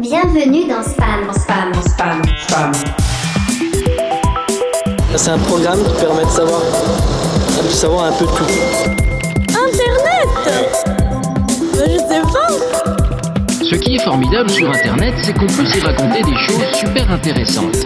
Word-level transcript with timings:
Bienvenue 0.00 0.66
dans 0.66 0.82
Spam. 0.82 1.30
Spam. 1.34 1.74
Spam. 1.74 2.22
Spam. 2.48 2.72
C'est 5.14 5.30
un 5.30 5.38
programme 5.38 5.78
qui 5.84 6.00
permet 6.00 6.24
de 6.24 6.30
savoir, 6.30 6.62
de 7.62 7.68
savoir 7.68 8.04
un 8.06 8.12
peu 8.12 8.24
de 8.24 8.30
tout. 8.30 8.44
Internet 9.50 10.28
Je 11.74 11.98
sais 11.98 12.22
pas 12.22 12.48
Ce 13.62 13.74
qui 13.74 13.96
est 13.96 14.02
formidable 14.02 14.48
sur 14.48 14.70
Internet, 14.70 15.14
c'est 15.22 15.34
qu'on 15.34 15.46
peut 15.46 15.66
s'y 15.66 15.80
raconter 15.80 16.22
des 16.22 16.36
choses 16.36 16.64
super 16.72 17.12
intéressantes. 17.12 17.84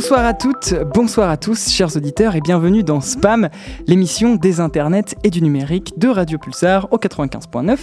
Bonsoir 0.00 0.24
à 0.24 0.32
toutes, 0.32 0.74
bonsoir 0.94 1.28
à 1.28 1.36
tous, 1.36 1.70
chers 1.70 1.96
auditeurs, 1.96 2.36
et 2.36 2.40
bienvenue 2.40 2.84
dans 2.84 3.00
Spam, 3.00 3.48
l'émission 3.88 4.36
des 4.36 4.60
internets 4.60 5.16
et 5.24 5.30
du 5.30 5.42
numérique 5.42 5.94
de 5.98 6.06
Radio 6.06 6.38
Pulsar 6.38 6.86
au 6.92 6.98
95.9 6.98 7.76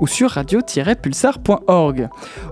ou 0.00 0.06
sur 0.06 0.30
radio-pulsar.org. 0.30 2.08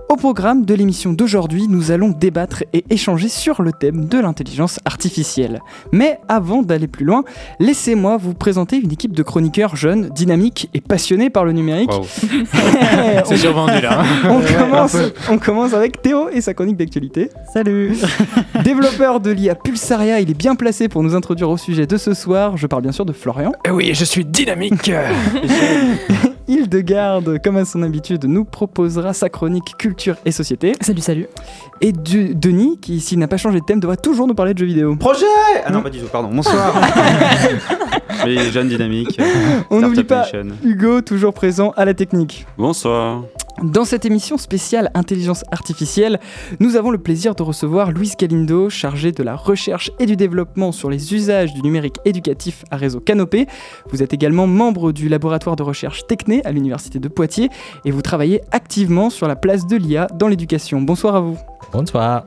Au 0.09 0.15
programme 0.17 0.65
de 0.65 0.73
l'émission 0.75 1.13
d'aujourd'hui, 1.13 1.65
nous 1.67 1.89
allons 1.89 2.09
débattre 2.09 2.63
et 2.73 2.85
échanger 2.91 3.27
sur 3.27 3.63
le 3.63 3.73
thème 3.73 4.05
de 4.05 4.19
l'intelligence 4.19 4.79
artificielle. 4.85 5.61
Mais 5.91 6.19
avant 6.27 6.61
d'aller 6.61 6.87
plus 6.87 7.03
loin, 7.03 7.23
laissez-moi 7.59 8.17
vous 8.17 8.35
présenter 8.35 8.77
une 8.77 8.91
équipe 8.91 9.13
de 9.13 9.23
chroniqueurs 9.23 9.75
jeunes, 9.75 10.09
dynamiques 10.09 10.69
et 10.75 10.79
passionnés 10.79 11.31
par 11.31 11.43
le 11.43 11.53
numérique. 11.53 11.89
C'est 13.25 13.37
survendu 13.37 13.81
là. 13.81 14.01
hein. 14.01 14.29
On 14.29 14.41
commence, 14.41 14.97
on 15.27 15.39
commence 15.39 15.73
avec 15.73 16.03
Théo 16.03 16.29
et 16.29 16.39
sa 16.39 16.53
chronique 16.53 16.77
d'actualité. 16.77 17.31
Salut 17.51 17.97
Développeur 18.63 19.06
de 19.07 19.31
l'IA 19.31 19.55
Pulsaria, 19.55 20.19
il 20.19 20.29
est 20.29 20.33
bien 20.37 20.55
placé 20.55 20.89
pour 20.89 21.01
nous 21.01 21.15
introduire 21.15 21.49
au 21.49 21.55
sujet 21.57 21.87
de 21.87 21.95
ce 21.97 22.13
soir. 22.13 22.57
Je 22.57 22.67
parle 22.67 22.81
bien 22.81 22.91
sûr 22.91 23.05
de 23.05 23.13
Florian. 23.13 23.53
Eh 23.65 23.71
oui, 23.71 23.91
je 23.93 24.03
suis 24.03 24.25
dynamique. 24.25 24.91
Hildegarde, 26.49 27.41
comme 27.43 27.57
à 27.57 27.65
son 27.65 27.81
habitude, 27.83 28.25
nous 28.25 28.43
proposera 28.45 29.13
sa 29.13 29.29
chronique 29.29 29.75
culture 29.77 30.15
et 30.25 30.31
société. 30.31 30.73
Salut, 30.81 31.01
salut 31.01 31.27
Et 31.81 31.91
du- 31.91 32.35
Denis, 32.35 32.77
qui 32.81 32.99
s'il 32.99 33.19
n'a 33.19 33.27
pas 33.27 33.37
changé 33.37 33.59
de 33.59 33.65
thème, 33.65 33.79
devra 33.79 33.95
toujours 33.97 34.27
nous 34.27 34.35
parler 34.35 34.53
de 34.53 34.59
jeux 34.59 34.65
vidéo. 34.65 34.95
Projet 34.97 35.25
Ah 35.65 35.71
non, 35.71 35.81
pas 35.81 35.89
du 35.89 35.99
tout, 35.99 36.07
pardon. 36.07 36.29
Bonsoir. 36.31 36.73
Les 38.25 38.51
jeunes 38.51 38.69
dynamiques. 38.69 39.19
On 39.69 39.79
n'oublie 39.81 40.03
Startup 40.03 40.07
pas 40.07 40.39
Nation. 40.43 40.55
Hugo, 40.63 41.01
toujours 41.01 41.33
présent 41.33 41.73
à 41.77 41.85
la 41.85 41.93
technique. 41.93 42.45
Bonsoir. 42.57 43.23
Dans 43.63 43.85
cette 43.85 44.05
émission 44.05 44.37
spéciale 44.37 44.91
Intelligence 44.93 45.43
artificielle, 45.51 46.19
nous 46.59 46.75
avons 46.75 46.91
le 46.91 46.99
plaisir 46.99 47.33
de 47.33 47.41
recevoir 47.41 47.91
Louise 47.91 48.15
Galindo, 48.15 48.69
chargée 48.69 49.11
de 49.11 49.23
la 49.23 49.35
recherche 49.35 49.89
et 49.97 50.05
du 50.05 50.15
développement 50.15 50.71
sur 50.71 50.91
les 50.91 51.15
usages 51.15 51.55
du 51.55 51.63
numérique 51.63 51.97
éducatif 52.05 52.65
à 52.69 52.77
réseau 52.77 52.99
Canopé. 52.99 53.47
Vous 53.89 54.03
êtes 54.03 54.13
également 54.13 54.45
membre 54.45 54.91
du 54.91 55.09
laboratoire 55.09 55.55
de 55.55 55.63
recherche 55.63 56.05
Techné 56.05 56.45
à 56.45 56.51
l'Université 56.51 56.99
de 56.99 57.07
Poitiers 57.07 57.49
et 57.83 57.89
vous 57.89 58.03
travaillez 58.03 58.41
activement 58.51 59.09
sur 59.09 59.27
la 59.27 59.35
place 59.35 59.65
de 59.65 59.75
l'IA 59.75 60.05
dans 60.13 60.27
l'éducation. 60.27 60.79
Bonsoir 60.79 61.15
à 61.15 61.21
vous. 61.21 61.37
Bonsoir 61.73 62.25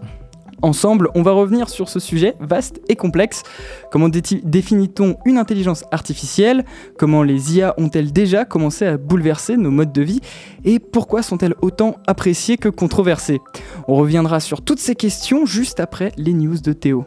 Ensemble, 0.62 1.08
on 1.14 1.22
va 1.22 1.32
revenir 1.32 1.68
sur 1.68 1.88
ce 1.88 1.98
sujet 1.98 2.34
vaste 2.38 2.80
et 2.88 2.96
complexe. 2.96 3.42
Comment 3.90 4.08
dé- 4.08 4.20
définit-on 4.42 5.16
une 5.24 5.38
intelligence 5.38 5.84
artificielle? 5.90 6.64
Comment 6.98 7.22
les 7.22 7.56
IA 7.56 7.74
ont-elles 7.78 8.12
déjà 8.12 8.44
commencé 8.44 8.84
à 8.86 8.96
bouleverser 8.96 9.56
nos 9.56 9.70
modes 9.70 9.92
de 9.92 10.02
vie? 10.02 10.20
Et 10.64 10.78
pourquoi 10.78 11.22
sont-elles 11.22 11.54
autant 11.62 11.96
appréciées 12.06 12.58
que 12.58 12.68
controversées? 12.68 13.40
On 13.88 13.94
reviendra 13.96 14.40
sur 14.40 14.62
toutes 14.62 14.80
ces 14.80 14.94
questions 14.94 15.46
juste 15.46 15.80
après 15.80 16.12
les 16.16 16.34
news 16.34 16.58
de 16.58 16.72
Théo. 16.72 17.06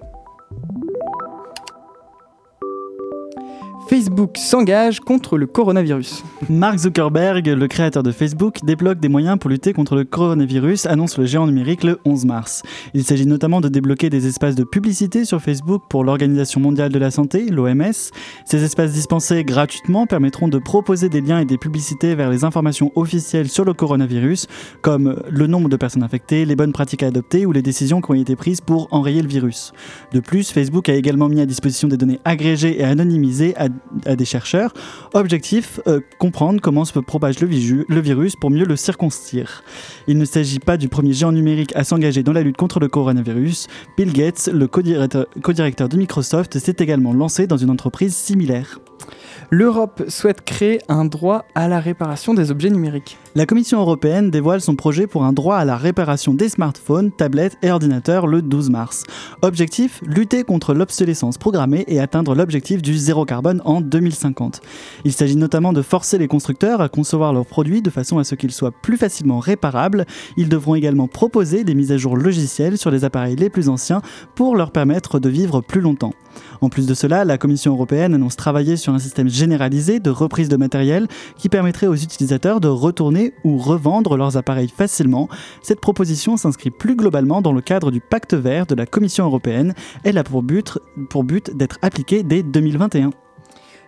Facebook 3.93 4.37
s'engage 4.39 5.01
contre 5.01 5.37
le 5.37 5.45
coronavirus. 5.45 6.23
Mark 6.49 6.79
Zuckerberg, 6.79 7.45
le 7.45 7.67
créateur 7.67 8.01
de 8.01 8.11
Facebook, 8.11 8.57
débloque 8.63 8.99
des 8.99 9.07
moyens 9.07 9.37
pour 9.37 9.51
lutter 9.51 9.71
contre 9.71 9.95
le 9.95 10.03
coronavirus, 10.03 10.87
annonce 10.87 11.19
le 11.19 11.27
géant 11.27 11.45
numérique 11.45 11.83
le 11.83 11.99
11 12.03 12.25
mars. 12.25 12.63
Il 12.95 13.03
s'agit 13.03 13.27
notamment 13.27 13.61
de 13.61 13.69
débloquer 13.69 14.09
des 14.09 14.25
espaces 14.25 14.55
de 14.55 14.63
publicité 14.63 15.25
sur 15.25 15.43
Facebook 15.43 15.83
pour 15.89 16.03
l'Organisation 16.03 16.59
mondiale 16.59 16.91
de 16.91 16.97
la 16.97 17.11
santé, 17.11 17.45
l'OMS. 17.51 17.93
Ces 18.45 18.63
espaces 18.63 18.93
dispensés 18.93 19.43
gratuitement 19.43 20.07
permettront 20.07 20.47
de 20.47 20.57
proposer 20.57 21.07
des 21.07 21.21
liens 21.21 21.37
et 21.37 21.45
des 21.45 21.59
publicités 21.59 22.15
vers 22.15 22.31
les 22.31 22.43
informations 22.43 22.91
officielles 22.95 23.47
sur 23.47 23.63
le 23.63 23.75
coronavirus, 23.75 24.47
comme 24.81 25.21
le 25.29 25.45
nombre 25.45 25.69
de 25.69 25.77
personnes 25.77 26.01
infectées, 26.01 26.45
les 26.45 26.55
bonnes 26.55 26.73
pratiques 26.73 27.03
à 27.03 27.07
adopter 27.09 27.45
ou 27.45 27.51
les 27.51 27.61
décisions 27.61 28.01
qui 28.01 28.09
ont 28.09 28.15
été 28.15 28.35
prises 28.35 28.59
pour 28.59 28.87
enrayer 28.89 29.21
le 29.21 29.29
virus. 29.29 29.71
De 30.13 30.19
plus, 30.19 30.51
Facebook 30.51 30.89
a 30.89 30.95
également 30.95 31.29
mis 31.29 31.41
à 31.41 31.45
disposition 31.45 31.87
des 31.87 31.97
données 31.97 32.19
agrégées 32.25 32.81
et 32.81 32.83
anonymisées 32.83 33.55
à, 33.55 33.67
à 34.05 34.15
des 34.15 34.25
chercheurs. 34.25 34.73
Objectif, 35.13 35.79
euh, 35.87 35.99
comprendre 36.19 36.61
comment 36.61 36.85
se 36.85 36.97
propage 36.99 37.39
le, 37.39 37.47
virus 37.47 38.35
pour 38.35 38.49
mieux 38.49 38.65
le 38.65 38.75
circonscrire. 38.75 39.63
Il 40.07 40.17
ne 40.17 40.25
s'agit 40.25 40.59
pas 40.59 40.77
du 40.77 40.89
premier 40.89 41.13
géant 41.13 41.31
numérique 41.31 41.75
à 41.75 41.83
s'engager 41.83 42.23
dans 42.23 42.33
la 42.33 42.41
lutte 42.41 42.57
contre 42.57 42.79
le 42.79 42.87
coronavirus. 42.87 43.67
Bill 43.97 44.13
Gates, 44.13 44.49
le 44.51 44.67
co-directeur 44.67 45.89
de 45.89 45.97
Microsoft, 45.97 46.59
s'est 46.59 46.75
également 46.79 47.13
lancé 47.13 47.47
dans 47.47 47.57
une 47.57 47.69
entreprise 47.69 48.15
similaire. 48.15 48.79
L'Europe 49.49 50.03
souhaite 50.07 50.41
créer 50.41 50.79
un 50.87 51.05
droit 51.05 51.45
à 51.55 51.67
la 51.67 51.79
réparation 51.79 52.33
des 52.33 52.51
objets 52.51 52.69
numériques. 52.69 53.17
La 53.35 53.47
Commission 53.47 53.79
européenne 53.79 54.29
dévoile 54.29 54.61
son 54.61 54.75
projet 54.75 55.07
pour 55.07 55.23
un 55.23 55.33
droit 55.33 55.55
à 55.55 55.65
la 55.65 55.75
réparation 55.75 56.35
des 56.35 56.49
smartphones, 56.49 57.11
tablettes 57.11 57.57
et 57.63 57.71
ordinateurs 57.71 58.27
le 58.27 58.43
12 58.43 58.69
mars. 58.69 59.05
Objectif 59.41 60.03
lutter 60.05 60.43
contre 60.43 60.75
l'obsolescence 60.75 61.39
programmée 61.39 61.83
et 61.87 61.99
atteindre 61.99 62.35
l'objectif 62.35 62.83
du 62.83 62.95
zéro 62.95 63.25
carbone 63.25 63.59
en 63.65 63.81
2050. 63.81 64.61
Il 65.03 65.13
s'agit 65.13 65.35
notamment 65.35 65.73
de 65.73 65.81
forcer 65.81 66.19
les 66.19 66.27
constructeurs 66.27 66.79
à 66.79 66.89
concevoir 66.89 67.33
leurs 67.33 67.47
produits 67.47 67.81
de 67.81 67.89
façon 67.89 68.19
à 68.19 68.23
ce 68.23 68.35
qu'ils 68.35 68.51
soient 68.51 68.71
plus 68.71 68.97
facilement 68.97 69.39
réparables. 69.39 70.05
Ils 70.37 70.47
devront 70.47 70.75
également 70.75 71.07
proposer 71.07 71.63
des 71.63 71.73
mises 71.73 71.91
à 71.91 71.97
jour 71.97 72.15
logicielles 72.15 72.77
sur 72.77 72.91
les 72.91 73.03
appareils 73.03 73.35
les 73.35 73.49
plus 73.49 73.67
anciens 73.67 74.03
pour 74.35 74.55
leur 74.55 74.69
permettre 74.69 75.17
de 75.17 75.29
vivre 75.29 75.61
plus 75.61 75.81
longtemps. 75.81 76.13
En 76.63 76.69
plus 76.69 76.87
de 76.87 76.93
cela, 76.93 77.25
la 77.25 77.37
Commission 77.37 77.73
européenne 77.73 78.13
annonce 78.13 78.37
travailler 78.37 78.77
sur 78.77 78.93
un 78.93 78.99
système 78.99 79.27
généralisé 79.27 79.99
de 79.99 80.09
reprise 80.09 80.47
de 80.47 80.55
matériel 80.55 81.09
qui 81.37 81.49
permettrait 81.49 81.87
aux 81.87 81.95
utilisateurs 81.95 82.61
de 82.61 82.69
retourner 82.69 83.33
ou 83.43 83.57
revendre 83.57 84.15
leurs 84.15 84.37
appareils 84.37 84.69
facilement. 84.69 85.27
Cette 85.61 85.81
proposition 85.81 86.37
s'inscrit 86.37 86.71
plus 86.71 86.95
globalement 86.95 87.41
dans 87.41 87.51
le 87.51 87.59
cadre 87.59 87.91
du 87.91 87.99
pacte 87.99 88.33
vert 88.33 88.65
de 88.65 88.75
la 88.75 88.85
Commission 88.85 89.25
européenne. 89.25 89.73
Elle 90.05 90.17
a 90.17 90.23
pour 90.23 90.41
but, 90.41 90.79
pour 91.09 91.25
but 91.25 91.53
d'être 91.53 91.79
appliquée 91.81 92.23
dès 92.23 92.43
2021. 92.43 93.09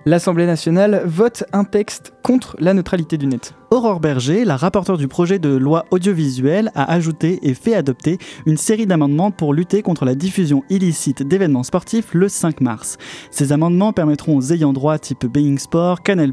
L'Assemblée 0.06 0.46
nationale 0.46 1.02
vote 1.06 1.46
un 1.54 1.64
texte 1.64 2.12
contre 2.24 2.58
la 2.60 2.74
neutralité 2.74 3.18
du 3.18 3.28
net. 3.28 3.54
Aurore 3.76 4.00
Berger, 4.00 4.46
la 4.46 4.56
rapporteure 4.56 4.98
du 4.98 5.10
projet 5.10 5.38
de 5.38 5.50
loi 5.50 5.84
audiovisuelle, 5.92 6.72
a 6.76 6.90
ajouté 6.94 7.40
et 7.44 7.54
fait 7.54 7.76
adopter 7.76 8.20
une 8.46 8.56
série 8.56 8.86
d'amendements 8.86 9.32
pour 9.32 9.54
lutter 9.54 9.82
contre 9.82 10.06
la 10.06 10.16
diffusion 10.16 10.64
illicite 10.70 11.24
d'événements 11.24 11.64
sportifs 11.64 12.14
le 12.14 12.30
5 12.30 12.62
mars. 12.62 12.98
Ces 13.32 13.52
amendements 13.52 13.92
permettront 13.92 14.38
aux 14.38 14.54
ayants 14.54 14.72
droit 14.72 14.98
type 14.98 15.26
Being 15.26 15.58
Sport, 15.58 16.04
Canal+, 16.04 16.32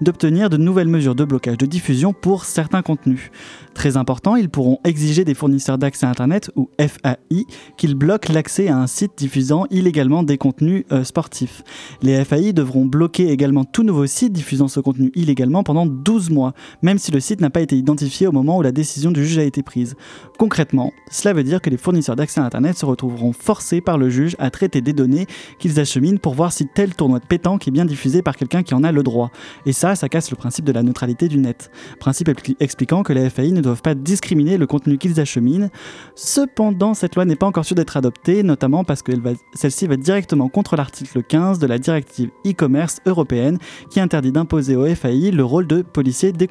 d'obtenir 0.00 0.48
de 0.48 0.58
nouvelles 0.58 0.86
mesures 0.86 1.16
de 1.16 1.24
blocage 1.24 1.58
de 1.58 1.66
diffusion 1.66 2.12
pour 2.12 2.44
certains 2.44 2.82
contenus. 2.82 3.32
Très 3.74 3.98
important, 3.98 4.36
ils 4.36 4.48
pourront 4.48 4.78
exiger 4.84 5.24
des 5.24 5.34
fournisseurs 5.34 5.76
d'accès 5.76 6.06
à 6.06 6.10
Internet, 6.10 6.50
ou 6.56 6.70
FAI, 6.78 7.44
qu'ils 7.76 7.94
bloquent 7.94 8.32
l'accès 8.32 8.68
à 8.68 8.78
un 8.78 8.86
site 8.86 9.12
diffusant 9.18 9.66
illégalement 9.70 10.22
des 10.22 10.38
contenus 10.38 10.84
euh, 10.92 11.04
sportifs. 11.04 11.62
Les 12.00 12.24
FAI 12.24 12.54
devront 12.54 12.86
bloquer 12.86 13.30
également 13.30 13.64
tout 13.64 13.82
nouveau 13.82 14.06
site 14.06 14.32
diffusant 14.32 14.68
ce 14.68 14.80
contenu 14.80 15.12
illégalement 15.14 15.62
pendant 15.62 15.84
12 15.84 16.30
mois, 16.30 16.54
même 16.82 16.98
si 16.98 17.10
le 17.10 17.20
site 17.20 17.40
n'a 17.40 17.50
pas 17.50 17.60
été 17.60 17.76
identifié 17.76 18.26
au 18.26 18.32
moment 18.32 18.58
où 18.58 18.62
la 18.62 18.72
décision 18.72 19.10
du 19.10 19.24
juge 19.24 19.38
a 19.38 19.44
été 19.44 19.62
prise. 19.62 19.94
Concrètement, 20.38 20.92
cela 21.10 21.34
veut 21.34 21.44
dire 21.44 21.60
que 21.60 21.70
les 21.70 21.76
fournisseurs 21.76 22.16
d'accès 22.16 22.40
à 22.40 22.44
Internet 22.44 22.76
se 22.76 22.84
retrouveront 22.86 23.32
forcés 23.32 23.80
par 23.80 23.98
le 23.98 24.10
juge 24.10 24.36
à 24.38 24.50
traiter 24.50 24.80
des 24.80 24.92
données 24.92 25.26
qu'ils 25.58 25.80
acheminent 25.80 26.18
pour 26.18 26.34
voir 26.34 26.52
si 26.52 26.66
tel 26.66 26.94
tournoi 26.94 27.18
de 27.18 27.26
pétanque 27.26 27.66
est 27.66 27.70
bien 27.70 27.84
diffusé 27.84 28.22
par 28.22 28.36
quelqu'un 28.36 28.62
qui 28.62 28.74
en 28.74 28.84
a 28.84 28.92
le 28.92 29.02
droit. 29.02 29.30
Et 29.64 29.72
ça, 29.72 29.94
ça 29.94 30.08
casse 30.08 30.30
le 30.30 30.36
principe 30.36 30.64
de 30.64 30.72
la 30.72 30.82
neutralité 30.82 31.28
du 31.28 31.38
net. 31.38 31.70
Principe 31.98 32.28
expli- 32.28 32.56
expliquant 32.60 33.02
que 33.02 33.12
les 33.12 33.30
FAI 33.30 33.52
ne 33.52 33.60
doivent 33.60 33.82
pas 33.82 33.94
discriminer 33.94 34.58
le 34.58 34.66
contenu 34.66 34.98
qu'ils 34.98 35.20
acheminent. 35.20 35.68
Cependant, 36.14 36.94
cette 36.94 37.14
loi 37.14 37.24
n'est 37.24 37.36
pas 37.36 37.46
encore 37.46 37.64
sûre 37.64 37.76
d'être 37.76 37.96
adoptée, 37.96 38.42
notamment 38.42 38.84
parce 38.84 39.02
que 39.02 39.12
celle-ci 39.54 39.86
va 39.86 39.96
directement 39.96 40.48
contre 40.48 40.76
l'article 40.76 41.22
15 41.22 41.58
de 41.58 41.66
la 41.66 41.78
directive 41.78 42.30
e-commerce 42.46 42.98
européenne 43.06 43.58
qui 43.90 44.00
interdit 44.00 44.32
d'imposer 44.32 44.76
aux 44.76 44.86
FAI 44.94 45.30
le 45.30 45.44
rôle 45.44 45.66
de 45.66 45.82
policier 45.82 46.32
des 46.32 46.46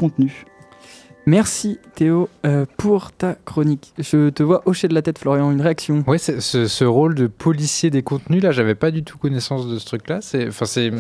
Merci 1.28 1.80
Théo 1.96 2.30
euh, 2.46 2.66
pour 2.78 3.12
ta 3.12 3.36
chronique. 3.46 3.94
Je 3.98 4.30
te 4.30 4.44
vois 4.44 4.62
hocher 4.66 4.88
de 4.88 4.94
la 4.94 5.02
tête 5.02 5.18
Florian, 5.18 5.50
une 5.52 5.62
réaction. 5.62 6.04
Ouais, 6.06 6.20
c'est- 6.20 6.40
ce, 6.40 6.68
ce 6.68 6.84
rôle 6.86 7.16
de 7.16 7.26
policier 7.26 7.90
des 7.90 8.04
contenus, 8.04 8.44
là, 8.44 8.52
j'avais 8.52 8.76
pas 8.76 8.92
du 8.92 9.04
tout 9.04 9.18
connaissance 9.18 9.68
de 9.68 9.80
ce 9.80 9.86
truc-là. 9.88 10.20
C'est, 10.22 10.48
enfin, 10.50 10.66
c'est, 10.66 10.92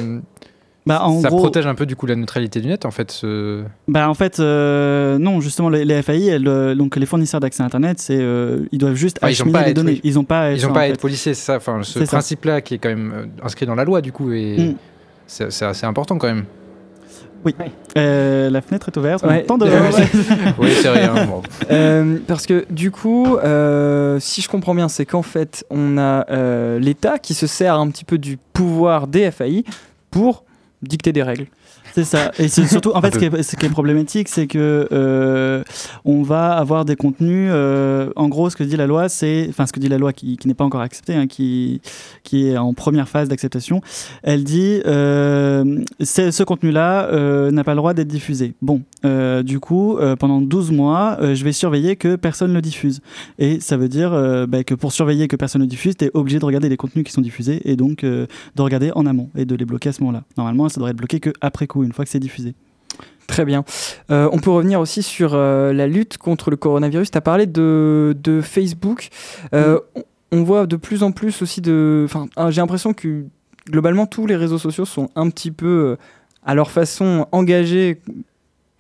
Bah, 0.87 1.03
en 1.03 1.21
ça 1.21 1.29
gros, 1.29 1.37
protège 1.39 1.67
un 1.67 1.75
peu 1.75 1.85
du 1.85 1.95
coup 1.95 2.07
la 2.07 2.15
neutralité 2.15 2.59
du 2.59 2.67
net, 2.69 2.85
en 2.85 2.91
fait. 2.91 3.11
Ce... 3.11 3.63
Bah 3.87 4.07
en 4.09 4.13
fait 4.15 4.39
euh, 4.39 5.17
non 5.19 5.41
justement 5.41 5.69
les, 5.69 5.83
les 5.85 6.01
FAI 6.03 6.25
elles, 6.27 6.47
euh, 6.47 6.73
donc 6.75 6.95
les 6.95 7.05
fournisseurs 7.07 7.39
d'accès 7.39 7.63
à 7.63 7.65
internet 7.65 7.97
c'est 7.99 8.17
euh, 8.19 8.65
ils 8.71 8.77
doivent 8.77 8.93
juste 8.93 9.17
Ah, 9.23 9.29
ils 9.31 9.33
ont 9.41 9.45
acheminer 9.47 9.53
pas 9.53 9.59
à 9.59 9.63
les 9.65 9.71
être- 9.71 9.75
données 9.77 10.01
ils 10.03 10.19
ont 10.19 10.23
pas 10.23 10.41
à 10.41 10.49
être 10.51 10.57
Ils 10.59 10.65
ont 10.67 10.69
en 10.69 10.73
pas 10.73 10.81
à 10.81 10.87
être 10.89 10.99
policiers, 11.01 11.33
c'est 11.33 11.43
ça. 11.45 11.55
Enfin, 11.57 11.81
ce 11.81 11.93
C'est 11.99 12.05
ça. 12.05 12.17
principe-là 12.17 12.61
qui 12.61 12.75
est 12.75 12.77
quand 12.77 12.89
même 12.89 13.29
inscrit 13.43 13.65
dans 13.65 13.73
la 13.75 13.83
loi, 13.83 14.01
du 14.01 14.11
coup, 14.11 14.31
et 14.31 14.57
Mm. 14.57 14.75
c'est 15.27 15.65
assez 15.65 15.85
important 15.87 16.17
quand 16.19 16.27
même. 16.27 16.45
Euh, 17.97 18.50
la 18.50 18.62
fenêtre 18.62 18.89
est 18.89 18.97
ouverte. 18.97 19.24
Ouais. 19.24 19.44
entend 19.44 19.57
dehors. 19.57 19.71
Oui, 20.57 20.69
c'est 20.81 20.89
rien. 20.89 21.25
bon. 21.25 21.42
Euh, 21.71 22.18
parce 22.27 22.45
que 22.45 22.65
du 22.69 22.92
coup, 22.92 23.38
euh, 23.38 24.19
si 24.19 24.42
je 24.42 24.50
comprends 24.50 24.75
bien, 24.75 24.89
c'est 24.89 25.06
qu'en 25.06 25.21
fait, 25.21 25.65
on 25.69 25.97
a 25.97 26.25
euh, 26.30 26.80
l'État 26.80 27.19
qui 27.19 27.33
se 27.33 27.47
sert 27.47 27.75
un 27.75 27.89
petit 27.89 28.06
peu 28.06 28.18
du 28.18 28.38
pouvoir 28.53 29.07
des 29.07 29.30
FAI 29.31 29.63
pour 30.12 30.44
dicter 30.81 31.12
des 31.13 31.24
règles. 31.24 31.47
C'est 31.95 32.03
ça. 32.03 32.33
Et 32.39 32.50
c'est 32.50 32.68
surtout, 32.68 32.92
en 32.94 33.01
fait, 33.01 33.13
ce 33.13 33.19
qui 33.19 33.24
est, 33.24 33.42
ce 33.42 33.56
qui 33.56 33.65
est 33.65 33.69
problématique, 33.69 34.27
c'est 34.27 34.47
que 34.47 34.86
euh, 34.92 35.63
on 36.03 36.24
va 36.24 36.51
avoir 36.51 36.83
des 36.83 36.97
contenus. 36.97 37.50
euh, 37.53 38.12
en 38.18 38.27
gros, 38.27 38.50
ce 38.50 38.57
que 38.57 38.65
dit 38.65 38.75
la 38.75 38.86
loi, 38.86 39.07
c'est, 39.07 39.45
enfin, 39.47 39.65
ce 39.65 39.71
que 39.71 39.80
dit 39.80 39.88
la 39.88 39.97
loi 39.97 40.12
qui, 40.12 40.36
qui 40.36 40.50
n'est 40.50 40.56
pas 40.56 40.65
encore 40.65 40.81
acceptée, 40.81 41.15
hein, 41.15 41.25
qui, 41.27 41.80
qui 42.24 42.50
est 42.50 42.57
en 42.57 42.74
première 42.74 43.07
phase 43.07 43.30
d'acceptation. 43.30 43.80
Elle 44.24 44.44
dit, 44.44 44.81
euh, 44.86 45.86
ce 46.01 46.44
contenu-là 46.44 47.50
n'a 47.51 47.63
pas 47.63 47.71
le 47.71 47.77
droit 47.77 47.94
d'être 47.94 48.09
diffusé. 48.09 48.56
Bon, 48.62 48.81
du 49.44 49.62
coup, 49.62 49.98
pendant 50.19 50.41
12 50.41 50.71
mois, 50.71 51.18
je 51.21 51.44
vais 51.45 51.53
surveiller 51.53 51.95
que 51.95 52.18
personne 52.18 52.50
ne 52.50 52.56
le 52.56 52.62
diffuse. 52.62 53.00
Et 53.39 53.62
ça 53.62 53.77
veut 53.77 53.88
dire 53.88 54.12
bah, 54.50 54.65
que 54.65 54.74
pour 54.74 54.91
surveiller 54.91 55.30
que 55.30 55.38
personne 55.38 55.62
ne 55.62 55.68
diffuse, 55.68 55.95
tu 55.95 56.06
es 56.06 56.12
obligé 56.13 56.39
de 56.39 56.45
regarder 56.45 56.68
les 56.68 56.77
contenus 56.77 57.06
qui 57.06 57.13
sont 57.13 57.21
diffusés 57.21 57.62
et 57.63 57.77
donc 57.77 58.03
de 58.03 58.27
regarder 58.57 58.91
en 58.95 59.06
amont 59.06 59.30
et 59.38 59.45
de 59.45 59.56
les 59.56 59.65
bloquer 59.65 59.89
à 59.89 59.94
ce 59.94 60.01
moment-là. 60.01 60.24
Normalement, 60.36 60.68
ça 60.68 60.81
devrait 60.81 60.91
être 60.91 60.98
bloqué 60.98 61.21
que 61.21 61.31
après 61.39 61.68
coup, 61.68 61.84
une 61.85 61.93
fois 61.93 62.05
que 62.05 62.11
c'est 62.11 62.19
diffusé. 62.19 62.53
Très 63.27 63.43
bien. 63.45 63.63
Euh, 64.11 64.29
on 64.31 64.37
peut 64.39 64.51
revenir 64.51 64.79
aussi 64.79 65.01
sur 65.01 65.31
euh, 65.33 65.73
la 65.73 65.87
lutte 65.87 66.17
contre 66.17 66.51
le 66.51 66.57
coronavirus. 66.57 67.09
Tu 67.11 67.17
as 67.17 67.21
parlé 67.21 67.47
de, 67.47 68.15
de 68.21 68.41
Facebook. 68.41 69.09
Euh, 69.53 69.79
on, 69.95 70.03
on 70.31 70.43
voit 70.43 70.67
de 70.67 70.75
plus 70.75 71.01
en 71.01 71.11
plus 71.11 71.41
aussi 71.41 71.59
de... 71.61 72.05
Enfin, 72.05 72.27
j'ai 72.51 72.61
l'impression 72.61 72.93
que 72.93 73.25
globalement, 73.69 74.05
tous 74.05 74.27
les 74.27 74.35
réseaux 74.35 74.59
sociaux 74.59 74.85
sont 74.85 75.09
un 75.15 75.29
petit 75.29 75.49
peu, 75.51 75.97
à 76.45 76.53
leur 76.53 76.69
façon, 76.69 77.25
engagés 77.31 77.99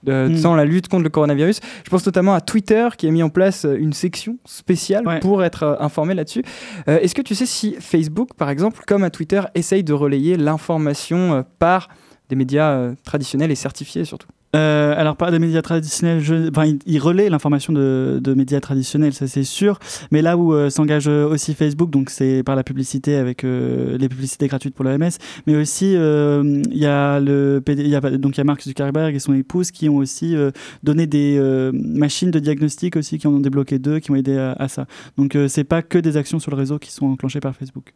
euh, 0.07 0.29
Mm. 0.29 0.41
dans 0.41 0.55
la 0.55 0.65
lutte 0.65 0.87
contre 0.87 1.01
le 1.03 1.09
coronavirus. 1.09 1.59
Je 1.83 1.89
pense 1.89 2.05
notamment 2.05 2.35
à 2.35 2.41
Twitter 2.41 2.87
qui 2.95 3.07
a 3.07 3.11
mis 3.11 3.23
en 3.23 3.29
place 3.29 3.65
une 3.79 3.91
section 3.93 4.37
spéciale 4.45 5.07
Ouais. 5.07 5.19
pour 5.19 5.43
être 5.43 5.63
euh, 5.63 5.75
informé 5.79 6.13
là-dessus. 6.13 6.43
Euh, 6.87 6.99
Est-ce 6.99 7.15
que 7.15 7.23
tu 7.23 7.33
sais 7.33 7.47
si 7.47 7.75
Facebook, 7.79 8.29
par 8.37 8.51
exemple, 8.51 8.83
comme 8.85 9.03
à 9.03 9.09
Twitter, 9.09 9.41
essaye 9.55 9.83
de 9.83 9.93
relayer 9.93 10.37
l'information 10.37 11.43
par 11.57 11.89
des 12.29 12.35
médias 12.35 12.71
euh, 12.71 12.95
traditionnels 13.03 13.51
et 13.51 13.55
certifiés 13.55 14.05
surtout 14.05 14.27
Euh, 14.55 14.93
alors, 14.97 15.17
pas 15.17 15.31
des 15.31 15.39
médias 15.39 15.61
traditionnels, 15.61 16.21
je... 16.21 16.49
enfin, 16.49 16.63
il, 16.85 16.99
relaie 16.99 17.29
l'information 17.29 17.73
de, 17.73 18.33
médias 18.35 18.61
traditionnels, 18.61 19.13
ça 19.13 19.27
c'est 19.27 19.43
sûr. 19.43 19.79
Mais 20.11 20.21
là 20.21 20.37
où 20.37 20.53
euh, 20.53 20.69
s'engage 20.69 21.07
aussi 21.07 21.53
Facebook, 21.53 21.89
donc 21.89 22.09
c'est 22.09 22.41
par 22.41 22.55
la 22.55 22.63
publicité 22.63 23.17
avec 23.17 23.43
les 23.43 24.09
publicités 24.09 24.47
gratuites 24.47 24.73
pour 24.73 24.85
l'OMS, 24.85 25.11
mais 25.45 25.55
aussi 25.57 25.93
il 25.93 26.77
y 26.77 26.85
a 26.85 27.19
donc 27.19 28.37
il 28.37 28.37
y 28.37 28.41
a 28.41 28.43
Mark 28.45 28.61
Zuckerberg 28.61 29.13
et 29.13 29.19
son 29.19 29.33
épouse 29.33 29.71
qui 29.71 29.89
ont 29.89 29.97
aussi 29.97 30.35
donné 30.83 31.05
des 31.05 31.37
machines 31.73 32.31
de 32.31 32.39
diagnostic 32.39 32.95
aussi, 32.95 33.17
qui 33.17 33.27
en 33.27 33.33
ont 33.33 33.41
débloqué 33.41 33.77
deux, 33.77 33.99
qui 33.99 34.11
ont 34.11 34.15
aidé 34.15 34.37
à, 34.37 34.53
à 34.53 34.69
ça. 34.69 34.85
Donc 35.17 35.37
c'est 35.49 35.65
pas 35.65 35.81
que 35.81 35.97
des 35.97 36.15
actions 36.15 36.39
sur 36.39 36.51
le 36.51 36.57
réseau 36.57 36.79
qui 36.79 36.91
sont 36.91 37.07
enclenchées 37.07 37.41
par 37.41 37.55
Facebook. 37.55 37.93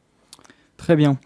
Très 0.79 0.95
bien. 0.95 1.17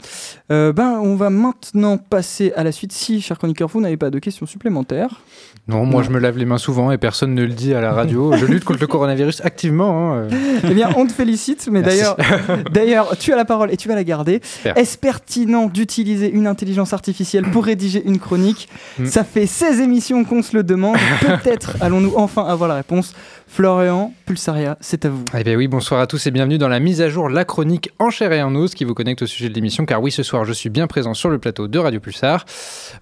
Euh, 0.52 0.74
ben, 0.74 1.00
on 1.02 1.16
va 1.16 1.30
maintenant 1.30 1.98
passer 1.98 2.52
à 2.56 2.64
la 2.64 2.72
suite. 2.72 2.92
Si, 2.92 3.22
cher 3.22 3.38
chroniqueur, 3.38 3.70
vous 3.70 3.80
n'avez 3.82 3.98
pas 3.98 4.10
de 4.10 4.18
questions 4.18 4.48
supplémentaires. 4.48 5.22
Non, 5.68 5.86
moi 5.86 6.02
Non. 6.02 6.08
je 6.08 6.12
me 6.12 6.20
lave 6.20 6.38
les 6.40 6.46
mains 6.46 6.58
souvent 6.58 6.92
et 6.92 6.98
personne 6.98 7.36
ne 7.36 7.44
le 7.44 7.54
dit 7.54 7.74
à 7.74 7.80
la 7.80 7.94
radio. 7.94 8.34
Je 8.38 8.46
lutte 8.46 8.64
contre 8.64 8.82
le 8.82 8.88
coronavirus 8.88 9.42
activement. 9.46 10.12
hein, 10.14 10.28
euh. 10.32 10.60
eh 10.70 10.74
bien, 10.74 10.90
on 10.98 11.06
te 11.06 11.14
félicite, 11.14 11.70
mais 11.72 11.84
d'ailleurs, 11.84 12.18
d'ailleurs, 12.72 13.16
tu 13.18 13.32
as 13.32 13.36
la 13.36 13.46
parole 13.46 13.72
et 13.72 13.78
tu 13.78 13.88
vas 13.88 13.96
la 13.96 14.04
garder. 14.04 14.42
Est-ce 14.76 14.98
pertinent 14.98 15.68
d'utiliser 15.68 16.32
une 16.32 16.48
intelligence 16.48 16.92
artificielle 16.92 17.46
pour 17.52 17.66
rédiger 17.66 18.04
une 18.04 18.18
chronique? 18.20 18.68
Mm. 18.98 19.06
Ça 19.06 19.24
fait 19.24 19.46
16 19.46 19.82
émissions 19.82 20.26
qu'on 20.26 20.42
se 20.42 20.58
le 20.58 20.64
demande. 20.64 20.98
Peut-être 21.22 21.78
allons-nous 21.80 22.14
enfin 22.18 22.44
avoir 22.44 22.68
la 22.68 22.76
réponse. 22.76 23.14
Florian, 23.54 24.12
Pulsaria, 24.26 24.80
c'est 24.82 25.06
à 25.06 25.10
vous. 25.10 25.24
Eh 25.38 25.44
bien 25.44 25.56
oui, 25.56 25.68
bonsoir 25.68 26.02
à 26.02 26.08
tous 26.08 26.26
et 26.26 26.32
bienvenue 26.32 26.58
dans 26.58 26.70
la 26.70 26.80
mise 26.80 27.04
à 27.04 27.10
jour 27.10 27.30
La 27.30 27.46
Chronique 27.46 27.92
en 28.00 28.10
chair 28.10 28.32
et 28.34 28.42
en 28.42 28.56
os 28.56 28.74
qui 28.74 28.84
vous 28.84 28.96
connecte 28.96 29.22
au 29.22 29.28
sujet 29.28 29.48
de 29.48 29.54
l'émission 29.54 29.86
car 29.86 30.02
oui, 30.02 30.10
ce 30.10 30.24
soir 30.24 30.44
je 30.44 30.54
suis 30.54 30.72
bien 30.72 30.88
présent 30.88 31.14
sur 31.14 31.30
le 31.30 31.38
plateau 31.38 31.68
de 31.68 31.78
Radio 31.78 32.00
Pulsar. 32.00 32.46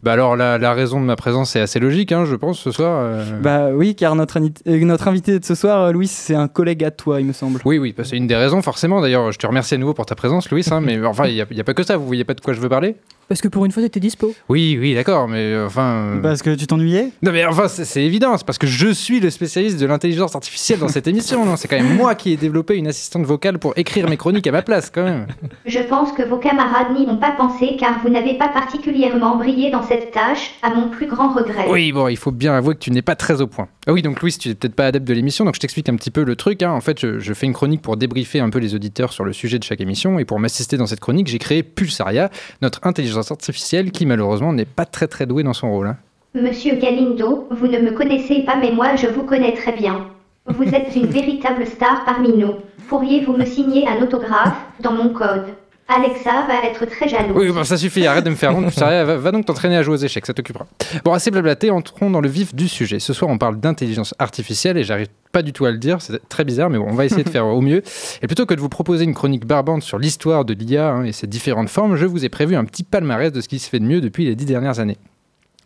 Bah 0.04 0.12
alors 0.12 0.36
la, 0.36 0.58
la 0.58 0.74
raison 0.74 1.00
de 1.00 1.06
ma 1.06 1.16
présence 1.16 1.56
est 1.56 1.62
assez 1.62 1.80
logique, 1.80 2.12
hein, 2.12 2.26
je 2.26 2.36
pense, 2.36 2.60
ce 2.60 2.72
soir. 2.72 3.00
euh. 3.02 3.40
Bah 3.40 3.70
oui, 3.74 3.96
car 3.96 4.14
notre, 4.16 4.40
euh, 4.40 4.80
notre 4.84 5.08
invité 5.08 5.40
de 5.40 5.46
ce 5.46 5.56
soir, 5.56 5.84
euh, 5.84 5.92
Louis, 5.94 6.08
c'est 6.08 6.36
un 6.36 6.50
collègue 6.50 6.84
à 6.84 6.92
toi, 6.92 7.22
il 7.22 7.28
me 7.28 7.34
semble. 7.34 7.62
Oui, 7.64 7.78
oui, 7.78 7.96
bah, 7.98 8.04
c'est 8.04 8.18
une 8.18 8.28
des 8.28 8.36
raisons 8.36 8.62
forcément. 8.62 9.00
D'ailleurs, 9.00 9.32
je 9.32 9.40
te 9.40 9.48
remercie 9.48 9.76
à 9.76 9.78
nouveau 9.78 9.94
pour 9.94 10.06
ta 10.06 10.16
présence, 10.16 10.52
Louis, 10.52 10.66
hein, 10.70 10.82
mais 10.82 11.02
enfin, 11.06 11.28
il 11.28 11.34
n'y 11.36 11.42
a, 11.42 11.46
il 11.50 11.56
y 11.56 11.62
a 11.62 11.64
pas 11.64 11.74
que 11.74 11.84
ça, 11.84 11.96
vous 11.96 12.06
voyez 12.06 12.26
pas 12.26 12.34
de 12.34 12.42
quoi 12.42 12.52
je 12.52 12.60
veux 12.60 12.68
parler? 12.68 12.98
Parce 13.32 13.40
que 13.40 13.48
pour 13.48 13.64
une 13.64 13.72
fois, 13.72 13.82
t'étais 13.82 14.02
dispo. 14.02 14.34
Oui, 14.50 14.78
oui, 14.78 14.94
d'accord, 14.94 15.30
mais 15.30 15.54
euh, 15.54 15.66
enfin... 15.68 16.18
euh, 16.18 16.22
Parce 16.22 16.42
que 16.42 16.54
tu 16.54 16.68
t'ennuyais? 16.68 17.12
Non 17.22 17.32
mais 17.32 17.46
enfin 17.46 17.70
c'est 17.70 17.86
c'est 17.86 18.04
évident, 18.04 18.36
c'est 18.38 18.46
parce 18.46 18.58
que 18.58 18.68
je 18.68 18.90
suis 18.90 19.22
le 19.22 19.30
spécialiste 19.30 19.80
de 19.80 19.86
l'intelligence 19.86 20.36
artificielle 20.36 20.80
dans 20.80 20.90
cette 20.90 21.08
émission, 21.08 21.46
non 21.46 21.56
C'est 21.56 21.70
quand 21.70 21.78
même 21.82 21.96
moi 21.96 22.14
qui 22.16 22.34
ai 22.34 22.36
développé 22.36 22.76
une 22.76 22.88
assistante 22.88 23.24
vocale 23.24 23.58
pour 23.58 23.72
écrire 23.78 24.10
mes 24.10 24.18
chroniques 24.18 24.48
à 24.48 24.52
ma 24.52 24.62
place 24.64 24.92
quand 24.94 25.06
même. 25.06 25.28
Je 25.66 25.80
pense 25.80 26.12
que 26.12 26.24
vos 26.24 26.40
camarades 26.40 26.92
n'y 26.94 27.08
ont 27.08 27.16
pas 27.16 27.32
pensé 27.32 27.78
car 27.80 28.02
vous 28.04 28.10
n'avez 28.10 28.38
pas 28.38 28.50
particulièrement 28.50 29.38
brillé 29.38 29.72
dans 29.72 29.84
cette 29.84 30.12
tâche, 30.12 30.56
à 30.62 30.70
mon 30.74 30.90
plus 30.90 31.08
grand 31.08 31.34
regret. 31.34 31.68
Oui, 31.70 31.94
bon, 31.94 32.10
il 32.10 32.18
faut 32.18 32.32
bien 32.32 32.54
avouer 32.54 32.74
que 32.76 32.80
tu 32.82 32.92
n'es 32.92 33.02
pas 33.02 33.16
très 33.16 33.40
au 33.40 33.48
point. 33.48 33.70
Ah 33.88 33.94
oui, 33.94 34.02
donc 34.02 34.22
Louis, 34.22 34.34
tu 34.38 34.50
n'es 34.50 34.56
peut-être 34.56 34.76
pas 34.76 34.88
adepte 34.88 35.08
de 35.08 35.14
l'émission, 35.14 35.46
donc 35.46 35.56
je 35.56 35.62
t'explique 35.62 35.88
un 35.88 35.96
petit 35.96 36.12
peu 36.12 36.26
le 36.26 36.36
truc. 36.36 36.64
hein. 36.64 36.72
En 36.72 36.82
fait, 36.82 37.00
je, 37.00 37.20
je 37.20 37.34
fais 37.34 37.46
une 37.46 37.54
chronique 37.54 37.82
pour 37.82 37.96
débriefer 37.96 38.42
un 38.42 38.50
peu 38.50 38.60
les 38.60 38.76
auditeurs 38.76 39.14
sur 39.14 39.24
le 39.24 39.32
sujet 39.32 39.58
de 39.58 39.64
chaque 39.64 39.80
émission, 39.80 40.20
et 40.20 40.26
pour 40.26 40.38
m'assister 40.38 40.76
dans 40.76 40.86
cette 40.86 41.00
chronique, 41.00 41.28
j'ai 41.28 41.40
créé 41.40 41.64
Pulsaria, 41.64 42.30
notre 42.62 42.82
intelligence 42.84 43.21
artificielle 43.30 43.92
qui 43.92 44.08
malheureusement 44.08 44.54
n'est 44.54 44.66
pas 44.66 44.86
très 44.86 45.08
très 45.08 45.28
douée 45.28 45.44
dans 45.44 45.54
son 45.54 45.70
rôle. 45.72 45.88
hein. 45.88 45.98
Monsieur 46.34 46.76
Galindo, 46.76 47.48
vous 47.52 47.68
ne 47.68 47.78
me 47.80 47.92
connaissez 47.92 48.44
pas 48.44 48.56
mais 48.56 48.72
moi 48.72 48.96
je 48.96 49.08
vous 49.08 49.24
connais 49.24 49.54
très 49.54 49.74
bien. 49.74 50.08
Vous 50.48 50.64
êtes 50.64 50.96
une 50.96 51.06
véritable 51.20 51.68
star 51.68 52.04
parmi 52.06 52.30
nous. 52.36 52.54
Pourriez-vous 52.88 53.34
me 53.34 53.46
signer 53.46 53.88
un 53.88 54.02
autographe 54.02 54.58
dans 54.80 54.94
mon 54.94 55.10
code? 55.10 55.46
Alexa 55.94 56.48
va 56.48 56.64
être 56.64 56.86
très 56.86 57.10
jalouse. 57.10 57.36
Oui, 57.36 57.52
bon, 57.52 57.64
ça 57.64 57.78
suffit, 57.78 58.08
arrête 58.08 58.24
de 58.24 58.30
me 58.30 58.36
faire 58.36 58.56
honte, 58.56 58.74
va, 58.74 59.32
donc 59.32 59.46
t'entraîner 59.46 59.76
à 59.76 59.84
jouer 59.84 59.96
aux 59.96 59.98
échecs, 59.98 60.26
ça 60.26 60.34
t'occupera. 60.34 60.66
Bon, 61.04 61.14
assez 61.14 61.32
blablaté, 61.32 61.70
entrons 61.70 62.10
dans 62.10 62.22
le 62.22 62.30
vif 62.30 62.56
du 62.56 62.68
sujet. 62.68 63.00
Ce 63.00 63.14
soir, 63.14 63.30
on 63.30 63.38
parle 63.38 63.60
d'intelligence 63.60 64.16
artificielle 64.18 64.78
et 64.78 64.84
j'arrive 64.84 65.08
pas 65.32 65.42
du 65.42 65.54
tout 65.54 65.66
à 65.66 65.72
le 65.72 65.78
dire, 65.78 66.02
c'est 66.02 66.28
très 66.30 66.46
bizarre, 66.46 66.70
mais 66.70 66.78
on 66.78 66.94
va 66.94 67.06
essayer 67.06 67.24
de 67.24 67.30
faire 67.30 67.46
au 67.46 67.62
mieux. 67.62 67.84
Et 68.22 68.28
plutôt 68.28 68.46
que 68.46 68.54
de 68.54 68.62
vous 68.62 68.70
proposer 68.70 69.04
une 69.04 69.14
chronique 69.14 69.46
barbante 69.46 69.84
sur 69.84 70.00
l'histoire 70.00 70.46
de 70.46 70.54
l'IA 70.54 70.92
hein, 70.92 71.04
et 71.04 71.12
ses 71.12 71.28
différentes 71.28 71.70
formes, 71.70 71.96
je 71.96 72.06
vous 72.06 72.24
ai 72.24 72.30
prévu 72.30 72.56
un 72.56 72.66
petit 72.66 72.84
palmarès 72.84 73.32
de 73.32 73.42
ce 73.42 73.48
qui 73.48 73.60
se 73.60 73.70
fait 73.70 73.80
de 73.80 73.86
mieux 73.86 74.02
depuis 74.02 74.26
les 74.26 74.36
dix 74.36 74.46
dernières 74.46 74.80
années. 74.80 74.98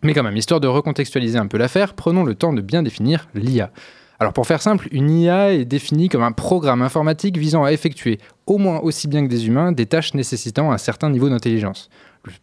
Mais 0.03 0.13
quand 0.13 0.23
même, 0.23 0.37
histoire 0.37 0.59
de 0.59 0.67
recontextualiser 0.67 1.37
un 1.37 1.47
peu 1.47 1.57
l'affaire, 1.57 1.93
prenons 1.93 2.23
le 2.23 2.35
temps 2.35 2.53
de 2.53 2.61
bien 2.61 2.83
définir 2.83 3.27
l'IA. 3.33 3.71
Alors 4.19 4.31
pour 4.33 4.47
faire 4.47 4.61
simple, 4.61 4.87
une 4.91 5.09
IA 5.09 5.53
est 5.53 5.65
définie 5.65 6.07
comme 6.09 6.23
un 6.23 6.31
programme 6.31 6.81
informatique 6.81 7.37
visant 7.37 7.63
à 7.63 7.71
effectuer, 7.73 8.19
au 8.45 8.57
moins 8.57 8.79
aussi 8.79 9.07
bien 9.07 9.23
que 9.25 9.29
des 9.29 9.47
humains, 9.47 9.71
des 9.71 9.85
tâches 9.85 10.13
nécessitant 10.13 10.71
un 10.71 10.77
certain 10.77 11.09
niveau 11.09 11.27
d'intelligence. 11.29 11.89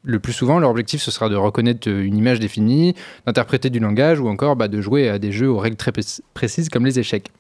Le- 0.05 0.21
plus 0.21 0.33
souvent, 0.33 0.59
leur 0.59 0.71
objectif, 0.71 1.01
ce 1.03 1.11
sera 1.11 1.29
de 1.29 1.35
reconnaître 1.35 1.89
une 1.89 2.17
image 2.17 2.41
définie, 2.41 2.95
d'interpréter 3.27 3.71
du 3.71 3.81
langage 3.81 4.21
ou 4.21 4.29
encore 4.29 4.55
bah, 4.55 4.69
de 4.69 4.81
jouer 4.81 5.09
à 5.09 5.19
des 5.19 5.33
jeux 5.33 5.49
aux 5.51 5.59
règles 5.59 5.77
très 5.77 5.93
pré- 5.93 6.03
précises 6.35 6.69
comme 6.69 6.85
les 6.85 6.99
échecs. 6.99 7.31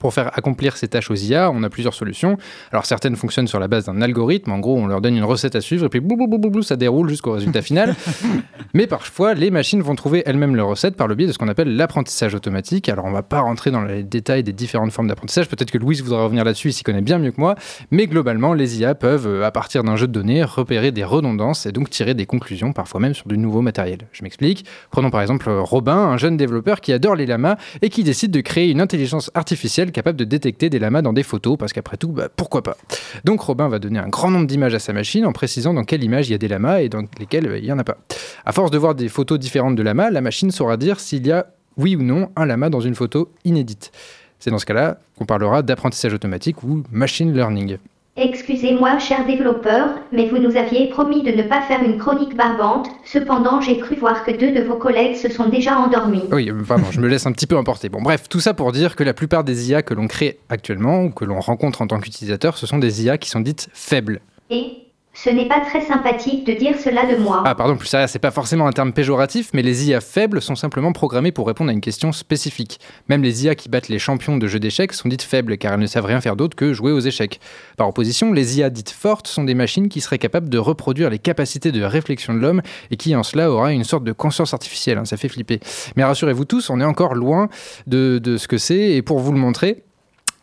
Pour 0.00 0.14
faire 0.14 0.30
accomplir 0.36 0.76
ces 0.76 0.88
tâches 0.88 1.10
aux 1.10 1.14
IA, 1.14 1.50
on 1.50 1.62
a 1.62 1.70
plusieurs 1.70 1.94
solutions. 1.94 2.36
Alors 2.72 2.86
certaines 2.86 3.16
fonctionnent 3.16 3.46
sur 3.46 3.60
la 3.60 3.68
base 3.68 3.84
d'un 3.86 4.00
algorithme, 4.00 4.50
en 4.50 4.58
gros 4.58 4.76
on 4.76 4.86
leur 4.86 5.00
donne 5.00 5.16
une 5.16 5.24
recette 5.24 5.54
à 5.54 5.60
suivre 5.60 5.86
et 5.86 5.88
puis 5.88 6.00
blou, 6.00 6.16
blou, 6.16 6.38
blou, 6.38 6.62
ça 6.62 6.76
déroule 6.76 7.08
jusqu'au 7.08 7.32
résultat 7.32 7.62
final. 7.62 7.94
Mais 8.74 8.86
parfois 8.86 9.34
les 9.34 9.50
machines 9.50 9.82
vont 9.82 9.94
trouver 9.94 10.22
elles-mêmes 10.26 10.56
leurs 10.56 10.68
recettes 10.68 10.96
par 10.96 11.08
le 11.08 11.14
biais 11.14 11.26
de 11.26 11.32
ce 11.32 11.38
qu'on 11.38 11.48
appelle 11.48 11.76
l'apprentissage 11.76 12.34
automatique. 12.34 12.88
Alors 12.88 13.04
on 13.04 13.12
va 13.12 13.22
pas 13.22 13.40
rentrer 13.40 13.70
dans 13.70 13.82
les 13.82 14.02
détails 14.02 14.42
des 14.42 14.52
différentes 14.52 14.92
formes 14.92 15.08
d'apprentissage, 15.08 15.48
peut-être 15.48 15.70
que 15.70 15.78
Louise 15.78 16.02
voudra 16.02 16.24
revenir 16.24 16.44
là-dessus, 16.44 16.68
il 16.68 16.72
s'y 16.72 16.84
connaît 16.84 17.02
bien 17.02 17.18
mieux 17.18 17.32
que 17.32 17.40
moi, 17.40 17.54
mais 17.90 18.06
globalement 18.06 18.54
les 18.54 18.80
IA 18.80 18.94
peuvent, 18.94 19.26
euh, 19.26 19.44
à 19.44 19.50
partir 19.50 19.84
d'un 19.84 19.96
jeu 19.96 20.06
de 20.06 20.12
données, 20.12 20.42
repérer 20.42 20.90
des 20.90 21.04
redondances 21.04 21.66
et 21.66 21.72
donc 21.72 21.90
tirer 21.90 22.14
des 22.14 22.26
conclusions, 22.26 22.72
parfois 22.72 23.00
même 23.00 23.14
sur 23.14 23.28
du 23.28 23.38
nouveau 23.38 23.60
matériel. 23.60 23.98
Je 24.12 24.22
m'explique. 24.22 24.64
Prenons 24.90 25.10
par 25.10 25.20
exemple 25.20 25.48
euh, 25.48 25.60
Robin, 25.60 25.96
un 25.96 26.16
jeune 26.16 26.36
développeur 26.36 26.80
qui 26.80 26.92
adore 26.92 27.14
les 27.14 27.26
lamas 27.26 27.56
et 27.82 27.88
qui 27.88 28.04
décide 28.04 28.30
de 28.30 28.40
créer 28.40 28.70
une 28.70 28.80
intelligence 28.80 29.30
artificielle 29.34 29.81
capable 29.90 30.18
de 30.18 30.24
détecter 30.24 30.70
des 30.70 30.78
lamas 30.78 31.02
dans 31.02 31.12
des 31.12 31.22
photos, 31.22 31.56
parce 31.58 31.72
qu'après 31.72 31.96
tout, 31.96 32.12
bah, 32.12 32.28
pourquoi 32.34 32.62
pas 32.62 32.76
Donc 33.24 33.40
Robin 33.40 33.68
va 33.68 33.78
donner 33.78 33.98
un 33.98 34.08
grand 34.08 34.30
nombre 34.30 34.46
d'images 34.46 34.74
à 34.74 34.78
sa 34.78 34.92
machine 34.92 35.26
en 35.26 35.32
précisant 35.32 35.74
dans 35.74 35.84
quelle 35.84 36.04
image 36.04 36.28
il 36.28 36.32
y 36.32 36.34
a 36.34 36.38
des 36.38 36.48
lamas 36.48 36.80
et 36.80 36.88
dans 36.88 37.02
lesquelles 37.18 37.48
euh, 37.48 37.58
il 37.58 37.64
n'y 37.64 37.72
en 37.72 37.78
a 37.78 37.84
pas. 37.84 37.98
À 38.44 38.52
force 38.52 38.70
de 38.70 38.78
voir 38.78 38.94
des 38.94 39.08
photos 39.08 39.38
différentes 39.38 39.74
de 39.74 39.82
lamas, 39.82 40.10
la 40.10 40.20
machine 40.20 40.50
saura 40.50 40.76
dire 40.76 41.00
s'il 41.00 41.26
y 41.26 41.32
a 41.32 41.46
oui 41.76 41.96
ou 41.96 42.02
non 42.02 42.30
un 42.36 42.46
lama 42.46 42.70
dans 42.70 42.80
une 42.80 42.94
photo 42.94 43.32
inédite. 43.44 43.90
C'est 44.38 44.50
dans 44.50 44.58
ce 44.58 44.66
cas-là 44.66 44.98
qu'on 45.16 45.24
parlera 45.24 45.62
d'apprentissage 45.62 46.12
automatique 46.12 46.62
ou 46.62 46.82
machine 46.90 47.32
learning. 47.34 47.78
Excusez-moi, 48.14 48.98
cher 48.98 49.24
développeur, 49.26 49.88
mais 50.12 50.28
vous 50.28 50.36
nous 50.36 50.58
aviez 50.58 50.90
promis 50.90 51.22
de 51.22 51.30
ne 51.30 51.42
pas 51.44 51.62
faire 51.62 51.82
une 51.82 51.96
chronique 51.96 52.36
barbante. 52.36 52.90
Cependant, 53.06 53.62
j'ai 53.62 53.78
cru 53.78 53.96
voir 53.96 54.22
que 54.22 54.30
deux 54.30 54.52
de 54.52 54.60
vos 54.60 54.76
collègues 54.76 55.16
se 55.16 55.30
sont 55.30 55.48
déjà 55.48 55.78
endormis. 55.78 56.24
Oui, 56.30 56.52
pardon, 56.68 56.84
je 56.90 57.00
me 57.00 57.08
laisse 57.08 57.24
un 57.24 57.32
petit 57.32 57.46
peu 57.46 57.56
emporter. 57.56 57.88
Bon, 57.88 58.02
bref, 58.02 58.28
tout 58.28 58.40
ça 58.40 58.52
pour 58.52 58.72
dire 58.72 58.96
que 58.96 59.02
la 59.02 59.14
plupart 59.14 59.44
des 59.44 59.70
IA 59.70 59.82
que 59.82 59.94
l'on 59.94 60.08
crée 60.08 60.38
actuellement 60.50 61.04
ou 61.04 61.10
que 61.10 61.24
l'on 61.24 61.40
rencontre 61.40 61.80
en 61.80 61.86
tant 61.86 62.00
qu'utilisateur, 62.00 62.58
ce 62.58 62.66
sont 62.66 62.76
des 62.76 63.02
IA 63.02 63.16
qui 63.16 63.30
sont 63.30 63.40
dites 63.40 63.70
faibles. 63.72 64.20
Et 64.50 64.91
Ce 65.14 65.28
n'est 65.28 65.46
pas 65.46 65.60
très 65.60 65.82
sympathique 65.82 66.46
de 66.46 66.54
dire 66.54 66.74
cela 66.82 67.04
de 67.04 67.18
moi. 67.18 67.42
Ah, 67.44 67.54
pardon, 67.54 67.76
plus 67.76 67.86
sérieux, 67.86 68.06
c'est 68.06 68.18
pas 68.18 68.30
forcément 68.30 68.66
un 68.66 68.72
terme 68.72 68.94
péjoratif, 68.94 69.50
mais 69.52 69.60
les 69.60 69.86
IA 69.88 70.00
faibles 70.00 70.40
sont 70.40 70.54
simplement 70.54 70.92
programmées 70.92 71.32
pour 71.32 71.46
répondre 71.46 71.68
à 71.68 71.74
une 71.74 71.82
question 71.82 72.12
spécifique. 72.12 72.80
Même 73.10 73.22
les 73.22 73.44
IA 73.44 73.54
qui 73.54 73.68
battent 73.68 73.90
les 73.90 73.98
champions 73.98 74.38
de 74.38 74.46
jeux 74.46 74.58
d'échecs 74.58 74.94
sont 74.94 75.10
dites 75.10 75.22
faibles, 75.22 75.58
car 75.58 75.74
elles 75.74 75.80
ne 75.80 75.86
savent 75.86 76.06
rien 76.06 76.22
faire 76.22 76.34
d'autre 76.34 76.56
que 76.56 76.72
jouer 76.72 76.92
aux 76.92 77.00
échecs. 77.00 77.40
Par 77.76 77.88
opposition, 77.88 78.32
les 78.32 78.58
IA 78.58 78.70
dites 78.70 78.88
fortes 78.88 79.26
sont 79.28 79.44
des 79.44 79.54
machines 79.54 79.90
qui 79.90 80.00
seraient 80.00 80.18
capables 80.18 80.48
de 80.48 80.56
reproduire 80.58 81.10
les 81.10 81.18
capacités 81.18 81.72
de 81.72 81.82
réflexion 81.82 82.32
de 82.32 82.38
l'homme 82.38 82.62
et 82.90 82.96
qui, 82.96 83.14
en 83.14 83.22
cela, 83.22 83.50
aura 83.50 83.72
une 83.72 83.84
sorte 83.84 84.04
de 84.04 84.12
conscience 84.12 84.54
artificielle. 84.54 84.96
hein, 84.96 85.04
ça 85.04 85.18
fait 85.18 85.28
flipper. 85.28 85.60
Mais 85.94 86.04
rassurez-vous 86.04 86.46
tous, 86.46 86.70
on 86.70 86.80
est 86.80 86.84
encore 86.84 87.14
loin 87.14 87.50
de 87.86 88.36
ce 88.38 88.48
que 88.48 88.56
c'est, 88.56 88.92
et 88.92 89.02
pour 89.02 89.18
vous 89.18 89.32
le 89.32 89.38
montrer, 89.38 89.84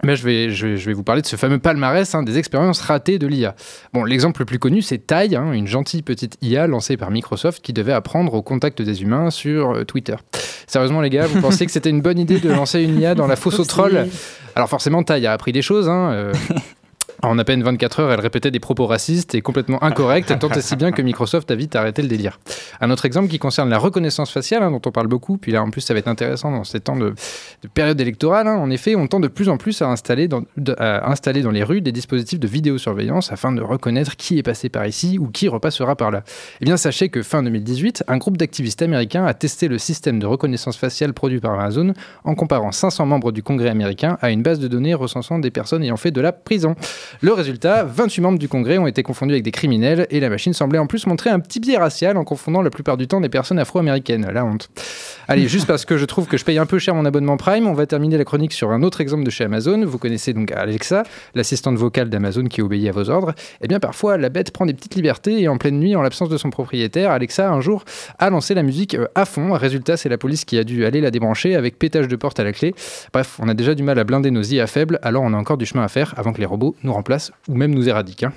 je, 0.03 0.23
vais, 0.23 0.49
je, 0.49 0.67
vais, 0.67 0.77
je 0.77 0.85
vais 0.85 0.93
vous 0.93 1.03
parler 1.03 1.21
de 1.21 1.27
ce 1.27 1.35
fameux 1.35 1.59
palmarès 1.59 2.13
hein, 2.15 2.23
des 2.23 2.37
expériences 2.37 2.81
ratées 2.81 3.19
de 3.19 3.27
l'IA. 3.27 3.55
Bon, 3.93 4.03
l'exemple 4.03 4.41
le 4.41 4.45
plus 4.45 4.59
connu, 4.59 4.81
c'est 4.81 4.99
Tai, 4.99 5.35
hein, 5.35 5.51
une 5.51 5.67
gentille 5.67 6.01
petite 6.01 6.37
IA 6.41 6.67
lancée 6.67 6.97
par 6.97 7.11
Microsoft 7.11 7.61
qui 7.61 7.73
devait 7.73 7.93
apprendre 7.93 8.33
au 8.33 8.41
contact 8.41 8.81
des 8.81 9.01
humains 9.01 9.29
sur 9.29 9.71
euh, 9.71 9.83
Twitter. 9.83 10.15
Sérieusement, 10.67 11.01
les 11.01 11.09
gars, 11.09 11.27
vous 11.27 11.41
pensez 11.41 11.65
que 11.65 11.71
c'était 11.71 11.89
une 11.89 12.01
bonne 12.01 12.19
idée 12.19 12.39
de 12.39 12.49
lancer 12.49 12.81
une 12.81 12.99
IA 12.99 13.15
dans 13.15 13.27
la 13.27 13.35
fosse 13.35 13.59
aux 13.59 13.65
trolls 13.65 14.07
Alors 14.55 14.69
forcément, 14.69 15.03
Tai 15.03 15.25
a 15.25 15.33
appris 15.33 15.51
des 15.51 15.61
choses. 15.61 15.89
Hein, 15.89 16.11
euh, 16.11 16.33
En 17.21 17.37
à 17.37 17.43
peine 17.43 17.61
24 17.63 17.99
heures, 17.99 18.11
elle 18.11 18.19
répétait 18.19 18.51
des 18.51 18.59
propos 18.59 18.85
racistes 18.85 19.35
et 19.35 19.41
complètement 19.41 19.83
incorrects, 19.83 20.27
tant 20.39 20.49
et 20.49 20.61
si 20.61 20.75
bien 20.75 20.91
que 20.91 21.01
Microsoft 21.01 21.51
a 21.51 21.55
vite 21.55 21.75
arrêté 21.75 22.01
le 22.01 22.07
délire. 22.07 22.39
Un 22.79 22.91
autre 22.91 23.05
exemple 23.05 23.27
qui 23.27 23.39
concerne 23.39 23.69
la 23.69 23.77
reconnaissance 23.77 24.31
faciale, 24.31 24.63
hein, 24.63 24.71
dont 24.71 24.81
on 24.85 24.91
parle 24.91 25.07
beaucoup, 25.07 25.37
puis 25.37 25.51
là 25.51 25.61
en 25.61 25.69
plus 25.69 25.81
ça 25.81 25.93
va 25.93 25.99
être 25.99 26.07
intéressant 26.07 26.51
dans 26.51 26.63
ces 26.63 26.79
temps 26.79 26.95
de, 26.95 27.13
de 27.61 27.67
période 27.67 27.99
électorale. 27.99 28.47
hein. 28.47 28.55
En 28.55 28.69
effet, 28.69 28.95
on 28.95 29.07
tend 29.07 29.19
de 29.19 29.27
plus 29.27 29.49
en 29.49 29.57
plus 29.57 29.81
à 29.81 29.87
installer, 29.87 30.27
dans, 30.27 30.43
à 30.77 31.09
installer 31.11 31.41
dans 31.41 31.51
les 31.51 31.63
rues 31.63 31.81
des 31.81 31.91
dispositifs 31.91 32.39
de 32.39 32.47
vidéosurveillance 32.47 33.31
afin 33.31 33.51
de 33.51 33.61
reconnaître 33.61 34.15
qui 34.15 34.37
est 34.39 34.43
passé 34.43 34.69
par 34.69 34.85
ici 34.87 35.17
ou 35.19 35.27
qui 35.27 35.47
repassera 35.49 35.95
par 35.95 36.11
là. 36.11 36.23
Eh 36.61 36.65
bien, 36.65 36.77
sachez 36.77 37.09
que 37.09 37.21
fin 37.21 37.43
2018, 37.43 38.05
un 38.07 38.17
groupe 38.17 38.37
d'activistes 38.37 38.81
américains 38.81 39.25
a 39.25 39.33
testé 39.33 39.67
le 39.67 39.77
système 39.77 40.19
de 40.19 40.25
reconnaissance 40.25 40.77
faciale 40.77 41.13
produit 41.13 41.39
par 41.39 41.53
Amazon 41.59 41.93
en 42.23 42.35
comparant 42.35 42.71
500 42.71 43.05
membres 43.05 43.31
du 43.31 43.43
Congrès 43.43 43.69
américain 43.69 44.17
à 44.21 44.31
une 44.31 44.41
base 44.41 44.59
de 44.59 44.67
données 44.67 44.93
recensant 44.93 45.39
des 45.39 45.51
personnes 45.51 45.83
ayant 45.83 45.97
fait 45.97 46.11
de 46.11 46.21
la 46.21 46.31
prison. 46.31 46.75
Le 47.21 47.33
résultat, 47.33 47.83
28 47.83 48.21
membres 48.21 48.39
du 48.39 48.47
Congrès 48.47 48.77
ont 48.77 48.87
été 48.87 49.03
confondus 49.03 49.33
avec 49.33 49.43
des 49.43 49.51
criminels 49.51 50.07
et 50.09 50.19
la 50.19 50.29
machine 50.29 50.53
semblait 50.53 50.79
en 50.79 50.87
plus 50.87 51.07
montrer 51.07 51.29
un 51.29 51.39
petit 51.39 51.59
biais 51.59 51.77
racial 51.77 52.17
en 52.17 52.23
confondant 52.23 52.61
la 52.61 52.69
plupart 52.69 52.97
du 52.97 53.07
temps 53.07 53.21
des 53.21 53.29
personnes 53.29 53.59
afro-américaines. 53.59 54.29
La 54.31 54.45
honte. 54.45 54.69
Allez, 55.27 55.47
juste 55.47 55.67
parce 55.67 55.85
que 55.85 55.97
je 55.97 56.05
trouve 56.05 56.27
que 56.27 56.37
je 56.37 56.45
paye 56.45 56.57
un 56.57 56.65
peu 56.65 56.79
cher 56.79 56.95
mon 56.95 57.05
abonnement 57.05 57.37
Prime, 57.37 57.67
on 57.67 57.73
va 57.73 57.85
terminer 57.85 58.17
la 58.17 58.25
chronique 58.25 58.53
sur 58.53 58.71
un 58.71 58.81
autre 58.83 59.01
exemple 59.01 59.23
de 59.23 59.29
chez 59.29 59.43
Amazon. 59.43 59.83
Vous 59.85 59.97
connaissez 59.97 60.33
donc 60.33 60.51
Alexa, 60.51 61.03
l'assistante 61.35 61.75
vocale 61.75 62.09
d'Amazon 62.09 62.45
qui 62.45 62.61
obéit 62.61 62.87
à 62.87 62.91
vos 62.91 63.09
ordres. 63.09 63.33
Eh 63.61 63.67
bien, 63.67 63.79
parfois, 63.79 64.17
la 64.17 64.29
bête 64.29 64.51
prend 64.51 64.65
des 64.65 64.73
petites 64.73 64.95
libertés 64.95 65.41
et 65.41 65.47
en 65.47 65.57
pleine 65.57 65.79
nuit, 65.79 65.95
en 65.95 66.01
l'absence 66.01 66.29
de 66.29 66.37
son 66.37 66.49
propriétaire, 66.49 67.11
Alexa, 67.11 67.49
un 67.49 67.61
jour, 67.61 67.85
a 68.17 68.29
lancé 68.29 68.53
la 68.53 68.63
musique 68.63 68.95
euh, 68.95 69.07
à 69.15 69.25
fond. 69.25 69.53
Résultat, 69.53 69.97
c'est 69.97 70.09
la 70.09 70.17
police 70.17 70.45
qui 70.45 70.57
a 70.57 70.63
dû 70.63 70.85
aller 70.85 71.01
la 71.01 71.11
débrancher 71.11 71.55
avec 71.55 71.77
pétage 71.77 72.07
de 72.07 72.15
porte 72.15 72.39
à 72.39 72.43
la 72.43 72.53
clé. 72.53 72.73
Bref, 73.13 73.37
on 73.39 73.47
a 73.49 73.53
déjà 73.53 73.75
du 73.75 73.83
mal 73.83 73.99
à 73.99 74.03
blinder 74.03 74.31
nos 74.31 74.43
IA 74.43 74.67
faibles, 74.67 74.99
alors 75.01 75.23
on 75.23 75.33
a 75.33 75.37
encore 75.37 75.57
du 75.57 75.65
chemin 75.65 75.83
à 75.83 75.87
faire 75.87 76.13
avant 76.17 76.33
que 76.33 76.39
les 76.39 76.45
robots 76.45 76.75
nous 76.83 76.93
remplacent 76.99 77.31
ou 77.47 77.55
même 77.55 77.73
nous 77.73 77.87
éradiquent. 77.87 78.23
hein. 78.23 78.33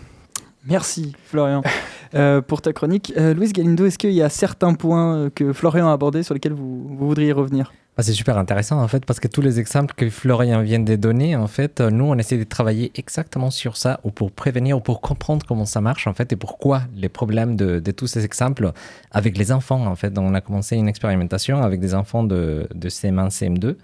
Merci 0.64 1.12
Florian 1.26 1.62
euh, 2.14 2.40
pour 2.40 2.62
ta 2.62 2.72
chronique. 2.72 3.12
Euh, 3.16 3.34
Louise 3.34 3.52
Galindo, 3.52 3.84
est-ce 3.84 3.98
qu'il 3.98 4.12
y 4.12 4.22
a 4.22 4.28
certains 4.28 4.74
points 4.74 5.16
euh, 5.16 5.30
que 5.34 5.52
Florian 5.52 5.88
a 5.88 5.92
abordés 5.92 6.22
sur 6.22 6.34
lesquels 6.34 6.52
vous, 6.52 6.86
vous 6.96 7.08
voudriez 7.08 7.32
revenir? 7.32 7.72
Ah, 7.98 8.02
C'est 8.04 8.12
super 8.12 8.38
intéressant 8.38 8.80
en 8.80 8.86
fait 8.86 9.04
parce 9.04 9.18
que 9.18 9.26
tous 9.28 9.40
les 9.42 9.58
exemples 9.58 9.92
que 9.94 10.08
Florian 10.08 10.62
vient 10.62 10.78
de 10.78 10.94
donner, 10.94 11.34
en 11.34 11.48
fait, 11.48 11.80
euh, 11.80 11.90
nous 11.90 12.04
on 12.04 12.16
essaie 12.16 12.38
de 12.38 12.44
travailler 12.44 12.92
exactement 12.94 13.50
sur 13.50 13.76
ça 13.76 13.98
ou 14.04 14.12
pour 14.12 14.30
prévenir 14.30 14.76
ou 14.76 14.80
pour 14.80 15.00
comprendre 15.00 15.44
comment 15.46 15.66
ça 15.66 15.80
marche 15.80 16.06
en 16.06 16.14
fait 16.14 16.32
et 16.32 16.36
pourquoi 16.36 16.82
les 16.96 17.08
problèmes 17.08 17.56
de, 17.56 17.80
de 17.80 17.90
tous 17.90 18.06
ces 18.06 18.24
exemples 18.24 18.70
avec 19.10 19.36
les 19.36 19.50
enfants 19.50 19.84
en 19.84 19.96
fait. 19.96 20.10
Donc 20.10 20.24
on 20.30 20.34
a 20.34 20.40
commencé 20.40 20.76
une 20.76 20.88
expérimentation 20.88 21.60
avec 21.60 21.80
des 21.80 21.92
enfants 21.94 22.22
de, 22.22 22.68
de 22.72 22.88
CM1, 22.88 23.30
CM2 23.30 23.74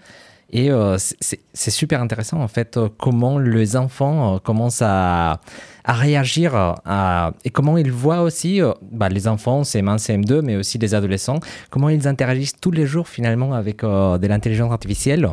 et 0.51 0.71
euh, 0.71 0.97
c'est- 0.99 1.41
super 1.71 2.01
intéressant 2.01 2.41
en 2.41 2.49
fait 2.49 2.77
euh, 2.77 2.89
comment 2.99 3.39
les 3.39 3.77
enfants 3.77 4.37
euh, 4.37 4.39
commencent 4.39 4.83
à, 4.83 5.41
à 5.85 5.93
réagir 5.93 6.55
à- 6.55 7.33
et 7.45 7.51
comment 7.51 7.77
ils 7.77 7.93
voient 7.93 8.23
aussi 8.23 8.61
bah, 8.91 9.09
les 9.11 9.29
enfants 9.29 9.63
CM1, 9.63 9.99
CM2 9.99 10.41
mais 10.43 10.57
aussi 10.57 10.79
les 10.79 10.95
adolescents 10.95 11.41
comment 11.71 11.89
ils 11.91 12.09
interagissent 12.09 12.59
tous 12.61 12.71
les 12.71 12.87
jours 12.87 13.09
finalement 13.09 13.53
avec 13.55 13.83
de 13.83 14.27
l'intelligence 14.27 14.73
artificielle. 14.73 15.29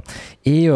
Et 0.46 0.68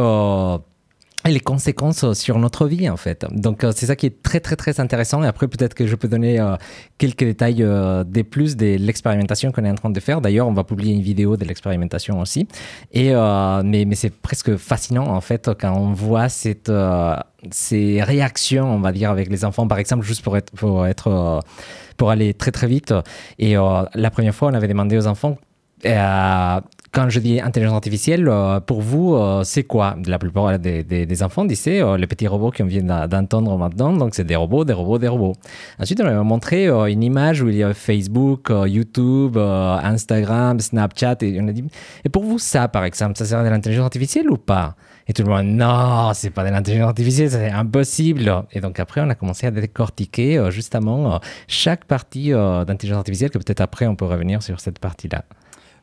les 1.31 1.39
conséquences 1.39 2.13
sur 2.13 2.39
notre 2.39 2.67
vie 2.67 2.89
en 2.89 2.97
fait. 2.97 3.25
Donc 3.31 3.63
euh, 3.63 3.71
c'est 3.75 3.85
ça 3.85 3.95
qui 3.95 4.05
est 4.05 4.23
très 4.23 4.39
très 4.39 4.55
très 4.55 4.79
intéressant 4.79 5.23
et 5.23 5.27
après 5.27 5.47
peut-être 5.47 5.73
que 5.73 5.87
je 5.87 5.95
peux 5.95 6.07
donner 6.07 6.39
euh, 6.39 6.55
quelques 6.97 7.23
détails 7.23 7.63
euh, 7.63 8.03
des 8.03 8.23
plus 8.23 8.55
de 8.57 8.75
l'expérimentation 8.77 9.51
qu'on 9.51 9.65
est 9.65 9.71
en 9.71 9.75
train 9.75 9.89
de 9.89 9.99
faire. 9.99 10.21
D'ailleurs 10.21 10.47
on 10.47 10.53
va 10.53 10.63
publier 10.63 10.93
une 10.93 11.01
vidéo 11.01 11.37
de 11.37 11.45
l'expérimentation 11.45 12.19
aussi. 12.19 12.47
Et 12.91 13.13
euh, 13.13 13.61
mais, 13.63 13.85
mais 13.85 13.95
c'est 13.95 14.13
presque 14.13 14.55
fascinant 14.57 15.07
en 15.07 15.21
fait 15.21 15.49
quand 15.59 15.73
on 15.75 15.93
voit 15.93 16.29
cette, 16.29 16.69
euh, 16.69 17.15
ces 17.51 18.01
réactions 18.01 18.69
on 18.69 18.79
va 18.79 18.91
dire 18.91 19.09
avec 19.11 19.29
les 19.29 19.45
enfants 19.45 19.67
par 19.67 19.79
exemple 19.79 20.05
juste 20.05 20.23
pour 20.23 20.37
être, 20.37 20.51
pour, 20.51 20.85
être 20.87 21.07
euh, 21.07 21.39
pour 21.97 22.11
aller 22.11 22.33
très 22.33 22.51
très 22.51 22.67
vite. 22.67 22.93
Et 23.37 23.57
euh, 23.57 23.83
la 23.93 24.11
première 24.11 24.35
fois 24.35 24.49
on 24.49 24.53
avait 24.53 24.67
demandé 24.67 24.97
aux 24.97 25.07
enfants 25.07 25.37
euh, 25.85 26.59
quand 26.91 27.09
je 27.09 27.19
dis 27.19 27.39
intelligence 27.39 27.75
artificielle, 27.75 28.27
euh, 28.27 28.59
pour 28.59 28.81
vous, 28.81 29.13
euh, 29.13 29.43
c'est 29.43 29.63
quoi? 29.63 29.95
La 30.07 30.17
plupart 30.17 30.57
des, 30.57 31.23
enfants 31.23 31.45
disaient 31.45 31.81
euh, 31.81 31.97
les 31.97 32.07
petits 32.07 32.27
robots 32.27 32.51
qu'on 32.51 32.65
vient 32.65 33.07
d'entendre 33.07 33.55
maintenant, 33.57 33.93
donc 33.93 34.15
c'est 34.15 34.23
des 34.23 34.35
robots, 34.35 34.65
des 34.65 34.73
robots, 34.73 34.97
des 34.97 35.07
robots. 35.07 35.35
Ensuite, 35.79 36.01
on 36.01 36.05
leur 36.05 36.19
a 36.19 36.23
montré 36.23 36.67
une 36.67 37.03
image 37.03 37.41
où 37.41 37.49
il 37.49 37.57
y 37.57 37.63
a 37.63 37.73
Facebook, 37.73 38.51
YouTube, 38.65 39.37
Instagram, 39.37 40.59
Snapchat, 40.59 41.17
et 41.21 41.39
on 41.39 41.47
a 41.47 41.51
dit 41.51 41.65
Et 42.03 42.09
pour 42.09 42.23
vous, 42.23 42.39
ça, 42.39 42.67
par 42.67 42.85
exemple, 42.85 43.17
ça 43.17 43.25
sert 43.25 43.43
de 43.43 43.49
l'intelligence 43.49 43.85
artificielle 43.85 44.29
ou 44.29 44.37
pas? 44.37 44.75
Et 45.07 45.13
tout 45.13 45.23
le 45.23 45.29
monde, 45.29 45.45
non, 45.45 46.11
c'est 46.13 46.29
pas 46.29 46.43
de 46.43 46.49
l'intelligence 46.49 46.89
artificielle, 46.89 47.31
c'est 47.31 47.49
impossible. 47.49 48.45
Et 48.51 48.61
donc 48.61 48.79
après, 48.79 49.01
on 49.01 49.09
a 49.09 49.15
commencé 49.15 49.47
à 49.47 49.51
décortiquer 49.51 50.49
justement 50.49 51.19
chaque 51.47 51.85
partie 51.85 52.31
d'intelligence 52.31 52.99
artificielle, 52.99 53.29
que 53.29 53.37
peut-être 53.37 53.61
après, 53.61 53.87
on 53.87 53.95
peut 53.95 54.05
revenir 54.05 54.41
sur 54.43 54.59
cette 54.59 54.79
partie-là. 54.79 55.23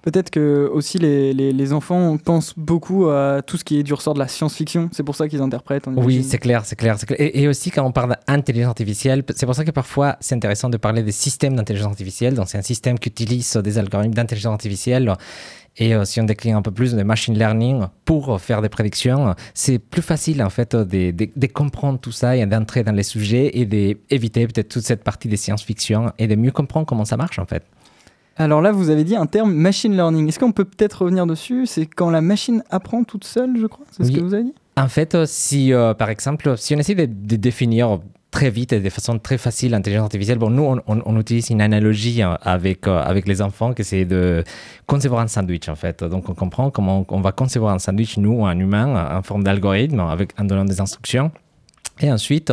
Peut-être 0.07 0.31
que 0.31 0.71
aussi 0.73 0.99
les, 0.99 1.33
les- 1.33 1.53
les 1.53 1.73
enfants 1.73 2.17
pensent 2.17 2.55
beaucoup 2.57 3.09
à 3.09 3.43
tout 3.45 3.57
ce 3.57 3.65
qui 3.65 3.77
est 3.81 3.83
du 3.83 3.93
ressort 3.93 4.15
de 4.15 4.21
la 4.21 4.29
science-fiction. 4.29 4.89
C'est 4.93 5.03
pour 5.03 5.17
ça 5.17 5.29
qu'ils 5.29 5.43
interprètent. 5.43 5.89
Oui, 5.97 6.23
c'est 6.23 6.39
clair, 6.39 6.65
c'est 6.65 6.77
clair. 6.77 6.95
c'est 6.97 7.07
clair. 7.07 7.21
Et, 7.21 7.43
et 7.43 7.49
aussi, 7.49 7.73
quand 7.73 7.85
on 7.85 7.91
parle 7.91 8.17
d'intelligence 8.29 8.69
artificielle, 8.69 9.25
c'est 9.35 9.47
pour 9.47 9.57
ça 9.57 9.65
que 9.65 9.73
parfois, 9.73 10.17
c'est 10.21 10.37
intéressant 10.37 10.69
de 10.71 10.77
parler 10.77 11.03
des 11.03 11.11
systèmes 11.11 11.57
d'intelligence 11.57 11.91
artificielle. 11.91 12.35
Donc, 12.35 12.47
c'est 12.49 12.57
un 12.57 12.63
système 12.63 13.01
qui 13.01 13.09
utilise 13.09 13.53
des 13.57 13.79
algorithmes 13.79 14.15
d'intelligence 14.15 14.53
artificielle. 14.53 15.13
Et 15.79 15.93
euh, 15.95 16.05
si 16.05 16.21
on 16.21 16.25
décline 16.25 16.55
un 16.55 16.63
peu 16.63 16.71
plus 16.71 16.95
de 16.95 17.03
machine 17.03 17.37
learning 17.37 17.87
pour 18.05 18.41
faire 18.41 18.63
des 18.63 18.69
prédictions, 18.71 19.35
c'est 19.55 19.79
plus 19.81 20.03
facile 20.03 20.41
en 20.43 20.51
fait 20.51 20.75
de, 20.77 21.11
de- 21.11 21.29
de 21.35 21.47
comprendre 21.49 21.99
tout 21.99 22.13
ça 22.13 22.37
et 22.37 22.47
d'entrer 22.47 22.85
dans 22.85 22.93
les 22.93 23.03
sujets 23.03 23.59
et 23.59 23.67
d'éviter 23.67 24.47
peut-être 24.47 24.69
toute 24.71 24.85
cette 24.85 25.05
partie 25.05 25.29
des 25.29 25.37
science-fiction 25.37 26.13
et 26.19 26.29
de 26.29 26.35
mieux 26.37 26.53
comprendre 26.53 26.87
comment 26.87 27.05
ça 27.05 27.17
marche 27.19 27.39
en 27.39 27.45
fait. 27.45 27.63
Alors 28.39 28.61
là, 28.61 28.71
vous 28.73 28.91
avez 28.91 29.05
dit 29.05 29.17
un 29.17 29.27
terme 29.27 29.53
machine 29.55 29.95
learning. 29.95 30.29
Est-ce 30.29 30.39
qu'on 30.39 30.53
peut 30.53 30.65
peut-être 30.67 31.03
revenir 31.03 31.27
dessus? 31.27 31.67
C'est 31.67 31.87
quand 31.87 32.11
la 32.11 32.21
machine 32.21 32.63
apprend 32.71 33.03
toute 33.05 33.25
seule, 33.25 33.57
je 33.59 33.67
crois? 33.67 33.87
C'est 33.93 34.05
ce 34.05 34.13
que 34.13 34.21
vous 34.21 34.35
avez 34.35 34.45
dit? 34.45 34.55
En 34.77 34.89
fait, 34.89 35.15
euh, 35.15 35.25
si 35.27 35.73
euh, 35.73 35.95
par 35.95 36.11
exemple, 36.11 36.57
si 36.59 36.75
on 36.75 36.79
essaie 36.79 36.95
de, 36.95 37.07
de 37.07 37.37
définir 37.37 37.99
très 38.31 38.51
vite 38.51 38.75
et 38.75 38.81
de 38.81 38.91
façon 38.91 39.19
très 39.19 39.39
facile 39.39 39.71
l'intelligence 39.71 40.05
artificielle, 40.05 40.37
bon, 40.37 40.51
nous, 40.51 40.63
on, 40.65 40.77
on- 40.87 41.01
on 41.07 41.19
utilise 41.19 41.49
une 41.49 41.63
analogie 41.63 42.21
hein, 42.21 42.37
avec, 42.43 42.87
euh, 42.87 43.01
avec 43.01 43.27
les 43.27 43.41
enfants, 43.41 43.73
que 43.73 43.83
c'est 43.83 44.05
de 44.05 44.45
concevoir 44.87 45.23
un 45.23 45.29
sandwich, 45.29 45.71
en 45.71 45.75
fait. 45.75 46.05
Donc, 46.05 46.29
on 46.29 46.35
comprend 46.35 46.71
comment 46.71 47.07
on 47.09 47.23
va 47.23 47.33
concevoir 47.33 47.73
un 47.73 47.79
sandwich, 47.79 48.19
nous, 48.19 48.45
un 48.45 48.59
humain, 48.59 49.17
en 49.17 49.23
forme 49.23 49.45
d'algorithme, 49.45 50.01
avec, 50.01 50.39
en 50.39 50.45
donnant 50.45 50.67
des 50.67 50.79
instructions. 50.83 51.31
Et 52.01 52.13
ensuite, 52.13 52.53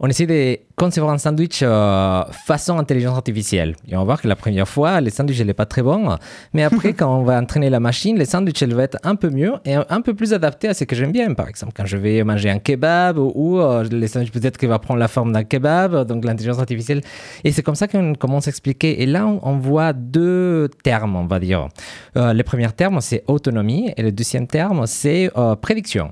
on 0.00 0.08
essaie 0.08 0.26
de 0.26 0.58
concevoir 0.74 1.12
un 1.12 1.18
sandwich 1.18 1.60
euh, 1.62 2.24
façon 2.46 2.78
intelligence 2.78 3.16
artificielle. 3.16 3.74
Et 3.86 3.96
on 3.96 3.98
va 3.98 4.04
voir 4.04 4.22
que 4.22 4.28
la 4.28 4.36
première 4.36 4.66
fois, 4.66 5.00
le 5.02 5.10
sandwich, 5.10 5.38
il 5.40 5.46
n'est 5.46 5.52
pas 5.52 5.66
très 5.66 5.82
bon. 5.82 6.16
Mais 6.54 6.62
après, 6.62 6.92
quand 6.94 7.18
on 7.18 7.22
va 7.22 7.38
entraîner 7.38 7.68
la 7.68 7.80
machine, 7.80 8.18
le 8.18 8.24
sandwich, 8.24 8.62
elle 8.62 8.72
va 8.72 8.84
être 8.84 8.96
un 9.02 9.16
peu 9.16 9.28
mieux 9.28 9.54
et 9.66 9.74
un, 9.74 10.00
peu 10.00 10.14
plus 10.14 10.32
adapté 10.32 10.68
à 10.68 10.74
ce 10.74 10.84
que 10.84 10.96
j'aime 10.96 11.12
bien. 11.12 11.34
Par 11.34 11.48
exemple, 11.48 11.72
quand 11.76 11.84
je 11.84 11.98
vais 11.98 12.22
manger 12.24 12.48
un 12.48 12.60
kebab 12.60 13.18
ou, 13.18 13.58
euh, 13.58 13.84
le 13.90 14.06
sandwich, 14.06 14.32
peut-être 14.32 14.56
qu'il 14.56 14.68
va 14.68 14.78
prendre 14.78 15.00
la 15.00 15.08
forme 15.08 15.32
d'un 15.32 15.44
kebab, 15.44 16.06
donc 16.06 16.24
l'intelligence 16.24 16.58
artificielle. 16.58 17.02
Et 17.44 17.52
c'est 17.52 17.62
comme 17.62 17.74
ça 17.74 17.88
qu'on 17.88 18.14
commence 18.14 18.46
à 18.46 18.50
expliquer. 18.50 19.02
Et 19.02 19.06
là, 19.06 19.26
on, 19.26 19.40
on 19.42 19.58
voit 19.58 19.92
deux 19.92 20.70
termes, 20.82 21.16
on 21.16 21.26
va 21.26 21.40
dire. 21.40 21.68
Euh, 22.16 22.32
le 22.32 22.42
premier 22.42 22.70
terme, 22.72 23.02
c'est 23.02 23.22
autonomie 23.26 23.92
et 23.96 24.02
le 24.02 24.12
deuxième 24.12 24.46
terme, 24.46 24.86
c'est 24.86 25.30
prédiction. 25.60 26.10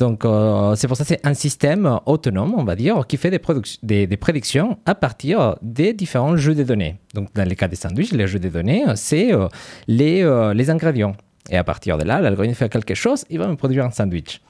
Donc, 0.00 0.24
euh, 0.24 0.74
c'est 0.76 0.88
pour 0.88 0.96
ça 0.96 1.04
que 1.04 1.08
c'est 1.08 1.26
un 1.26 1.34
système 1.34 2.00
autonome, 2.06 2.54
on 2.56 2.64
va 2.64 2.74
dire, 2.74 3.06
qui 3.06 3.18
fait 3.18 3.30
des, 3.30 4.06
des 4.06 4.16
prédictions 4.16 4.78
à 4.86 4.94
partir 4.94 5.56
des 5.60 5.92
différents 5.92 6.36
jeux 6.38 6.54
de 6.54 6.62
données. 6.62 6.96
Donc, 7.14 7.28
dans 7.34 7.46
le 7.46 7.54
cas 7.54 7.68
des 7.68 7.76
sandwichs, 7.76 8.12
les 8.12 8.26
jeux 8.26 8.38
de 8.38 8.48
données, 8.48 8.82
c'est 8.94 9.34
euh, 9.34 9.46
les, 9.86 10.22
euh, 10.22 10.54
les 10.54 10.70
ingrédients. 10.70 11.14
Et 11.50 11.58
à 11.58 11.64
partir 11.64 11.98
de 11.98 12.04
là, 12.04 12.18
l'algorithme 12.22 12.54
fait 12.54 12.70
quelque 12.70 12.94
chose, 12.94 13.26
il 13.28 13.38
va 13.38 13.46
me 13.46 13.56
produire 13.56 13.84
un 13.84 13.90
sandwich. 13.90 14.40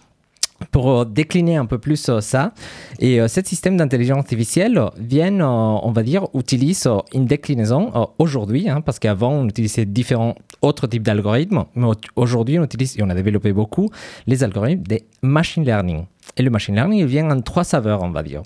Pour 0.71 0.91
euh, 0.91 1.05
décliner 1.05 1.57
un 1.57 1.67
peu 1.67 1.79
plus 1.79 2.09
euh, 2.09 2.21
ça. 2.21 2.53
Et 2.99 3.21
euh, 3.21 3.29
ce 3.29 3.41
système 3.45 3.77
d'intelligence 3.77 4.19
artificielle 4.19 4.81
vient, 4.99 5.41
euh, 5.41 5.45
on 5.83 5.93
va 5.93 6.03
dire, 6.03 6.27
utilise 6.35 6.89
une 7.15 7.27
déclinaison 7.27 7.91
aujourd'hui, 8.19 8.69
hein, 8.69 8.81
parce 8.81 8.99
qu'avant 8.99 9.33
on 9.33 9.49
utilisait 9.49 9.85
différents 9.87 10.35
autres 10.63 10.87
types 10.87 11.03
d'algorithmes, 11.03 11.65
mais 11.75 11.87
au- 11.87 11.95
aujourd'hui 12.17 12.59
on 12.59 12.65
utilise, 12.65 12.99
et 12.99 13.03
on 13.03 13.09
a 13.11 13.15
développé 13.15 13.53
beaucoup, 13.53 13.89
les 14.27 14.45
algorithmes 14.45 14.83
de 14.85 15.01
machine 15.23 15.65
learning. 15.65 16.05
Et 16.37 16.43
le 16.43 16.51
machine 16.51 16.75
learning, 16.77 17.01
il 17.01 17.07
vient 17.07 17.29
en 17.31 17.41
trois 17.41 17.65
saveurs, 17.65 18.03
on 18.03 18.11
va 18.11 18.23
dire. 18.23 18.43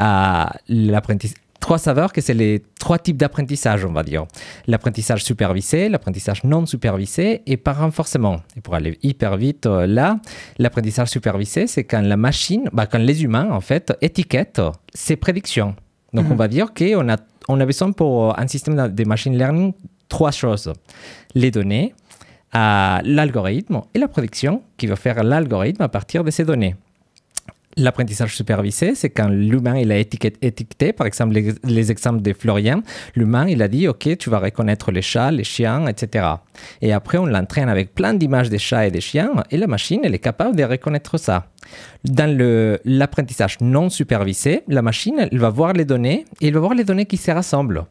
Euh, 0.00 0.44
trois 1.62 1.78
saveurs 1.78 2.12
que 2.12 2.20
c'est 2.20 2.34
les 2.34 2.62
trois 2.78 2.98
types 2.98 3.16
d'apprentissage, 3.16 3.84
on 3.86 3.92
va 3.92 4.02
dire. 4.02 4.26
L'apprentissage 4.66 5.22
supervisé, 5.24 5.88
l'apprentissage 5.88 6.42
non 6.44 6.66
supervisé 6.66 7.40
et 7.46 7.56
par 7.56 7.78
renforcement. 7.78 8.36
Et 8.56 8.60
pour 8.60 8.74
aller 8.74 8.98
hyper 9.02 9.36
vite 9.36 9.64
euh, 9.66 9.86
là, 9.86 10.18
l'apprentissage 10.58 11.08
supervisé, 11.08 11.66
c'est 11.66 11.84
quand 11.84 12.02
la 12.02 12.16
machine, 12.18 12.64
bah, 12.72 12.86
quand 12.86 12.98
les 12.98 13.22
humains, 13.24 13.48
en 13.50 13.60
fait, 13.60 13.94
étiquettent 14.02 14.60
ses 14.92 15.16
prédictions. 15.16 15.74
Donc, 16.12 16.26
Mhm. 16.26 16.32
on 16.32 16.36
va 16.44 16.48
dire 16.48 16.68
qu'on 16.74 17.08
a, 17.08 17.16
on 17.48 17.58
a 17.60 17.64
besoin 17.64 17.92
pour 17.92 18.30
euh, 18.30 18.42
un 18.42 18.46
système 18.54 18.74
de 18.76 18.88
de 18.88 19.04
machine 19.08 19.34
learning 19.38 19.72
trois 20.08 20.32
choses. 20.42 20.70
Les 21.34 21.50
données, 21.50 21.94
euh, 22.54 22.98
l'algorithme 23.04 23.80
et 23.94 23.98
la 24.04 24.08
prédiction 24.08 24.62
qui 24.76 24.86
va 24.86 24.96
faire 24.96 25.22
l'algorithme 25.22 25.82
à 25.82 25.88
partir 25.88 26.22
de 26.24 26.30
ces 26.36 26.44
données. 26.44 26.74
L'apprentissage 27.78 28.36
supervisé, 28.36 28.94
c'est 28.94 29.08
quand 29.08 29.28
l'humain 29.28 29.78
il 29.78 29.90
a 29.92 29.98
étiquet- 29.98 30.36
étiqueté, 30.42 30.92
par 30.92 31.06
exemple 31.06 31.32
les, 31.32 31.54
les 31.64 31.90
exemples 31.90 32.20
de 32.20 32.32
Florian, 32.34 32.82
l'humain 33.16 33.46
il 33.48 33.62
a 33.62 33.68
dit 33.68 33.88
ok 33.88 34.16
tu 34.18 34.28
vas 34.28 34.40
reconnaître 34.40 34.92
les 34.92 35.00
chats, 35.00 35.30
les 35.30 35.44
chiens, 35.44 35.86
etc. 35.86 36.26
Et 36.82 36.92
après 36.92 37.16
on 37.16 37.24
l'entraîne 37.24 37.70
avec 37.70 37.94
plein 37.94 38.12
d'images 38.12 38.50
des 38.50 38.58
chats 38.58 38.86
et 38.86 38.90
des 38.90 39.00
chiens 39.00 39.30
et 39.50 39.56
la 39.56 39.66
machine 39.66 40.00
elle 40.04 40.14
est 40.14 40.18
capable 40.18 40.54
de 40.54 40.64
reconnaître 40.64 41.16
ça. 41.18 41.46
Dans 42.04 42.30
l'apprentissage 42.84 43.56
non 43.62 43.88
supervisé, 43.88 44.62
la 44.68 44.82
machine 44.82 45.16
elle 45.30 45.38
va 45.38 45.48
voir 45.48 45.72
les 45.72 45.84
données 45.86 46.26
et 46.42 46.48
elle 46.48 46.54
va 46.54 46.60
voir 46.60 46.74
les 46.74 46.84
données 46.84 47.06
qui 47.06 47.16
se 47.16 47.30
rassemblent. 47.30 47.84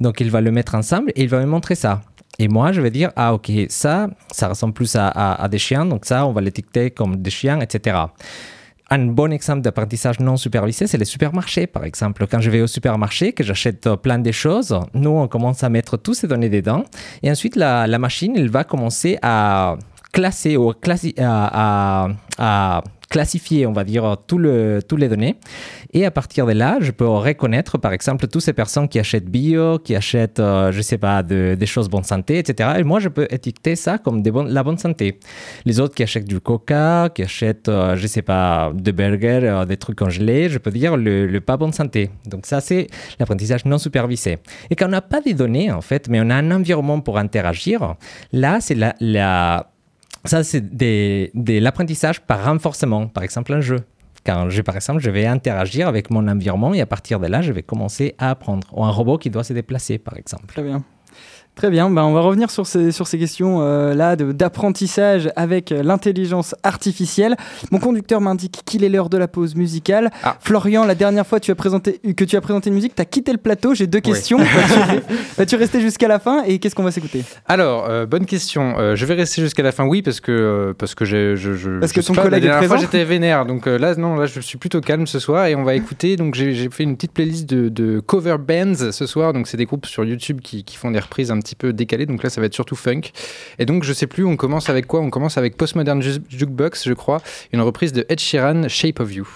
Donc 0.00 0.20
il 0.20 0.30
va 0.30 0.40
le 0.40 0.52
mettre 0.52 0.76
ensemble 0.76 1.10
et 1.16 1.22
il 1.22 1.28
va 1.28 1.40
me 1.40 1.46
montrer 1.46 1.74
ça. 1.74 2.02
Et 2.38 2.48
moi, 2.48 2.72
je 2.72 2.80
vais 2.80 2.90
dire, 2.90 3.12
ah 3.14 3.32
ok, 3.32 3.50
ça, 3.68 4.08
ça 4.32 4.48
ressemble 4.48 4.74
plus 4.74 4.96
à- 4.96 5.06
à 5.08 5.48
des 5.48 5.58
chiens, 5.58 5.86
donc 5.86 6.04
ça, 6.04 6.26
on 6.26 6.32
va 6.32 6.40
l'étiqueter 6.40 6.90
comme 6.90 7.14
des 7.22 7.30
chiens, 7.30 7.60
etc. 7.60 7.96
Un 8.90 9.06
bon 9.06 9.32
exemple 9.32 9.62
d'apprentissage 9.62 10.20
non 10.20 10.36
supervisé, 10.36 10.86
c'est 10.86 10.98
les 10.98 11.06
supermarchés, 11.06 11.66
par 11.66 11.84
exemple. 11.84 12.26
Quand 12.30 12.40
je 12.40 12.50
vais 12.50 12.60
au 12.60 12.66
supermarché, 12.66 13.32
que 13.32 13.42
j'achète 13.42 13.86
euh, 13.86 13.96
plein 13.96 14.18
de 14.18 14.30
choses, 14.30 14.78
nous, 14.92 15.10
on 15.10 15.26
commence 15.26 15.64
à 15.64 15.70
mettre 15.70 15.96
toutes 15.96 16.16
ces 16.16 16.28
données 16.28 16.50
dedans. 16.50 16.84
Et 17.22 17.30
ensuite, 17.30 17.56
la, 17.56 17.86
machine, 17.98 18.34
elle 18.36 18.50
va 18.50 18.62
commencer 18.62 19.18
à 19.22 19.76
classer 20.12 20.56
ou 20.58 20.70
à, 20.70 20.74
à- 21.18 22.08
à 22.38 22.82
classifier, 23.14 23.64
on 23.70 23.72
va 23.72 23.84
dire, 23.84 24.16
tout 24.26 24.38
le, 24.38 24.80
toutes 24.88 24.98
les 25.04 25.08
données. 25.08 25.36
Et 25.92 26.04
à 26.04 26.10
partir 26.10 26.46
de 26.46 26.52
là, 26.52 26.78
je 26.80 26.90
peux 26.90 27.06
reconnaître, 27.06 27.78
par 27.78 27.92
exemple, 27.92 28.26
toutes 28.26 28.42
ces 28.42 28.52
personnes 28.52 28.88
qui 28.88 28.98
achètent 28.98 29.30
bio, 29.38 29.78
qui 29.78 29.94
achètent, 29.94 30.40
euh, 30.40 30.72
je 30.72 30.82
sais 30.90 30.98
pas, 30.98 31.22
de- 31.22 31.54
des 31.62 31.66
choses 31.74 31.88
bonne 31.88 32.02
santé, 32.14 32.32
etc. 32.40 32.50
Et 32.80 32.82
moi, 32.82 32.98
je 32.98 33.08
peux 33.16 33.26
étiqueter 33.30 33.76
ça 33.76 33.98
comme 33.98 34.20
la 34.58 34.62
bonne 34.64 34.78
santé. 34.78 35.06
Les 35.64 35.78
autres 35.78 35.94
qui 35.94 36.02
achètent 36.02 36.26
du 36.36 36.40
coca, 36.40 37.08
qui 37.14 37.22
achètent, 37.22 37.68
euh, 37.68 37.94
je 37.94 38.06
sais 38.08 38.22
pas, 38.22 38.72
des 38.74 38.92
burgers, 39.00 39.40
euh, 39.44 39.64
des 39.64 39.76
trucs 39.76 39.98
congelés, 39.98 40.48
je 40.48 40.58
peux 40.58 40.72
dire 40.72 40.96
le, 40.96 41.38
pas 41.38 41.56
bonne 41.56 41.72
santé. 41.72 42.10
Donc 42.26 42.46
ça, 42.46 42.60
c'est 42.60 42.88
l'apprentissage 43.20 43.64
non 43.64 43.78
supervisé. 43.78 44.38
Et 44.70 44.74
quand 44.76 44.86
on 44.86 44.96
n'a 44.98 45.02
pas 45.14 45.20
des 45.20 45.34
données, 45.34 45.70
en 45.70 45.82
fait, 45.82 46.08
mais 46.08 46.20
on 46.20 46.30
a 46.30 46.34
un 46.34 46.50
environnement 46.50 46.98
pour 47.00 47.16
interagir, 47.18 47.94
là, 48.32 48.58
c'est 48.60 48.74
la 49.00 49.70
ça, 50.24 50.42
c'est 50.44 50.60
de 50.74 51.58
l'apprentissage 51.58 52.20
par 52.20 52.44
renforcement, 52.44 53.08
par 53.08 53.24
exemple 53.24 53.52
un 53.52 53.60
jeu. 53.60 53.80
Quand 54.24 54.48
je, 54.48 54.62
par 54.62 54.74
exemple, 54.74 55.00
je 55.00 55.10
vais 55.10 55.26
interagir 55.26 55.86
avec 55.86 56.10
mon 56.10 56.26
environnement 56.28 56.72
et 56.72 56.80
à 56.80 56.86
partir 56.86 57.20
de 57.20 57.26
là, 57.26 57.42
je 57.42 57.52
vais 57.52 57.62
commencer 57.62 58.14
à 58.16 58.30
apprendre. 58.30 58.66
Ou 58.72 58.82
un 58.84 58.90
robot 58.90 59.18
qui 59.18 59.28
doit 59.28 59.44
se 59.44 59.52
déplacer, 59.52 59.98
par 59.98 60.16
exemple. 60.16 60.46
Très 60.46 60.62
bien. 60.62 60.82
Très 61.56 61.70
bien, 61.70 61.88
ben, 61.88 62.02
on 62.02 62.12
va 62.12 62.20
revenir 62.20 62.50
sur 62.50 62.66
ces, 62.66 62.90
sur 62.90 63.06
ces 63.06 63.16
questions 63.16 63.60
euh, 63.62 63.94
là 63.94 64.16
d'apprentissage 64.16 65.30
avec 65.36 65.70
euh, 65.70 65.84
l'intelligence 65.84 66.54
artificielle. 66.64 67.36
Mon 67.70 67.78
conducteur 67.78 68.20
m'indique 68.20 68.62
qu'il 68.64 68.82
est 68.82 68.88
l'heure 68.88 69.08
de 69.08 69.16
la 69.18 69.28
pause 69.28 69.54
musicale. 69.54 70.10
Ah. 70.24 70.36
Florian, 70.40 70.84
la 70.84 70.96
dernière 70.96 71.24
fois 71.26 71.38
tu 71.38 71.52
as 71.52 71.54
présenté, 71.54 72.00
que 72.16 72.24
tu 72.24 72.36
as 72.36 72.40
présenté 72.40 72.70
une 72.70 72.74
musique, 72.74 72.96
tu 72.96 73.02
as 73.02 73.04
quitté 73.04 73.30
le 73.30 73.38
plateau. 73.38 73.72
J'ai 73.72 73.86
deux 73.86 73.98
Oui. 73.98 74.02
questions. 74.12 74.38
Vas-tu 75.38 75.56
rester 75.56 75.80
jusqu'à 75.80 76.08
la 76.08 76.18
fin 76.18 76.42
et 76.44 76.58
qu'est-ce 76.58 76.74
qu'on 76.74 76.82
va 76.82 76.90
s'écouter? 76.90 77.22
Alors, 77.46 77.86
euh, 77.88 78.04
bonne 78.06 78.26
question. 78.26 78.74
Euh, 78.78 78.96
je 78.96 79.06
vais 79.06 79.14
rester 79.14 79.40
jusqu'à 79.40 79.62
la 79.62 79.72
fin, 79.72 79.84
oui, 79.86 80.02
parce 80.02 80.20
que 80.20 80.32
euh, 80.32 80.72
parce 80.76 80.94
que 80.96 81.04
j'ai 81.04 81.36
je, 81.36 81.54
je- 81.54 81.78
Parce 81.78 81.92
je 81.92 82.00
que 82.00 82.04
ton 82.06 82.14
pas, 82.14 82.22
collègue 82.22 82.44
est 82.44 82.46
La 82.48 82.52
dernière 82.54 82.68
fois, 82.68 82.76
présent 82.78 82.90
j'étais 82.92 83.04
vénère, 83.04 83.46
donc 83.46 83.66
euh, 83.68 83.78
là, 83.78 83.94
non, 83.94 84.16
là, 84.16 84.26
je 84.26 84.40
suis 84.40 84.58
plutôt 84.58 84.80
calme 84.80 85.06
ce 85.06 85.18
soir 85.18 85.46
et 85.46 85.54
on 85.54 85.62
va 85.62 85.74
écouter. 85.76 86.16
Donc, 86.16 86.34
j'ai 86.34 86.52
j'ai 86.52 86.68
fait 86.70 86.82
une 86.82 86.96
petite 86.96 87.12
playlist 87.12 87.48
de, 87.48 87.68
de 87.68 88.00
cover 88.00 88.36
bands 88.38 88.90
ce 88.90 89.06
soir. 89.06 89.32
Donc, 89.32 89.46
c'est 89.46 89.56
des 89.56 89.66
groupes 89.66 89.86
sur 89.86 90.04
YouTube 90.04 90.40
qui, 90.42 90.64
qui 90.64 90.76
font 90.76 90.90
des 90.90 90.98
reprises 91.00 91.30
un 91.30 91.38
petit 91.44 91.54
peu 91.54 91.72
décalées. 91.72 92.06
Donc 92.06 92.22
là, 92.22 92.30
ça 92.30 92.40
va 92.40 92.46
être 92.46 92.54
surtout 92.54 92.76
funk. 92.76 93.02
Et 93.58 93.66
donc, 93.66 93.84
je 93.84 93.92
sais 93.92 94.06
plus. 94.08 94.24
On 94.24 94.36
commence 94.36 94.68
avec 94.68 94.86
quoi? 94.86 95.00
On 95.00 95.10
commence 95.10 95.38
avec 95.38 95.56
Postmodern 95.56 96.02
Ju- 96.02 96.20
Jukebox, 96.28 96.88
je 96.88 96.92
crois, 96.94 97.20
une 97.52 97.60
reprise 97.60 97.92
de 97.92 98.04
Ed 98.08 98.18
Sheeran, 98.18 98.68
Shape 98.68 98.98
of 99.00 99.14
You. 99.14 99.28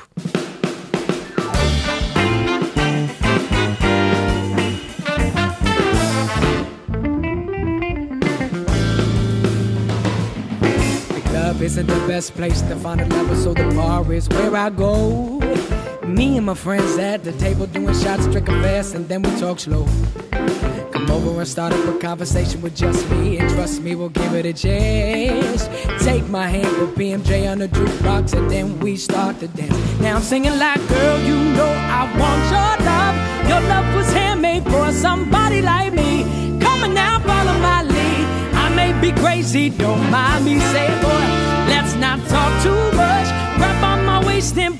Come 21.09 21.27
over 21.27 21.41
and 21.41 21.49
start 21.49 21.73
up 21.73 21.83
a 21.89 21.99
conversation 21.99 22.61
with 22.61 22.77
just 22.77 23.09
me, 23.11 23.39
and 23.39 23.49
trust 23.49 23.81
me, 23.81 23.95
we'll 23.95 24.11
give 24.11 24.35
it 24.35 24.45
a 24.45 24.53
chance. 24.53 25.67
Take 26.05 26.29
my 26.29 26.47
hand, 26.47 26.69
put 26.77 26.97
BMJ 26.97 27.51
on 27.51 27.61
the 27.61 27.69
jukebox, 27.69 28.35
and 28.35 28.51
then 28.51 28.79
we 28.81 28.95
start 28.95 29.41
to 29.41 29.49
dance. 29.49 29.75
Now 30.01 30.17
I'm 30.17 30.23
singing 30.23 30.59
like, 30.59 30.87
girl, 30.87 31.19
you 31.21 31.37
know 31.57 31.73
I 32.01 32.03
want 32.21 32.43
your 32.53 32.87
love. 32.87 33.17
Your 33.49 33.69
love 33.71 33.97
was 33.97 34.13
handmade 34.13 34.65
for 34.65 34.93
somebody 34.93 35.63
like 35.63 35.95
me. 35.95 36.25
Come 36.61 36.85
on 36.85 36.93
now, 36.93 37.21
follow 37.21 37.59
my 37.59 37.85
lead. 37.85 38.25
I 38.53 38.69
may 38.77 38.93
be 39.01 39.11
crazy, 39.19 39.71
don't 39.71 40.11
mind 40.11 40.45
me. 40.45 40.61
Say, 40.61 40.89
boy, 41.01 41.27
let's 41.73 41.95
not 41.95 42.19
talk 42.29 42.53
too 42.63 42.97
much. 42.99 43.29
Grab 43.57 43.83
on 43.83 44.05
my 44.05 44.23
waist 44.27 44.59
and 44.59 44.79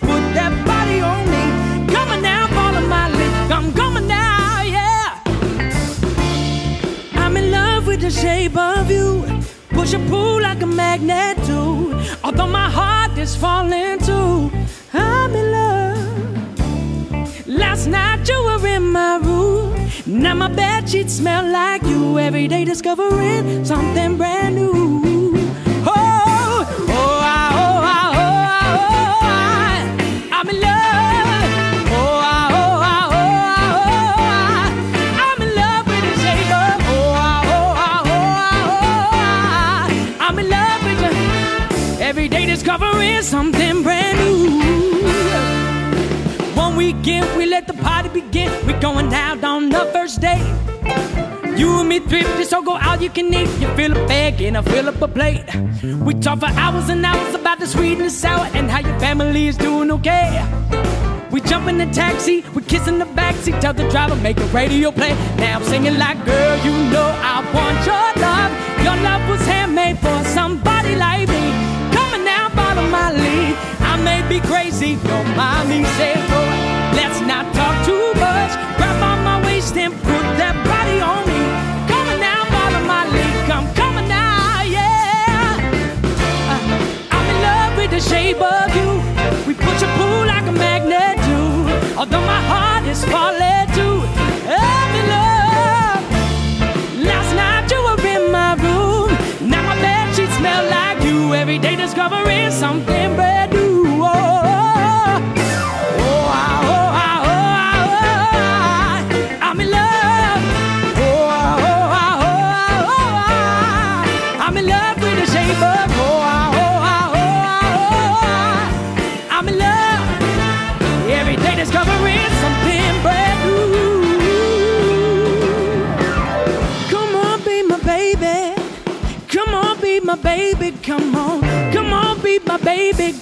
the 8.09 8.21
shape 8.21 8.57
of 8.57 8.91
you. 8.91 9.23
Push 9.71 9.93
and 9.93 10.09
pull 10.09 10.41
like 10.41 10.63
a 10.63 10.67
magnet 10.67 11.37
do. 11.47 11.95
Although 12.25 12.47
my 12.47 12.71
heart 12.71 13.19
is 13.19 13.37
falling 13.37 13.99
too. 13.99 14.51
I'm 14.95 15.35
in 15.35 15.53
love. 15.53 17.47
Last 17.47 17.87
night 17.87 18.27
you 18.29 18.43
were 18.45 18.67
in 18.67 18.85
my 18.93 19.17
room. 19.17 19.91
Now 20.07 20.35
my 20.35 20.49
bed 20.49 20.89
sheets 20.89 21.15
smell 21.15 21.45
like 21.53 21.83
you. 21.83 22.19
Every 22.19 22.49
day 22.49 22.65
discovering 22.65 23.65
something 23.65 24.17
brand 24.17 24.55
new. 24.55 25.08
Something 43.23 43.83
brand 43.83 44.19
new. 44.19 44.61
One 46.55 46.77
weekend, 46.77 47.37
we 47.37 47.47
let 47.47 47.67
the 47.67 47.75
party 47.75 48.09
begin. 48.09 48.51
We're 48.67 48.81
going 48.81 49.13
out 49.13 49.43
on 49.45 49.71
the 49.71 49.87
first 49.93 50.21
date. 50.21 50.47
You 51.59 51.81
and 51.81 51.89
me 51.89 51.99
thrifty, 51.99 52.45
so 52.45 52.63
go 52.63 52.77
out, 52.77 53.03
you 53.03 53.11
can 53.11 53.33
eat. 53.35 53.49
You 53.61 53.69
fill 53.75 53.93
a 53.93 54.07
bag 54.07 54.41
and 54.43 54.57
I 54.57 54.63
fill 54.63 54.89
up 54.89 55.03
a 55.03 55.09
plate. 55.09 55.45
We 55.83 56.15
talk 56.15 56.41
for 56.41 56.47
hours 56.47 56.89
and 56.89 57.05
hours 57.05 57.35
about 57.35 57.59
the 57.59 57.67
sweet 57.67 57.99
and 57.99 58.07
the 58.07 58.11
sour 58.11 58.47
and 58.55 58.71
how 58.71 58.81
your 58.81 58.99
family 59.01 59.49
is 59.49 59.57
doing 59.57 59.91
okay. 59.91 60.45
We 61.31 61.41
jump 61.41 61.69
in 61.69 61.79
the 61.79 61.87
taxi, 61.87 62.45
we 62.55 62.63
kiss 62.63 62.87
in 62.89 62.99
the 62.99 63.05
backseat, 63.05 63.61
tell 63.61 63.75
the 63.75 63.89
driver 63.91 64.17
make 64.17 64.37
the 64.37 64.47
radio 64.47 64.93
play. 64.93 65.15
Now 65.37 65.57
I'm 65.57 65.65
singing 65.65 65.99
like, 65.99 66.25
girl, 66.25 66.57
you 66.65 66.73
know 66.91 67.11
I 67.23 67.37
want 67.53 67.85
your 67.85 68.09
love. 68.23 68.51
Your 68.85 68.97
love 69.03 69.29
was 69.29 69.41
handmade 69.47 69.99
for 69.99 70.25
somebody 70.25 70.95
like 70.95 71.29
me 71.29 71.78
my 72.91 73.13
lead. 73.13 73.55
I 73.81 73.97
may 74.03 74.21
be 74.29 74.41
crazy, 74.47 74.99
Your 75.09 75.25
mommy 75.37 75.81
mind 75.83 76.23
boy, 76.33 76.57
let's 76.99 77.21
not 77.21 77.45
talk 77.55 77.77
too 77.85 78.09
much. 78.21 78.53
Grab 78.77 79.03
on 79.03 79.19
my 79.25 79.45
waist 79.45 79.77
and 79.77 79.93
put 79.93 80.25
that 80.41 80.57
body 80.71 80.99
on 81.01 81.23
me. 81.31 81.41
Coming 81.93 82.21
now, 82.21 82.45
follow 82.55 82.83
my 82.87 83.05
lead. 83.15 83.51
I'm 83.57 83.69
coming 83.75 84.09
now, 84.09 84.63
yeah. 84.63 85.59
Uh, 86.53 87.15
I'm 87.15 87.27
in 87.33 87.39
love 87.49 87.73
with 87.77 87.91
the 87.91 88.01
shape 88.01 88.41
of 88.41 88.69
you. 88.77 88.89
We 89.47 89.55
push 89.55 89.83
and 89.83 89.93
pull 89.99 90.27
like 90.27 90.47
a 90.47 90.53
magnet 90.53 91.17
do. 91.29 91.99
Although 91.99 92.25
my 92.35 92.41
heart 92.51 92.85
is 92.87 93.05
falling. 93.05 93.68
Discovering 102.09 102.51
something 102.51 103.17
brand 103.17 103.28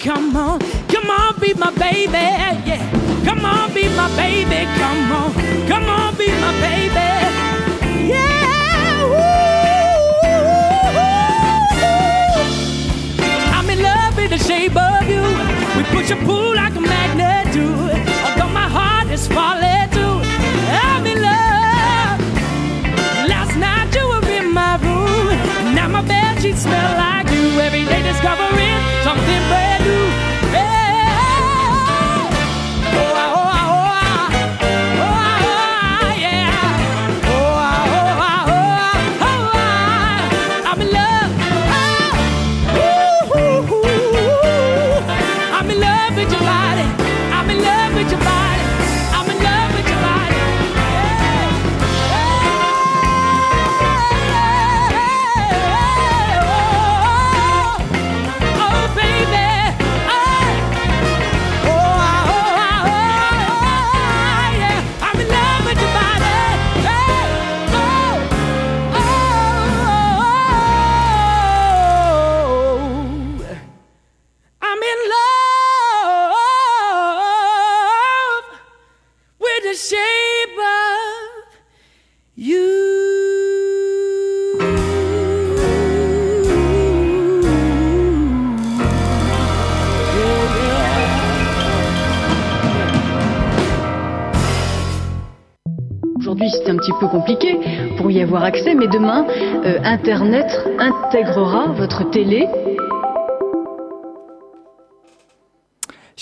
Come 0.07 0.37
on. 0.37 0.61
Come 0.87 1.11
on, 1.11 1.41
be 1.41 1.53
my 1.55 1.73
baby. 1.73 2.13
Yeah. 2.13 2.79
Come 3.25 3.45
on, 3.45 3.75
be 3.75 3.89
my 3.97 4.07
baby. 4.15 4.65
Come 4.79 5.11
on. 5.11 5.33
Come 5.67 5.89
on, 5.89 6.15
be 6.17 6.29
my 6.29 6.53
baby. 6.63 7.09
Yeah. 8.07 8.37
I'm 13.53 13.69
in 13.69 13.83
love 13.83 14.17
with 14.17 14.31
the 14.31 14.39
shape 14.39 14.77
of 14.77 15.09
you. 15.11 15.23
We 15.77 15.83
push 15.91 16.13
and 16.13 16.25
pull 16.25 16.55
like 16.55 16.77
a 16.77 16.81
magnet 16.81 17.53
do. 17.53 17.67
Although 17.67 18.53
my 18.55 18.69
heart 18.69 19.11
is 19.11 19.27
falling 19.27 19.91
too. 19.91 20.23
I'm 20.87 21.05
in 21.05 21.21
love. 21.21 22.21
Last 23.29 23.57
night 23.57 23.93
you 23.93 24.07
were 24.07 24.25
in 24.29 24.53
my 24.53 24.77
room. 24.77 25.75
Now 25.75 25.89
my 25.89 26.03
bed 26.03 26.41
sheets 26.41 26.63
smell 26.63 26.97
like 26.97 27.29
you. 27.33 27.59
Every 27.59 27.85
day 27.87 28.03
discovering 28.05 28.79
something 29.03 29.43
brand 29.49 29.76
new. 29.87 30.26
Internet 99.97 100.47
intégrera 100.79 101.69
votre 101.73 102.11
télé 102.11 102.47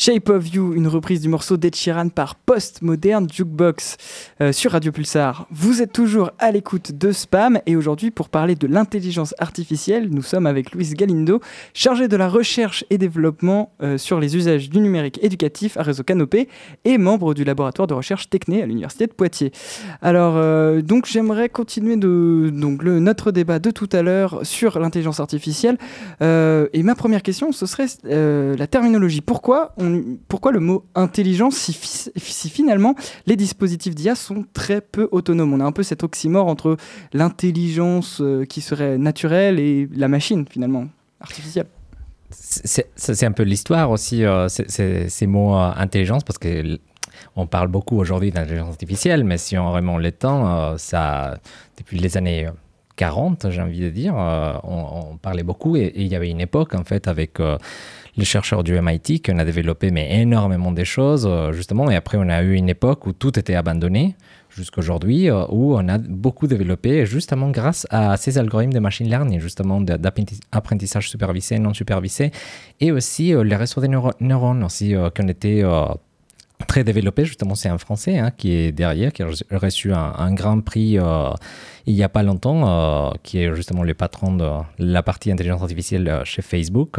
Shape 0.04 0.28
of 0.28 0.54
You, 0.54 0.74
une 0.74 0.86
reprise 0.86 1.22
du 1.22 1.28
morceau 1.30 1.56
d'Ed 1.56 1.74
par 2.14 2.34
Postmodern 2.34 3.26
Jukebox 3.32 3.96
euh, 4.42 4.52
sur 4.52 4.72
Radio 4.72 4.92
Pulsar. 4.92 5.46
Vous 5.50 5.80
êtes 5.80 5.92
toujours 5.94 6.30
à 6.38 6.50
l'écoute 6.50 6.92
de 6.92 7.10
Spam 7.10 7.58
et 7.64 7.74
aujourd'hui 7.74 8.10
pour 8.10 8.28
parler 8.28 8.54
de 8.54 8.66
l'intelligence 8.66 9.34
artificielle, 9.38 10.10
nous 10.10 10.20
sommes 10.20 10.44
avec 10.44 10.74
Louise 10.74 10.92
Galindo, 10.92 11.40
chargée 11.72 12.06
de 12.06 12.18
la 12.18 12.28
recherche 12.28 12.84
et 12.90 12.98
développement 12.98 13.72
euh, 13.82 13.96
sur 13.96 14.20
les 14.20 14.36
usages 14.36 14.68
du 14.68 14.78
numérique 14.80 15.18
éducatif 15.22 15.78
à 15.78 15.82
Réseau 15.82 16.02
Canopé 16.02 16.50
et 16.84 16.98
membre 16.98 17.32
du 17.32 17.42
laboratoire 17.42 17.86
de 17.86 17.94
recherche 17.94 18.28
Techné 18.28 18.62
à 18.62 18.66
l'Université 18.66 19.06
de 19.06 19.12
Poitiers. 19.12 19.52
Alors 20.02 20.34
euh, 20.36 20.82
donc 20.82 21.06
j'aimerais 21.06 21.48
continuer 21.48 21.96
de, 21.96 22.50
donc, 22.52 22.82
le, 22.82 23.00
notre 23.00 23.32
débat 23.32 23.58
de 23.58 23.70
tout 23.70 23.88
à 23.90 24.02
l'heure 24.02 24.40
sur 24.42 24.78
l'intelligence 24.78 25.20
artificielle 25.20 25.78
et 26.20 26.82
ma 26.82 26.94
première 26.94 27.22
question 27.22 27.52
ce 27.52 27.64
serait 27.64 27.86
la 28.04 28.66
terminologie. 28.66 29.22
Pourquoi 29.22 29.72
on 29.78 29.93
pourquoi 30.28 30.52
le 30.52 30.60
mot 30.60 30.84
intelligence 30.94 31.56
si, 31.56 31.72
fi- 31.72 32.10
si 32.16 32.50
finalement 32.50 32.94
les 33.26 33.36
dispositifs 33.36 33.94
d'IA 33.94 34.14
sont 34.14 34.44
très 34.52 34.80
peu 34.80 35.08
autonomes? 35.12 35.52
On 35.52 35.60
a 35.60 35.64
un 35.64 35.72
peu 35.72 35.82
cet 35.82 36.02
oxymore 36.04 36.46
entre 36.46 36.76
l'intelligence 37.12 38.20
euh, 38.20 38.44
qui 38.44 38.60
serait 38.60 38.98
naturelle 38.98 39.58
et 39.58 39.88
la 39.94 40.08
machine 40.08 40.44
finalement 40.48 40.86
artificielle. 41.20 41.66
C'est 42.30 43.24
un 43.24 43.32
peu 43.32 43.44
l'histoire 43.44 43.90
aussi, 43.90 44.24
euh, 44.24 44.48
c'est- 44.48 45.08
ces 45.08 45.26
mots 45.26 45.54
euh, 45.56 45.70
intelligence, 45.76 46.24
parce 46.24 46.38
que 46.38 46.78
on 47.36 47.46
parle 47.46 47.68
beaucoup 47.68 47.96
aujourd'hui 47.98 48.32
d'intelligence 48.32 48.70
artificielle, 48.70 49.22
mais 49.24 49.38
si 49.38 49.56
on 49.56 49.70
remonte 49.72 50.02
le 50.02 50.10
temps, 50.10 50.48
euh, 50.48 50.76
ça, 50.78 51.38
depuis 51.78 51.98
les 51.98 52.16
années 52.16 52.48
40, 52.96 53.50
j'ai 53.50 53.60
envie 53.60 53.80
de 53.80 53.90
dire, 53.90 54.14
euh, 54.16 54.54
on, 54.62 55.16
parlait 55.16 55.42
beaucoup 55.42 55.76
et, 55.76 55.92
il 55.96 56.06
y 56.06 56.14
avait 56.14 56.30
une 56.30 56.40
époque 56.40 56.74
en 56.74 56.84
fait 56.84 57.08
avec 57.08 57.40
euh, 57.40 57.56
les 58.16 58.24
chercheurs 58.24 58.62
du 58.62 58.78
MIT 58.80 59.22
qu'on 59.24 59.38
a 59.38 59.44
développé 59.44 59.90
mais 59.90 60.20
énormément 60.20 60.70
des 60.72 60.84
choses 60.84 61.26
euh, 61.28 61.52
justement 61.52 61.90
et 61.90 61.96
après 61.96 62.18
on 62.18 62.28
a 62.28 62.42
eu 62.42 62.54
une 62.54 62.68
époque 62.68 63.06
où 63.06 63.12
tout 63.12 63.38
était 63.38 63.54
abandonné 63.54 64.16
jusqu'aujourd'hui 64.50 65.30
euh, 65.30 65.44
où 65.48 65.74
on 65.76 65.88
a 65.88 65.98
beaucoup 65.98 66.46
développé 66.46 67.06
justement 67.06 67.50
grâce 67.50 67.86
à 67.90 68.16
ces 68.16 68.38
algorithmes 68.38 68.72
de 68.72 68.80
machine 68.80 69.08
learning 69.08 69.40
justement 69.40 69.80
d'apprentissage 69.80 71.08
supervisé 71.08 71.58
non 71.58 71.74
supervisé 71.74 72.30
et 72.80 72.92
aussi 72.92 73.32
les 73.32 73.56
réseaux 73.56 73.80
de 73.80 73.86
neuro- 73.86 74.12
neurones 74.20 74.62
aussi 74.62 74.94
été 75.28 75.62
euh, 75.62 75.86
très 76.66 76.84
développé. 76.84 77.24
Justement, 77.24 77.54
c'est 77.54 77.68
un 77.68 77.78
Français 77.78 78.18
hein, 78.18 78.30
qui 78.30 78.52
est 78.52 78.72
derrière, 78.72 79.12
qui 79.12 79.22
a 79.22 79.26
reçu- 79.26 79.92
un, 79.92 80.32
grand 80.34 80.60
prix 80.60 80.98
il 81.86 81.94
n'y 81.94 82.02
a 82.02 82.08
pas 82.08 82.22
longtemps, 82.22 82.60
euh, 82.66 83.10
qui 83.22 83.38
est 83.38 83.54
justement 83.54 83.82
le 83.82 83.94
patron 83.94 84.34
de 84.34 84.48
la 84.78 85.02
partie 85.02 85.30
intelligence 85.30 85.62
artificielle 85.62 86.08
euh, 86.08 86.24
chez 86.24 86.42
Facebook. 86.42 86.98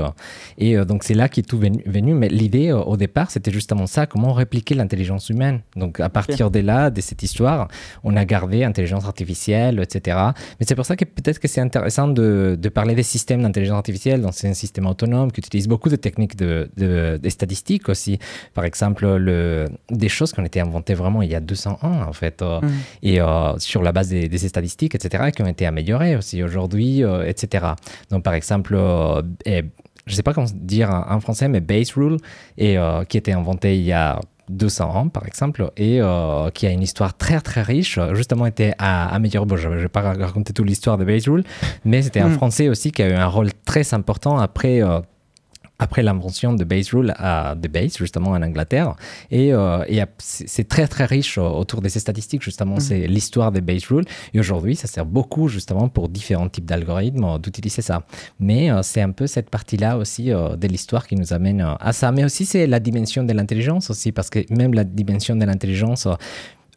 Et 0.57 0.77
euh, 0.77 0.85
donc, 0.85 1.03
c'est 1.03 1.13
là 1.13 1.27
qu'est 1.29 1.41
tout 1.41 1.57
venu. 1.57 1.81
venu. 1.85 2.13
Mais 2.13 2.27
l'idée, 2.29 2.71
au 2.71 2.95
départ, 2.97 3.31
c'était 3.31 3.51
justement 3.51 3.87
ça, 3.87 4.05
comment 4.05 4.33
répliquer 4.33 4.75
l'intelligence 4.75 5.29
humaine. 5.29 5.61
Donc, 5.75 5.99
à 5.99 6.09
partir 6.09 6.51
de 6.51 6.59
là, 6.59 6.89
de 6.89 7.01
cette 7.01 7.23
histoire, 7.23 7.67
on 8.03 8.15
a 8.15 8.25
gardé 8.25 8.63
intelligence 8.63 9.05
artificielle, 9.05 9.79
etc. 9.79 10.17
Mais 10.59 10.65
c'est 10.67 10.75
pour 10.75 10.85
ça 10.85 10.95
que 10.95 11.05
peut-être 11.05 11.39
que 11.39 11.47
c'est 11.47 11.61
intéressant 11.61 12.07
de, 12.07 12.57
de 12.59 12.69
parler 12.69 12.95
des 12.95 13.03
systèmes 13.03 13.41
d'intelligence 13.41 13.77
artificielle. 13.77 14.21
Donc, 14.21 14.33
c'est 14.33 14.47
un 14.47 14.53
système 14.53 14.85
autonome 14.87 15.31
qui 15.31 15.39
utilise 15.39 15.67
beaucoup 15.67 15.89
de 15.89 15.95
techniques 15.95 16.35
de, 16.35 16.69
de- 16.77 17.17
des 17.21 17.29
statistiques 17.29 17.89
aussi. 17.89 18.19
Par 18.53 18.65
exemple, 18.65 19.05
le, 19.15 19.65
des 19.89 20.09
choses 20.09 20.31
qui 20.31 20.39
ont 20.39 20.45
été 20.45 20.59
inventées 20.61 20.93
vraiment 20.93 21.21
il 21.21 21.31
y 21.31 21.35
a 21.35 21.39
200 21.39 21.79
ans, 21.81 22.01
en 22.07 22.13
fait, 22.13 22.41
Mhm. 22.41 22.71
et 23.03 23.21
euh, 23.21 23.57
sur 23.57 23.81
la 23.81 23.91
base 23.91 24.09
des, 24.09 24.27
des 24.27 24.37
statistiques, 24.37 24.74
etc., 24.83 25.31
qui 25.35 25.41
ont 25.41 25.47
été 25.47 25.65
améliorées 25.65 26.15
aussi 26.15 26.43
aujourd'hui, 26.43 27.03
euh, 27.03 27.23
etc. 27.25 27.65
Donc, 28.09 28.23
par 28.23 28.33
exemple, 28.33 28.75
euh, 28.75 29.21
et 29.45 29.63
je 30.05 30.11
ne 30.11 30.15
sais 30.15 30.23
pas 30.23 30.33
comment 30.33 30.47
dire 30.53 30.89
en 31.09 31.19
français, 31.19 31.47
mais 31.47 31.61
base 31.61 31.91
rule, 31.93 32.17
et, 32.57 32.77
euh, 32.77 33.03
qui 33.05 33.17
a 33.17 33.19
été 33.19 33.33
inventé 33.33 33.77
il 33.77 33.83
y 33.83 33.91
a 33.93 34.19
200 34.49 34.95
ans, 34.95 35.07
par 35.09 35.25
exemple, 35.25 35.71
et 35.75 35.99
euh, 36.01 36.51
qui 36.51 36.67
a 36.67 36.69
une 36.69 36.83
histoire 36.83 37.17
très 37.17 37.41
très 37.41 37.63
riche, 37.63 37.97
justement 38.13 38.45
été 38.45 38.73
à. 38.77 39.17
Bon, 39.47 39.55
je 39.57 39.69
ne 39.69 39.75
vais 39.77 39.87
pas 39.87 40.01
raconter 40.01 40.53
toute 40.53 40.67
l'histoire 40.67 40.97
de 40.99 41.05
Base 41.05 41.27
Rule, 41.27 41.43
mais 41.83 42.03
c'était 42.03 42.19
un 42.19 42.29
Mm. 42.29 42.33
Français 42.33 42.69
aussi 42.69 42.91
qui 42.91 43.01
a 43.01 43.09
eu 43.09 43.13
un 43.13 43.25
rôle 43.25 43.49
très 43.65 43.91
important 43.93 44.37
après. 44.37 44.83
euh, 44.83 44.99
après 45.79 46.03
l'invention 46.03 46.53
de 46.53 46.63
Base 46.63 46.89
Rule 46.93 47.13
à 47.17 47.55
de 47.55 47.67
Base, 47.67 47.97
justement 47.97 48.31
en 48.31 48.41
Angleterre. 48.41 48.95
Et, 49.31 49.53
euh, 49.53 49.83
et 49.87 50.01
c'est 50.19 50.67
très 50.67 50.87
très 50.87 51.05
riche 51.05 51.37
euh, 51.37 51.41
autour 51.41 51.81
de 51.81 51.89
ces 51.89 51.99
statistiques, 51.99 52.43
justement, 52.43 52.75
Mhm. 52.75 52.79
c'est 52.79 53.07
l'histoire 53.07 53.51
des 53.51 53.61
Base 53.61 53.85
Rule. 53.85 54.05
Et 54.33 54.39
aujourd'hui, 54.39 54.75
ça 54.75 54.87
sert 54.87 55.05
beaucoup 55.05 55.47
justement 55.47 55.89
pour 55.89 56.09
différents 56.09 56.49
types 56.49 56.65
d'algorithmes 56.65 57.23
euh, 57.25 57.37
d'utiliser 57.37 57.81
ça. 57.81 58.03
Mais 58.39 58.71
euh, 58.71 58.81
c'est 58.83 59.01
un 59.01 59.11
peu 59.11 59.27
cette 59.27 59.49
partie-là 59.49 59.97
aussi 59.97 60.31
euh, 60.31 60.55
de 60.55 60.67
l'histoire 60.67 61.07
qui 61.07 61.15
nous 61.15 61.33
amène 61.33 61.65
à 61.79 61.93
ça. 61.93 62.11
Mais 62.11 62.23
aussi, 62.23 62.45
c'est 62.45 62.67
la 62.67 62.79
dimension 62.79 63.23
de 63.23 63.33
l'intelligence 63.33 63.89
aussi, 63.89 64.11
parce 64.11 64.29
que 64.29 64.39
même 64.53 64.73
la 64.73 64.83
dimension 64.83 65.35
de 65.35 65.45
l'intelligence, 65.45 66.07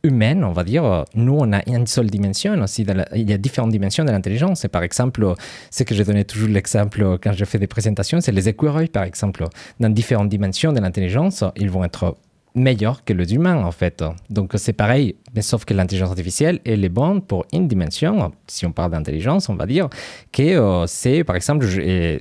humaine, 0.03 0.45
on 0.45 0.53
va 0.53 0.65
dire, 0.65 1.05
nous, 1.15 1.37
on 1.39 1.53
a 1.53 1.61
une 1.69 1.87
seule 1.87 2.09
dimension 2.09 2.61
aussi. 2.63 2.87
il 3.15 3.29
y 3.29 3.33
a 3.33 3.39
différentes 3.39 3.71
dimensions 3.71 4.05
de 4.05 4.11
l'intelligence. 4.11 4.67
Par 4.71 4.83
exemple, 4.83 5.35
ce 5.71 5.83
que 5.83 5.95
je 5.95 6.03
donnais 6.03 6.25
toujours 6.25 6.49
l'exemple 6.49 7.19
quand 7.23 7.33
je 7.33 7.45
fais 7.45 7.59
des 7.59 7.67
présentations, 7.67 8.21
c'est 8.21 8.33
les 8.33 8.49
écureuils, 8.49 8.89
par 8.89 9.05
exemple. 9.05 9.45
Dans 9.81 9.91
différentes 9.91 10.29
dimensions 10.29 10.73
de 10.73 10.81
l'intelligence, 10.81 11.45
ils 11.57 11.71
vont 11.71 11.85
être 11.85 12.17
meilleurs 12.55 13.05
que 13.05 13.13
les 13.13 13.35
humains, 13.35 13.65
en 13.65 13.73
fait. 13.73 14.05
Donc, 14.31 14.53
c'est 14.57 14.73
pareil, 14.73 15.17
mais 15.35 15.43
sauf 15.43 15.65
que 15.65 15.75
l'intelligence 15.75 16.11
artificielle, 16.11 16.61
elle 16.65 16.85
est 16.85 16.89
bonne 16.89 17.21
pour 17.23 17.47
une 17.53 17.69
dimension. 17.69 18.33
Si 18.47 18.67
on 18.67 18.73
parle 18.73 18.93
d'intelligence, 18.93 19.49
on 19.49 19.55
va 19.55 19.67
dire 19.67 19.89
que 20.33 20.43
euh, 20.43 20.87
c'est, 20.87 21.25
par 21.25 21.37
exemple, 21.37 21.67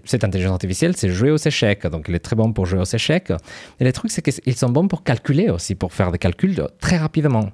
cette 0.03 0.23
intelligence 0.23 0.53
artificielle, 0.53 0.95
c'est 0.95 1.09
jouer 1.09 1.31
aux 1.31 1.37
échecs. 1.37 1.87
Donc, 1.87 2.05
elle 2.09 2.15
est 2.15 2.19
très 2.19 2.35
bonne 2.35 2.53
pour 2.53 2.65
jouer 2.65 2.79
aux 2.79 2.95
échecs. 2.95 3.31
Et 3.79 3.83
le 3.83 3.91
truc, 3.91 4.11
c'est 4.11 4.21
qu'ils 4.21 4.55
sont 4.55 4.69
bons 4.69 4.87
pour 4.87 5.03
calculer 5.03 5.49
aussi, 5.49 5.75
pour 5.75 5.93
faire 5.93 6.11
des 6.11 6.17
calculs 6.17 6.59
euh, 6.59 6.67
très 6.79 6.97
rapidement. 6.97 7.49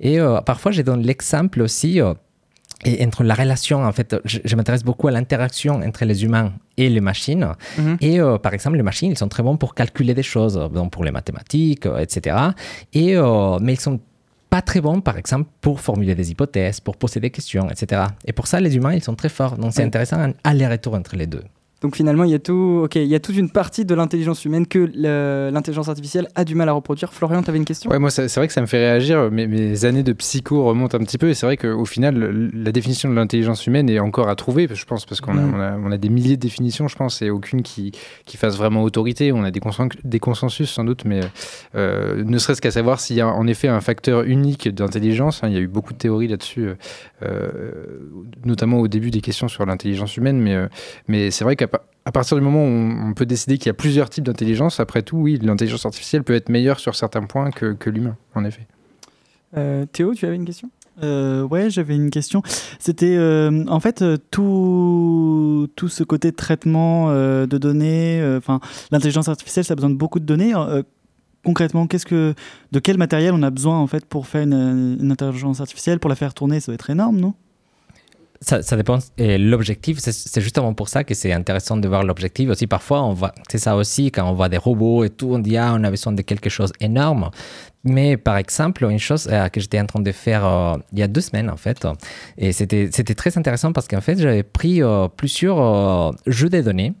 Et 0.00 0.20
euh, 0.20 0.40
parfois, 0.40 0.72
je 0.72 0.82
donne 0.82 1.02
l'exemple 1.02 1.62
aussi. 1.62 2.00
Et 2.84 3.04
entre 3.06 3.24
la 3.24 3.34
relation, 3.34 3.84
en 3.84 3.92
fait, 3.92 4.16
je, 4.24 4.38
je 4.44 4.56
m'intéresse 4.56 4.84
beaucoup 4.84 5.08
à 5.08 5.10
l'interaction 5.10 5.74
entre 5.82 6.04
les 6.04 6.24
humains 6.24 6.52
et 6.76 6.88
les 6.88 7.00
machines. 7.00 7.46
Mhm. 7.78 7.96
Et 8.00 8.20
euh, 8.20 8.38
par 8.38 8.54
exemple, 8.54 8.76
les 8.76 8.82
machines, 8.82 9.10
ils 9.10 9.18
sont 9.18 9.28
très 9.28 9.42
bons 9.42 9.56
pour 9.58 9.74
calculer 9.74 10.14
des 10.14 10.22
choses, 10.22 10.56
euh, 10.56 10.68
donc 10.68 10.90
pour 10.92 11.04
les 11.04 11.10
mathématiques, 11.10 11.84
euh, 11.86 11.98
etc. 11.98 12.36
Et, 12.94 13.16
euh, 13.16 13.58
mais 13.60 13.74
ils 13.74 13.80
sont 13.80 14.00
pas 14.48 14.62
très 14.62 14.80
bons, 14.80 15.00
par 15.00 15.16
exemple, 15.16 15.48
pour 15.60 15.80
formuler 15.80 16.14
des 16.14 16.30
hypothèses, 16.32 16.80
pour 16.80 16.96
poser 16.96 17.20
des 17.20 17.30
questions, 17.30 17.68
etc. 17.70 18.02
Et 18.24 18.32
pour 18.32 18.46
ça, 18.46 18.58
les 18.60 18.74
humains, 18.76 18.94
ils 18.94 19.02
sont 19.04 19.14
très 19.14 19.28
forts. 19.28 19.56
Donc 19.58 19.72
c'est 19.72 19.82
Ouais. 19.82 19.86
intéressant 19.86 20.18
un 20.18 20.32
aller-retour 20.42 20.94
entre 20.94 21.14
les 21.16 21.26
deux. 21.26 21.44
Donc 21.80 21.96
finalement, 21.96 22.24
il 22.24 22.30
y 22.30 22.34
a 22.34 22.38
tout, 22.38 22.82
ok, 22.84 22.96
il 22.96 23.06
y 23.06 23.14
a 23.14 23.20
toute 23.20 23.36
une 23.36 23.50
partie 23.50 23.84
de 23.86 23.94
l'intelligence 23.94 24.44
humaine 24.44 24.66
que 24.66 24.90
l'intelligence 25.50 25.88
artificielle 25.88 26.28
a 26.34 26.44
du 26.44 26.54
mal 26.54 26.68
à 26.68 26.72
reproduire. 26.72 27.12
Florian, 27.12 27.42
tu 27.42 27.48
avais 27.48 27.58
une 27.58 27.64
question? 27.64 27.90
Ouais, 27.90 27.98
moi, 27.98 28.10
c'est 28.10 28.34
vrai 28.34 28.46
que 28.46 28.52
ça 28.52 28.60
me 28.60 28.66
fait 28.66 28.78
réagir. 28.78 29.30
Mes, 29.30 29.46
mes 29.46 29.84
années 29.86 30.02
de 30.02 30.12
psycho 30.12 30.64
remontent 30.64 30.98
un 30.98 31.04
petit 31.04 31.16
peu. 31.16 31.30
Et 31.30 31.34
c'est 31.34 31.46
vrai 31.46 31.56
qu'au 31.56 31.86
final, 31.86 32.50
la 32.52 32.72
définition 32.72 33.08
de 33.08 33.14
l'intelligence 33.14 33.66
humaine 33.66 33.88
est 33.88 33.98
encore 33.98 34.28
à 34.28 34.34
trouver, 34.36 34.68
je 34.70 34.84
pense, 34.84 35.06
parce 35.06 35.22
qu'on 35.22 35.38
a, 35.38 35.42
on 35.42 35.60
a, 35.60 35.78
on 35.78 35.90
a 35.90 35.96
des 35.96 36.10
milliers 36.10 36.36
de 36.36 36.42
définitions, 36.42 36.86
je 36.86 36.96
pense, 36.96 37.22
et 37.22 37.30
aucune 37.30 37.62
qui, 37.62 37.92
qui 38.26 38.36
fasse 38.36 38.58
vraiment 38.58 38.82
autorité. 38.82 39.32
On 39.32 39.42
a 39.42 39.50
des, 39.50 39.60
consen- 39.60 39.90
des 40.04 40.18
consensus, 40.18 40.70
sans 40.70 40.84
doute, 40.84 41.04
mais 41.06 41.20
euh, 41.74 42.22
ne 42.24 42.36
serait-ce 42.36 42.60
qu'à 42.60 42.70
savoir 42.70 43.00
s'il 43.00 43.16
y 43.16 43.20
a 43.22 43.28
en 43.28 43.46
effet 43.46 43.68
un 43.68 43.80
facteur 43.80 44.24
unique 44.24 44.68
d'intelligence. 44.68 45.42
hein. 45.42 45.48
il 45.48 45.54
y 45.54 45.56
a 45.56 45.60
eu 45.60 45.68
beaucoup 45.68 45.94
de 45.94 45.98
théories 45.98 46.28
là-dessus, 46.28 46.68
euh, 46.68 46.74
euh, 47.22 47.70
notamment 48.44 48.80
au 48.80 48.88
début 48.88 49.10
des 49.10 49.22
questions 49.22 49.48
sur 49.48 49.64
l'intelligence 49.64 50.16
humaine. 50.18 50.40
Mais, 50.40 50.54
euh, 50.54 50.68
mais 51.08 51.30
c'est 51.30 51.44
vrai 51.44 51.56
qu'à 51.56 51.69
à 52.04 52.12
partir 52.12 52.36
du 52.36 52.42
moment 52.42 52.64
où 52.64 53.08
on, 53.08 53.14
peut 53.14 53.26
décider 53.26 53.58
qu'il 53.58 53.66
y 53.66 53.70
a 53.70 53.74
plusieurs 53.74 54.10
types 54.10 54.24
d'intelligence, 54.24 54.80
après 54.80 55.02
tout, 55.02 55.18
oui, 55.18 55.38
l'intelligence 55.40 55.86
artificielle 55.86 56.24
peut 56.24 56.34
être 56.34 56.48
meilleure 56.48 56.80
sur 56.80 56.94
certains 56.94 57.22
points 57.22 57.50
que, 57.50 57.72
que 57.72 57.90
l'humain, 57.90 58.16
en 58.34 58.44
effet. 58.44 58.66
Euh, 59.56 59.84
Théo, 59.86 60.14
tu 60.14 60.26
avais 60.26 60.36
une 60.36 60.44
question? 60.44 60.70
Euh, 61.02 61.42
ouais, 61.42 61.70
j'avais 61.70 61.94
une 61.94 62.10
question. 62.10 62.42
C'était 62.78 63.16
euh, 63.16 63.64
en 63.68 63.80
fait 63.80 64.02
euh, 64.02 64.16
tout, 64.30 65.68
tout 65.76 65.88
ce 65.88 66.02
côté 66.04 66.32
traitement 66.32 67.10
euh, 67.10 67.46
de 67.46 67.58
données. 67.58 68.20
euh, 68.20 68.38
Enfin, 68.38 68.60
l'intelligence 68.90 69.28
artificielle, 69.28 69.64
ça 69.64 69.72
a 69.72 69.76
besoin 69.76 69.90
de 69.90 69.94
beaucoup 69.96 70.20
de 70.20 70.26
données. 70.26 70.52
Euh, 70.54 70.82
concrètement, 71.44 71.86
qu'est-ce 71.86 72.06
que, 72.06 72.34
de 72.72 72.78
quel 72.80 72.98
matériel 72.98 73.32
on 73.34 73.42
a 73.42 73.50
besoin 73.50 73.78
en 73.78 73.86
fait 73.86 74.04
pour 74.04 74.26
faire 74.26 74.42
une, 74.42 74.98
une 75.00 75.10
intelligence 75.10 75.60
artificielle, 75.60 76.00
pour 76.00 76.10
la 76.10 76.16
faire 76.16 76.34
tourner, 76.34 76.60
ça 76.60 76.66
doit 76.66 76.74
être 76.74 76.90
énorme, 76.90 77.18
non? 77.18 77.34
Ça, 78.42 78.62
ça 78.62 78.74
dépend. 78.74 78.98
L'objectif, 79.18 79.98
c'est- 79.98 80.40
justement 80.40 80.72
pour 80.72 80.88
ça 80.88 81.04
que 81.04 81.12
c'est 81.12 81.30
intéressant 81.30 81.76
de 81.76 81.86
voir 81.86 82.02
l'objectif. 82.04 82.48
Aussi, 82.48 82.66
parfois, 82.66 83.02
on 83.02 83.12
voit, 83.12 83.34
c'est 83.50 83.58
ça 83.58 83.76
aussi, 83.76 84.10
quand 84.10 84.26
on 84.30 84.32
voit 84.32 84.48
des 84.48 84.56
robots 84.56 85.04
et 85.04 85.10
tout, 85.10 85.28
on 85.34 85.38
dit, 85.38 85.58
ah, 85.58 85.74
on 85.76 85.84
a 85.84 85.90
besoin 85.90 86.14
de 86.14 86.22
quelque 86.22 86.48
chose 86.48 86.72
d'énorme. 86.80 87.30
Mais 87.82 88.18
par 88.18 88.36
exemple, 88.36 88.84
une 88.90 88.98
chose 88.98 89.26
euh, 89.32 89.48
que 89.48 89.58
j'étais 89.58 89.80
en 89.80 89.86
train 89.86 90.00
de 90.00 90.12
faire 90.12 90.44
euh, 90.46 90.76
il 90.92 90.98
y 90.98 91.02
a 91.02 91.08
deux 91.08 91.22
semaines, 91.22 91.48
en 91.48 91.56
fait, 91.56 91.86
et 92.36 92.52
c'était 92.52 92.90
très 93.14 93.38
intéressant 93.38 93.72
parce 93.72 93.88
qu'en 93.88 94.02
fait, 94.02 94.18
j'avais 94.18 94.42
pris 94.42 94.82
euh, 94.82 95.08
plusieurs 95.08 95.58
euh, 95.60 96.12
jeux 96.26 96.50
de 96.50 96.60
données, 96.60 96.92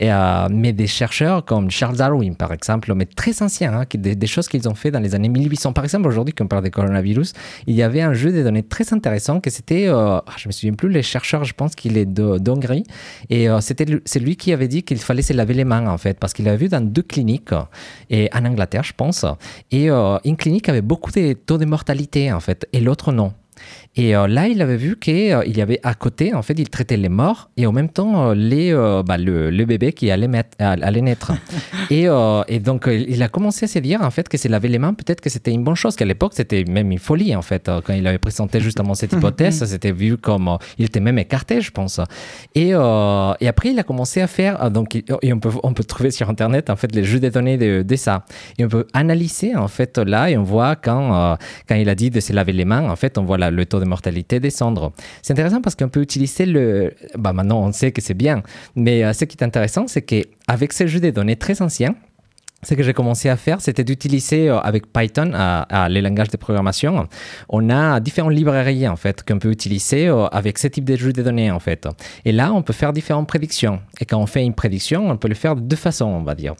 et, 0.00 0.12
euh, 0.12 0.48
mais 0.50 0.72
des 0.72 0.88
chercheurs 0.88 1.44
comme 1.44 1.70
Charles 1.70 1.96
Darwin, 1.96 2.34
par 2.34 2.52
exemple, 2.52 2.92
mais 2.94 3.06
très 3.06 3.42
anciens, 3.42 3.72
hein, 3.74 3.84
des, 3.94 4.16
des 4.16 4.26
choses 4.26 4.48
qu'ils 4.48 4.68
ont 4.68 4.74
fait 4.74 4.90
dans 4.90 4.98
les 4.98 5.14
années 5.14 5.28
1800. 5.28 5.72
Par 5.72 5.84
exemple, 5.84 6.08
aujourd'hui, 6.08 6.34
quand 6.34 6.46
on 6.46 6.48
parle 6.48 6.64
des 6.64 6.72
coronavirus, 6.72 7.32
il 7.68 7.76
y 7.76 7.82
avait 7.84 8.02
un 8.02 8.12
jeu 8.12 8.32
de 8.32 8.42
données 8.42 8.64
très 8.64 8.92
intéressant 8.92 9.38
que 9.38 9.50
c'était, 9.50 9.86
euh, 9.86 10.16
ah, 10.18 10.24
je 10.36 10.48
me 10.48 10.52
souviens 10.52 10.72
plus, 10.74 10.88
les 10.88 11.02
chercheurs, 11.04 11.44
je 11.44 11.54
pense 11.54 11.76
qu'il 11.76 11.96
est 11.96 12.06
de- 12.06 12.38
d'Hongrie, 12.38 12.82
et 13.30 13.48
euh, 13.48 13.60
c'était 13.60 13.86
c'est 14.04 14.18
lui 14.18 14.34
qui 14.36 14.52
avait 14.52 14.66
dit 14.66 14.82
qu'il 14.82 14.98
fallait 14.98 15.22
se 15.22 15.32
laver 15.32 15.54
les 15.54 15.64
mains, 15.64 15.86
en 15.86 15.98
fait, 15.98 16.18
parce 16.18 16.32
qu'il 16.32 16.48
avait 16.48 16.56
vu 16.56 16.68
dans 16.68 16.80
deux 16.84 17.02
cliniques, 17.02 17.52
euh, 17.52 17.62
et 18.10 18.28
en 18.34 18.44
Angleterre, 18.44 18.82
je 18.82 18.94
pense, 18.96 19.24
et 19.70 19.90
euh, 19.90 20.18
une 20.24 20.36
clinique 20.36 20.68
avait 20.68 20.82
beaucoup 20.82 21.10
de 21.10 21.32
taux 21.34 21.58
de 21.58 21.64
mortalité, 21.64 22.32
en 22.32 22.40
fait, 22.40 22.66
et 22.72 22.80
l'autre 22.80 23.12
non. 23.12 23.32
Et 23.96 24.16
euh, 24.16 24.26
là, 24.26 24.48
il 24.48 24.60
avait 24.60 24.76
vu 24.76 24.96
qu'il 24.98 25.14
y 25.56 25.60
avait 25.60 25.78
à 25.84 25.94
côté, 25.94 26.34
en 26.34 26.42
fait, 26.42 26.58
il 26.58 26.68
traitait 26.68 26.96
les 26.96 27.08
morts 27.08 27.50
et 27.56 27.64
en 27.66 27.72
même 27.72 27.88
temps 27.88 28.30
euh, 28.30 28.34
les, 28.34 28.72
euh, 28.72 29.04
bah, 29.04 29.16
le, 29.18 29.50
le 29.50 29.64
bébé 29.66 29.92
qui 29.92 30.10
allait, 30.10 30.26
mettre- 30.26 30.56
allait 30.58 31.00
naître. 31.00 31.32
et, 31.90 32.08
euh, 32.08 32.42
et 32.48 32.58
donc, 32.58 32.88
euh, 32.88 33.04
il 33.08 33.22
a 33.22 33.28
commencé 33.28 33.66
à 33.66 33.68
se 33.68 33.78
dire, 33.78 34.02
en 34.02 34.10
fait, 34.10 34.28
que 34.28 34.36
se 34.36 34.48
laver 34.48 34.68
les 34.68 34.78
mains, 34.80 34.94
peut-être 34.94 35.20
que 35.20 35.30
c'était 35.30 35.52
une 35.52 35.62
bonne 35.62 35.76
chose, 35.76 35.94
qu'à 35.94 36.04
l'époque, 36.04 36.32
c'était 36.34 36.64
même 36.64 36.90
une 36.90 36.98
folie, 36.98 37.36
en 37.36 37.42
fait. 37.42 37.68
Euh, 37.68 37.80
Quand 37.84 37.92
il 37.94 38.04
avait 38.06 38.18
présenté 38.18 38.58
justement 38.58 38.94
cette 38.94 39.12
hypothèse, 39.16 39.64
c'était 39.64 39.92
vu 39.92 40.16
comme... 40.16 40.48
euh, 40.48 40.56
il 40.78 40.86
était 40.86 40.98
même 41.00 41.18
écarté, 41.18 41.60
je 41.60 41.70
pense. 41.70 42.00
Et, 42.56 42.70
euh, 42.74 43.32
et 43.40 43.46
après, 43.46 43.70
il 43.70 43.78
a 43.78 43.84
commencé 43.84 44.20
à 44.20 44.26
faire... 44.26 44.60
euh, 44.64 44.70
donc, 44.70 44.96
il- 44.96 45.04
et 45.22 45.32
on 45.32 45.38
peut, 45.38 45.50
on 45.62 45.72
peut 45.72 45.84
trouver 45.84 46.10
sur 46.10 46.28
Internet, 46.30 46.68
en 46.68 46.74
fait, 46.76 46.92
les 46.94 47.04
jeux 47.04 47.20
de 47.20 47.28
données 47.28 47.58
de, 47.58 47.82
de 47.82 47.96
ça. 47.96 48.24
Et 48.58 48.64
on 48.64 48.68
peut 48.68 48.86
analyser, 48.92 49.54
en 49.54 49.68
fait, 49.68 49.98
là, 49.98 50.30
et 50.30 50.36
on 50.36 50.42
voit 50.42 50.74
quand, 50.74 51.14
euh, 51.14 51.36
quand 51.68 51.76
il 51.76 51.88
a 51.88 51.94
dit 51.94 52.10
de 52.10 52.18
se 52.18 52.32
laver 52.32 52.52
les 52.52 52.64
mains, 52.64 52.90
en 52.90 52.96
fait, 52.96 53.18
on 53.18 53.22
voit 53.24 53.38
là, 53.38 53.52
le 53.52 53.64
taux 53.66 53.78
de 53.78 53.83
mortalité 53.84 54.40
descendre. 54.40 54.92
C'est 55.22 55.32
intéressant 55.32 55.60
parce 55.60 55.74
qu'on 55.74 55.88
peut 55.88 56.02
utiliser 56.02 56.46
le... 56.46 56.92
Bah, 57.16 57.32
maintenant, 57.32 57.60
on 57.60 57.72
sait 57.72 57.92
que 57.92 58.00
c'est 58.00 58.14
bien. 58.14 58.42
Mais 58.74 59.04
euh, 59.04 59.12
ce 59.12 59.24
qui 59.24 59.36
est 59.36 59.44
intéressant, 59.44 59.86
c'est 59.86 60.02
qu'avec 60.02 60.72
ces 60.72 60.88
jeux 60.88 61.00
de 61.00 61.10
données 61.10 61.36
très 61.36 61.62
anciens, 61.62 61.94
ce 62.62 62.72
que 62.72 62.82
j'ai 62.82 62.94
commencé 62.94 63.28
à 63.28 63.36
faire, 63.36 63.60
c'était 63.60 63.84
d'utiliser 63.84 64.48
euh, 64.48 64.58
avec 64.58 64.90
Python, 64.90 65.32
à, 65.34 65.88
les 65.90 66.00
langages 66.00 66.30
de 66.30 66.38
programmation, 66.38 67.06
on 67.50 67.68
a 67.68 68.00
différentes 68.00 68.32
librairies 68.32 68.88
en 68.88 68.96
fait 68.96 69.22
qu'on 69.22 69.38
peut 69.38 69.50
utiliser 69.50 70.08
euh, 70.08 70.26
avec 70.26 70.58
ce 70.58 70.68
type 70.68 70.86
de 70.86 70.96
jeux 70.96 71.12
de 71.12 71.22
données 71.22 71.50
en 71.50 71.60
fait. 71.60 71.86
Et 72.24 72.32
là, 72.32 72.52
on 72.54 72.62
peut 72.62 72.72
faire 72.72 72.94
différentes 72.94 73.28
prédictions. 73.28 73.80
Et 74.00 74.06
quand 74.06 74.18
on 74.18 74.26
fait 74.26 74.44
une 74.44 74.54
prédiction, 74.54 75.10
on 75.10 75.16
peut 75.18 75.28
le 75.28 75.34
faire 75.34 75.56
de 75.56 75.60
deux 75.60 75.76
façons, 75.76 76.06
on 76.06 76.22
va 76.22 76.34
dire. 76.34 76.54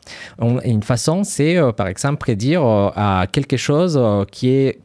Une 0.65 0.83
façon, 0.83 1.25
c'est 1.25 1.59
par 1.77 1.87
exemple 1.87 2.19
prédire 2.19 2.63
à 2.65 3.27
quelque 3.33 3.57
chose 3.57 3.99
qui 4.31 4.51
est 4.51 4.79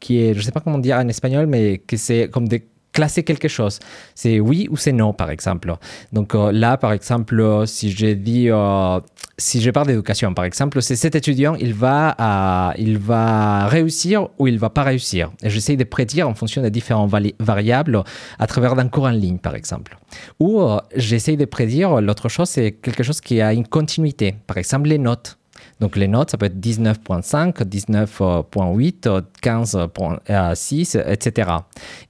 qui 0.00 0.22
est, 0.22 0.34
je 0.34 0.40
sais 0.40 0.52
pas 0.52 0.60
comment 0.60 0.78
dire 0.78 0.96
en 0.96 1.08
espagnol, 1.08 1.46
mais 1.46 1.78
que 1.78 1.96
c'est 1.96 2.28
comme 2.30 2.48
des 2.48 2.66
classer 2.92 3.22
quelque 3.22 3.48
chose. 3.48 3.78
C'est 4.14 4.40
oui 4.40 4.68
ou 4.70 4.76
c'est 4.76 4.92
non, 4.92 5.12
par 5.12 5.30
exemple. 5.30 5.74
Donc 6.12 6.34
euh, 6.34 6.52
là, 6.52 6.76
par 6.76 6.92
exemple, 6.92 7.64
si 7.66 7.90
je 7.90 8.06
dis, 8.06 8.50
euh, 8.50 9.00
si 9.38 9.60
je 9.60 9.70
parle 9.70 9.88
d'éducation, 9.88 10.34
par 10.34 10.44
exemple, 10.44 10.82
c'est 10.82 10.96
cet 10.96 11.14
étudiant, 11.14 11.54
il 11.54 11.74
va, 11.74 12.16
euh, 12.20 12.72
il 12.78 12.98
va 12.98 13.66
réussir 13.66 14.28
ou 14.38 14.46
il 14.46 14.58
va 14.58 14.70
pas 14.70 14.82
réussir. 14.82 15.30
Et 15.42 15.50
j'essaie 15.50 15.76
de 15.76 15.84
prédire 15.84 16.28
en 16.28 16.34
fonction 16.34 16.62
des 16.62 16.70
différentes 16.70 17.10
variables 17.38 18.02
à 18.38 18.46
travers 18.46 18.76
d'un 18.76 18.88
cours 18.88 19.04
en 19.04 19.10
ligne, 19.10 19.38
par 19.38 19.54
exemple. 19.54 19.98
Ou 20.38 20.60
euh, 20.60 20.78
j'essaie 20.94 21.36
de 21.36 21.44
prédire, 21.44 22.00
l'autre 22.00 22.28
chose, 22.28 22.48
c'est 22.48 22.72
quelque 22.72 23.02
chose 23.02 23.20
qui 23.20 23.40
a 23.40 23.52
une 23.52 23.66
continuité. 23.66 24.34
Par 24.46 24.58
exemple, 24.58 24.88
les 24.88 24.98
notes. 24.98 25.39
Donc 25.80 25.96
les 25.96 26.08
notes, 26.08 26.30
ça 26.30 26.36
peut 26.38 26.46
être 26.46 26.60
19.5, 26.60 27.64
19.8, 27.64 29.22
15.6, 29.42 31.02
etc. 31.10 31.50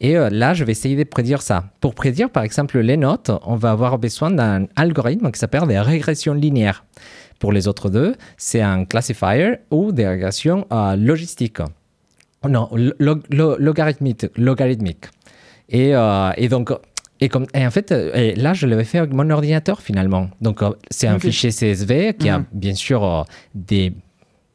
Et 0.00 0.16
euh, 0.16 0.28
là, 0.30 0.54
je 0.54 0.64
vais 0.64 0.72
essayer 0.72 0.96
de 0.96 1.04
prédire 1.04 1.42
ça. 1.42 1.64
Pour 1.80 1.94
prédire, 1.94 2.30
par 2.30 2.42
exemple, 2.42 2.78
les 2.80 2.96
notes, 2.96 3.30
on 3.44 3.56
va 3.56 3.70
avoir 3.70 3.98
besoin 3.98 4.30
d'un 4.30 4.66
algorithme 4.76 5.30
qui 5.30 5.38
s'appelle 5.38 5.66
des 5.66 5.78
régressions 5.78 6.35
linéaires. 6.35 6.85
Pour 7.38 7.52
les 7.52 7.68
autres 7.68 7.88
deux, 7.88 8.16
c'est 8.37 8.61
un 8.61 8.85
classifier 8.85 9.54
ou 9.70 9.92
des 9.92 10.06
régressions 10.06 10.66
euh, 10.72 10.96
logistiques. 10.96 11.61
Non, 12.48 12.68
lo- 12.74 13.20
lo- 13.30 13.56
logarithmique. 13.59 14.26
logarithmique. 14.37 15.06
Et, 15.68 15.94
euh, 15.94 16.30
et 16.37 16.48
donc, 16.48 16.72
et, 17.20 17.28
comme, 17.28 17.46
et 17.54 17.66
en 17.66 17.70
fait, 17.70 17.92
euh, 17.92 18.12
et 18.14 18.35
là, 18.35 18.54
je 18.54 18.66
l'avais 18.66 18.85
fait 18.85 18.98
avec 18.98 19.12
mon 19.12 19.28
ordinateur 19.30 19.80
finalement. 19.83 20.28
Donc, 20.40 20.62
euh, 20.62 20.70
c'est 20.90 21.06
un 21.06 21.18
fichier 21.18 21.50
CSV 21.50 22.14
qui 22.18 22.28
a 22.28 22.38
Mhm. 22.38 22.44
bien 22.52 22.74
sûr 22.74 23.04
euh, 23.04 23.22
des 23.54 23.92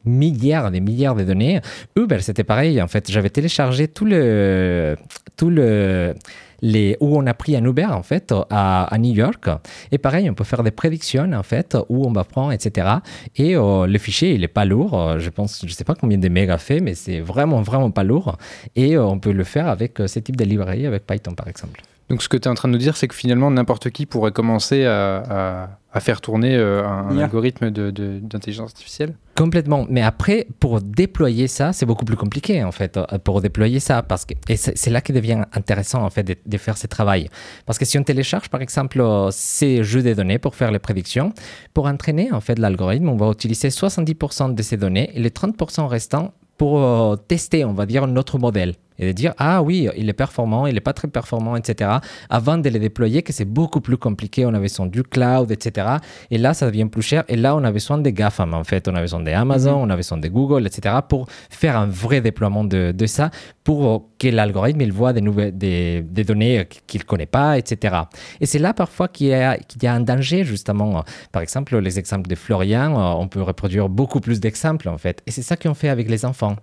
milliards, 0.04 0.70
des 0.70 0.80
milliards 0.80 1.14
de 1.16 1.24
données. 1.24 1.60
Uber, 1.96 2.18
c'était 2.20 2.44
pareil. 2.44 2.80
En 2.82 2.88
fait, 2.88 3.10
j'avais 3.10 3.30
téléchargé 3.30 3.88
tout 3.88 4.04
le, 4.04 4.96
tout 5.36 5.50
le, 5.50 6.14
les, 6.62 6.96
où 7.00 7.16
on 7.18 7.26
a 7.26 7.34
pris 7.34 7.56
un 7.56 7.64
Uber 7.64 7.86
en 7.86 8.02
fait 8.02 8.32
à, 8.50 8.84
à 8.84 8.98
New 8.98 9.12
York. 9.12 9.48
Et 9.92 9.98
pareil, 9.98 10.30
on 10.30 10.34
peut 10.34 10.44
faire 10.44 10.62
des 10.62 10.70
prédictions 10.70 11.32
en 11.32 11.42
fait 11.42 11.76
où 11.88 12.06
on 12.06 12.12
va 12.12 12.24
prendre, 12.24 12.52
etc. 12.52 12.88
Et 13.36 13.56
euh, 13.56 13.86
le 13.86 13.98
fichier, 13.98 14.34
il 14.34 14.44
est 14.44 14.48
pas 14.48 14.64
lourd. 14.64 15.18
Je 15.18 15.30
pense, 15.30 15.64
je 15.66 15.72
sais 15.72 15.84
pas 15.84 15.94
combien 15.94 16.18
de 16.18 16.28
mégas 16.28 16.58
fait, 16.58 16.80
mais 16.80 16.94
c'est 16.94 17.20
vraiment, 17.20 17.62
vraiment 17.62 17.90
pas 17.90 18.04
lourd. 18.04 18.38
Et 18.76 18.96
euh, 18.96 19.04
on 19.04 19.18
peut 19.18 19.32
le 19.32 19.44
faire 19.44 19.66
avec 19.68 20.00
euh, 20.00 20.06
ce 20.06 20.18
type 20.20 20.36
de 20.36 20.44
librairie 20.44 20.86
avec 20.86 21.04
Python 21.06 21.34
par 21.34 21.48
exemple. 21.48 21.80
Donc 22.08 22.22
ce 22.22 22.28
que 22.28 22.36
tu 22.36 22.44
es 22.46 22.50
en 22.50 22.54
train 22.54 22.68
de 22.68 22.72
nous 22.72 22.78
dire, 22.78 22.96
c'est 22.96 23.08
que 23.08 23.14
finalement 23.16 23.50
n'importe 23.50 23.90
qui 23.90 24.06
pourrait 24.06 24.30
commencer 24.30 24.84
à, 24.84 25.16
à- 25.64 25.68
à 25.92 26.00
faire 26.00 26.20
tourner 26.20 26.54
euh, 26.54 26.86
un 26.86 27.14
Yeah. 27.14 27.24
algorithme 27.24 27.70
de- 27.70 27.90
de- 27.90 28.20
d'intelligence 28.20 28.70
artificielle 28.70 29.14
Complètement. 29.34 29.86
Mais 29.90 30.02
après, 30.02 30.46
pour 30.60 30.80
déployer 30.82 31.48
ça, 31.48 31.72
c'est 31.72 31.84
beaucoup 31.86 32.04
plus 32.04 32.16
compliqué, 32.16 32.62
en 32.64 32.70
fait, 32.70 32.96
euh, 32.96 33.04
pour 33.22 33.40
déployer 33.40 33.80
ça. 33.80 34.02
Parce 34.02 34.24
que, 34.26 34.34
et 34.48 34.56
c'est 34.56 34.90
là 34.90 35.00
qu'il 35.00 35.14
devient 35.14 35.42
intéressant, 35.54 36.02
en 36.04 36.10
fait, 36.10 36.22
de, 36.22 36.36
de 36.44 36.58
faire 36.58 36.76
ce 36.78 36.86
travail. 36.86 37.28
Parce 37.64 37.78
que 37.78 37.84
si 37.86 37.98
on 37.98 38.02
télécharge, 38.02 38.48
par 38.50 38.60
exemple, 38.62 39.00
euh, 39.00 39.30
ces 39.32 39.82
jeux 39.82 40.02
de 40.02 40.12
données 40.14 40.38
pour 40.38 40.54
faire 40.54 40.70
les 40.70 40.78
prédictions, 40.78 41.32
pour 41.74 41.86
entraîner, 41.86 42.30
en 42.32 42.40
fait, 42.40 42.58
l'algorithme, 42.58 43.08
on 43.08 43.16
va 43.16 43.30
utiliser 43.30 43.68
70% 43.70 44.54
de 44.54 44.62
ces 44.62 44.76
données 44.76 45.10
et 45.14 45.20
les 45.20 45.30
30% 45.30 45.86
restants 45.86 46.32
pour 46.58 47.18
tester, 47.26 47.64
on 47.64 47.72
va 47.74 47.84
dire, 47.86 48.06
notre 48.06 48.38
modèle. 48.38 48.74
Et 48.98 49.06
de 49.06 49.12
dire, 49.12 49.34
ah 49.38 49.62
oui, 49.62 49.88
il 49.96 50.08
est 50.08 50.14
performant, 50.14 50.66
il 50.66 50.74
n'est 50.74 50.80
pas 50.80 50.92
très 50.92 51.08
performant, 51.08 51.56
etc. 51.56 51.90
Avant 52.30 52.58
de 52.58 52.68
les 52.68 52.78
déployer, 52.78 53.22
que 53.22 53.32
c'est 53.32 53.44
beaucoup 53.44 53.80
plus 53.80 53.96
compliqué, 53.96 54.46
on 54.46 54.50
avait 54.50 54.60
besoin 54.60 54.86
du 54.86 55.02
cloud, 55.02 55.50
etc. 55.50 55.88
Et 56.30 56.38
là, 56.38 56.54
ça 56.54 56.66
devient 56.66 56.86
plus 56.86 57.02
cher. 57.02 57.24
Et 57.28 57.36
là, 57.36 57.56
on 57.56 57.64
a 57.64 57.72
besoin 57.72 57.98
des 57.98 58.12
GAFAM, 58.12 58.54
en 58.54 58.64
fait. 58.64 58.88
On 58.88 58.94
a 58.94 59.00
besoin 59.00 59.20
des 59.20 59.32
Amazon, 59.32 59.74
on 59.74 59.90
a 59.90 59.96
besoin 59.96 60.18
de 60.18 60.28
Google, 60.28 60.66
etc. 60.66 60.96
pour 61.08 61.26
faire 61.50 61.76
un 61.76 61.86
vrai 61.86 62.20
déploiement 62.20 62.64
de, 62.64 62.92
de 62.92 63.06
ça, 63.06 63.30
pour 63.64 64.10
que 64.18 64.28
l'algorithme, 64.28 64.80
il 64.80 64.92
voit 64.92 65.12
des, 65.12 65.20
nouvelles, 65.20 65.56
des, 65.56 66.02
des 66.02 66.24
données 66.24 66.66
qu'il 66.86 67.00
ne 67.00 67.04
connaît 67.04 67.26
pas, 67.26 67.58
etc. 67.58 67.96
Et 68.40 68.46
c'est 68.46 68.58
là, 68.58 68.72
parfois, 68.72 69.08
qu'il 69.08 69.28
y, 69.28 69.34
a, 69.34 69.56
qu'il 69.56 69.82
y 69.82 69.86
a 69.86 69.92
un 69.92 70.00
danger, 70.00 70.44
justement. 70.44 71.04
Par 71.32 71.42
exemple, 71.42 71.76
les 71.78 71.98
exemples 71.98 72.28
de 72.28 72.34
Florian, 72.34 72.92
euh, 72.98 73.20
on 73.20 73.28
peut 73.28 73.42
reproduire 73.42 73.88
beaucoup 73.88 74.20
plus 74.20 74.40
d'exemples, 74.40 74.88
en 74.88 74.98
fait. 74.98 75.22
Et 75.26 75.30
c'est 75.30 75.42
ça 75.42 75.56
qu'on 75.56 75.74
fait 75.74 75.88
avec 75.88 76.08
les 76.08 76.24
enfants. 76.24 76.56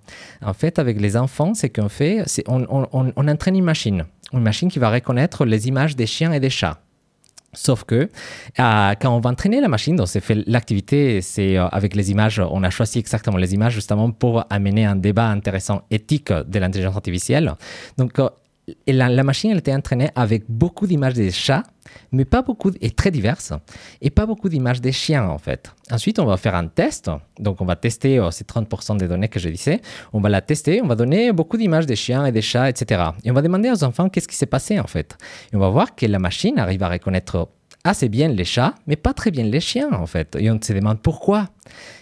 En 0.43 0.53
fait, 0.53 0.79
avec 0.79 0.99
les 0.99 1.17
enfants, 1.17 1.53
c'est 1.53 1.69
qu'on 1.69 1.89
fait, 1.89 2.22
on 2.47 3.27
entraîne 3.27 3.55
une 3.55 3.63
machine. 3.63 4.05
Une 4.33 4.41
machine 4.41 4.69
qui 4.69 4.79
va 4.79 4.89
reconnaître 4.89 5.45
les 5.45 5.67
images 5.67 5.95
des 5.95 6.07
chiens 6.07 6.31
et 6.31 6.39
des 6.39 6.49
chats. 6.49 6.79
Sauf 7.53 7.83
que 7.83 8.09
euh, 8.59 8.93
quand 8.99 9.15
on 9.15 9.19
va 9.19 9.29
entraîner 9.29 9.61
la 9.61 9.67
machine, 9.67 9.95
donc 9.95 10.07
c'est 10.07 10.21
fait 10.21 10.43
l'activité, 10.47 11.21
c'est 11.21 11.55
euh, 11.55 11.67
avec 11.67 11.95
les 11.95 12.09
images, 12.09 12.39
on 12.39 12.63
a 12.63 12.69
choisi 12.71 12.97
exactement 12.97 13.37
les 13.37 13.53
images 13.53 13.73
justement 13.73 14.09
pour 14.11 14.43
amener 14.49 14.85
un 14.85 14.95
débat 14.95 15.27
intéressant 15.27 15.83
éthique 15.91 16.33
de 16.33 16.59
l'intelligence 16.59 16.95
artificielle. 16.95 17.53
Donc 17.97 18.17
euh, 18.17 18.27
la, 18.87 19.23
machine 19.23 19.51
elle 19.51 19.57
était 19.57 19.73
entraînée 19.73 20.09
avec 20.15 20.43
beaucoup 20.47 20.87
d'images 20.87 21.13
des 21.13 21.31
chats, 21.31 21.63
mais 22.11 22.25
pas 22.25 22.41
beaucoup 22.41 22.71
et 22.81 22.91
très 22.91 23.11
diverses, 23.11 23.53
et 24.01 24.09
pas 24.09 24.25
beaucoup 24.25 24.49
d'images 24.49 24.81
des 24.81 24.91
chiens 24.91 25.27
en 25.27 25.37
fait. 25.37 25.73
Ensuite, 25.91 26.19
on 26.19 26.25
va 26.25 26.37
faire 26.37 26.55
un 26.55 26.67
test. 26.67 27.11
Donc, 27.39 27.61
on 27.61 27.65
va 27.65 27.75
tester 27.75 28.19
euh, 28.19 28.31
ces 28.31 28.45
30% 28.45 28.97
des 28.97 29.07
données 29.07 29.27
que 29.27 29.39
je 29.39 29.49
disais. 29.49 29.81
On 30.13 30.21
va 30.21 30.29
la 30.29 30.41
tester. 30.41 30.81
On 30.81 30.87
va 30.87 30.95
donner 30.95 31.33
beaucoup 31.33 31.57
d'images 31.57 31.85
des 31.85 31.95
chiens 31.95 32.25
et 32.25 32.31
des 32.31 32.41
chats, 32.41 32.69
etc. 32.69 33.03
Et 33.23 33.31
on 33.31 33.33
va 33.33 33.41
demander 33.41 33.69
aux 33.69 33.83
enfants 33.83 34.09
qu'est-ce 34.09 34.27
qui 34.27 34.35
s'est 34.35 34.45
passé 34.45 34.79
en 34.79 34.87
fait. 34.87 35.17
Et 35.51 35.55
on 35.55 35.59
va 35.59 35.69
voir 35.69 35.95
que 35.95 36.05
la 36.05 36.19
machine 36.19 36.57
arrive 36.57 36.83
à 36.83 36.89
reconnaître 36.89 37.49
assez 37.83 38.07
bien 38.07 38.29
les 38.29 38.45
chats, 38.45 38.75
mais 38.87 38.95
pas 38.95 39.13
très 39.13 39.31
bien 39.31 39.43
les 39.43 39.59
chiens 39.59 39.91
en 39.91 40.05
fait. 40.05 40.37
Et 40.39 40.49
on 40.49 40.59
se 40.61 40.73
demande 40.73 41.01
pourquoi. 41.01 41.49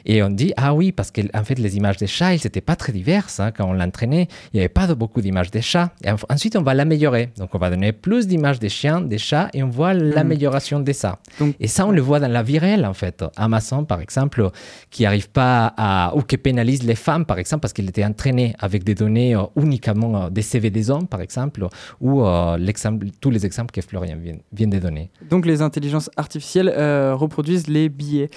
Et 0.05 0.23
on 0.23 0.29
dit, 0.29 0.53
ah 0.57 0.73
oui, 0.73 0.91
parce 0.91 1.11
que 1.11 1.21
en 1.33 1.43
fait, 1.43 1.59
les 1.59 1.77
images 1.77 1.97
des 1.97 2.07
chats, 2.07 2.33
elles 2.33 2.39
n'étaient 2.43 2.61
pas 2.61 2.75
très 2.75 2.91
diverses 2.91 3.39
hein, 3.39 3.51
quand 3.55 3.65
on 3.69 3.73
l'entraînait. 3.73 4.27
Il 4.53 4.57
n'y 4.57 4.59
avait 4.61 4.69
pas 4.69 4.87
de 4.87 4.93
beaucoup 4.93 5.21
d'images 5.21 5.51
des 5.51 5.61
chats. 5.61 5.91
Et 6.03 6.09
ensuite, 6.29 6.55
on 6.55 6.61
va 6.63 6.73
l'améliorer. 6.73 7.29
Donc, 7.37 7.53
on 7.53 7.57
va 7.57 7.69
donner 7.69 7.91
plus 7.91 8.27
d'images 8.27 8.59
des 8.59 8.69
chiens, 8.69 9.01
des 9.01 9.17
chats, 9.17 9.49
et 9.53 9.63
on 9.63 9.69
voit 9.69 9.93
l'amélioration 9.93 10.79
de 10.79 10.91
ça. 10.93 11.19
et 11.59 11.67
ça, 11.67 11.85
on 11.85 11.91
le 11.91 12.01
voit 12.01 12.19
dans 12.19 12.31
la 12.31 12.43
vie 12.43 12.59
réelle, 12.59 12.85
en 12.85 12.93
fait. 12.93 13.23
Amazon, 13.37 13.85
par 13.85 14.01
exemple, 14.01 14.49
qui 14.89 15.03
n'arrive 15.03 15.29
pas 15.29 15.73
à, 15.77 16.13
ou 16.15 16.21
qui 16.21 16.37
pénalise 16.37 16.83
les 16.83 16.95
femmes, 16.95 17.25
par 17.25 17.37
exemple, 17.39 17.61
parce 17.61 17.73
qu'il 17.73 17.87
était 17.87 18.05
entraîné 18.05 18.55
avec 18.59 18.83
des 18.83 18.95
données 18.95 19.35
euh, 19.35 19.43
uniquement 19.55 20.23
euh, 20.25 20.29
des 20.29 20.41
CV 20.41 20.69
des 20.69 20.89
hommes, 20.89 21.07
par 21.07 21.21
exemple, 21.21 21.67
ou 21.99 22.23
euh, 22.25 22.57
l'exemple- 22.57 23.07
tous 23.19 23.29
les 23.29 23.45
exemples 23.45 23.71
que 23.71 23.81
Florian 23.81 24.17
vient, 24.21 24.37
vient 24.51 24.67
de 24.67 24.79
donner. 24.79 25.09
Donc 25.29 25.45
les 25.45 25.61
intelligences 25.61 26.09
artificielles 26.17 26.73
euh, 26.75 27.13
reproduisent 27.15 27.67
les 27.67 27.89
billets. 27.89 28.29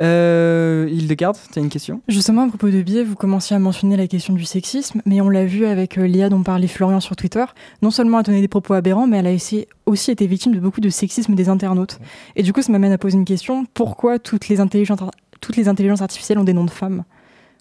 Euh, 0.00 0.65
Hildegarde, 0.90 1.36
tu 1.52 1.58
as 1.58 1.62
une 1.62 1.68
question? 1.68 2.00
Justement, 2.08 2.42
à 2.44 2.48
propos 2.48 2.68
de 2.68 2.82
biais, 2.82 3.04
vous 3.04 3.14
commenciez 3.14 3.54
à 3.56 3.58
mentionner 3.58 3.96
la 3.96 4.06
question 4.06 4.34
du 4.34 4.44
sexisme, 4.44 5.00
mais 5.06 5.20
on 5.20 5.28
l'a 5.28 5.44
vu 5.44 5.66
avec 5.66 5.98
euh, 5.98 6.06
l'IA 6.06 6.28
dont 6.28 6.42
parlait 6.42 6.66
Florian 6.68 7.00
sur 7.00 7.16
Twitter. 7.16 7.44
Non 7.82 7.90
seulement 7.90 8.18
elle 8.18 8.20
a 8.20 8.24
donné 8.24 8.40
des 8.40 8.48
propos 8.48 8.74
aberrants, 8.74 9.06
mais 9.06 9.18
elle 9.18 9.26
a 9.26 9.32
aussi, 9.32 9.66
aussi 9.86 10.10
été 10.10 10.26
victime 10.26 10.54
de 10.54 10.60
beaucoup 10.60 10.80
de 10.80 10.88
sexisme 10.90 11.34
des 11.34 11.48
internautes. 11.48 11.98
Et 12.36 12.42
du 12.42 12.52
coup, 12.52 12.62
ça 12.62 12.72
m'amène 12.72 12.92
à 12.92 12.98
poser 12.98 13.16
une 13.16 13.24
question. 13.24 13.64
Pourquoi 13.74 14.18
toutes 14.18 14.48
les 14.48 14.60
intelligences, 14.60 15.00
toutes 15.40 15.56
les 15.56 15.68
intelligences 15.68 16.02
artificielles 16.02 16.38
ont 16.38 16.44
des 16.44 16.52
noms 16.54 16.64
de 16.64 16.70
femmes? 16.70 17.04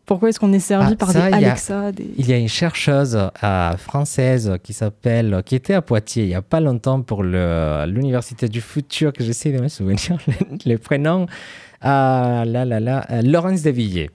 Pourquoi 0.06 0.30
est-ce 0.30 0.40
qu'on 0.40 0.54
est 0.54 0.60
servi 0.60 0.92
Ah, 0.94 0.96
par 0.96 1.10
ça, 1.12 1.20
des 1.32 1.38
il 1.38 1.42
y 1.42 1.46
a- 1.46 1.48
Alexa 1.50 1.92
des... 1.92 2.08
Il 2.20 2.30
y 2.30 2.34
a 2.34 2.38
une 2.38 2.48
chercheuse 2.48 3.18
euh, 3.44 3.78
française 3.78 4.58
qui 4.62 4.72
s'appelle, 4.72 5.42
qui 5.44 5.56
était 5.56 5.74
à 5.74 5.82
Poitiers 5.82 6.26
il 6.26 6.28
n'y 6.30 6.36
a 6.36 6.44
pas 6.44 6.60
longtemps 6.60 7.02
pour 7.02 7.24
l'Université 7.24 8.48
du 8.48 8.62
futur, 8.62 9.14
que 9.14 9.24
j'essaie 9.24 9.52
de 9.52 9.60
me 9.60 9.68
souvenir 9.68 10.18
les, 10.28 10.36
les 10.66 10.78
prénoms. 10.78 11.26
Ah 11.88 12.46
là 12.48 12.66
là 12.66 12.80
là, 12.80 13.06
euh, 13.12 13.22
Laurence 13.22 13.62
Devilliers. 13.62 14.10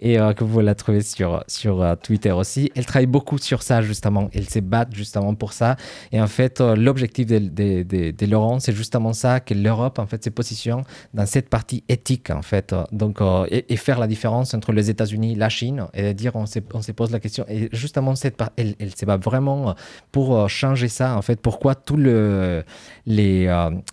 Et 0.00 0.18
euh, 0.18 0.32
que 0.32 0.44
vous 0.44 0.60
la 0.60 0.74
trouvez 0.74 1.02
sur, 1.02 1.44
sur 1.46 1.82
euh, 1.82 1.94
Twitter 1.94 2.32
aussi. 2.32 2.70
Elle 2.74 2.86
travaille 2.86 3.06
beaucoup 3.06 3.38
sur 3.38 3.62
ça, 3.62 3.82
justement. 3.82 4.28
Elle 4.34 4.48
se 4.48 4.58
bat 4.58 4.86
justement 4.92 5.34
pour 5.34 5.52
ça. 5.52 5.76
Et 6.12 6.20
en 6.20 6.26
fait, 6.26 6.60
euh, 6.60 6.74
l'objectif 6.74 7.26
de, 7.26 7.38
de, 7.38 7.82
de, 7.82 8.10
de 8.10 8.26
Laurent, 8.26 8.58
c'est 8.60 8.72
justement 8.72 9.12
ça, 9.12 9.40
que 9.40 9.54
l'Europe, 9.54 9.98
en 9.98 10.06
fait, 10.06 10.24
se 10.24 10.30
positionne 10.30 10.82
dans 11.14 11.26
cette 11.26 11.48
partie 11.48 11.84
éthique, 11.88 12.30
en 12.30 12.42
fait. 12.42 12.74
Donc, 12.92 13.18
et, 13.48 13.72
et 13.72 13.76
faire 13.76 13.98
la 13.98 14.06
différence 14.06 14.54
entre 14.54 14.72
les 14.72 14.90
États-Unis, 14.90 15.34
la 15.34 15.48
Chine, 15.48 15.86
et 15.94 16.14
dire, 16.14 16.32
on 16.34 16.46
se, 16.46 16.58
on 16.74 16.82
se 16.82 16.92
pose 16.92 17.10
la 17.10 17.20
question. 17.20 17.44
Et 17.48 17.68
justement, 17.72 18.14
cette 18.14 18.36
elle, 18.56 18.74
elle 18.78 18.94
se 18.94 19.04
bat 19.04 19.16
vraiment 19.16 19.74
pour 20.12 20.48
changer 20.48 20.88
ça, 20.88 21.16
en 21.16 21.22
fait. 21.22 21.40
Pourquoi 21.40 21.74
tout 21.74 21.96
le, 21.96 22.64
les, 23.06 23.46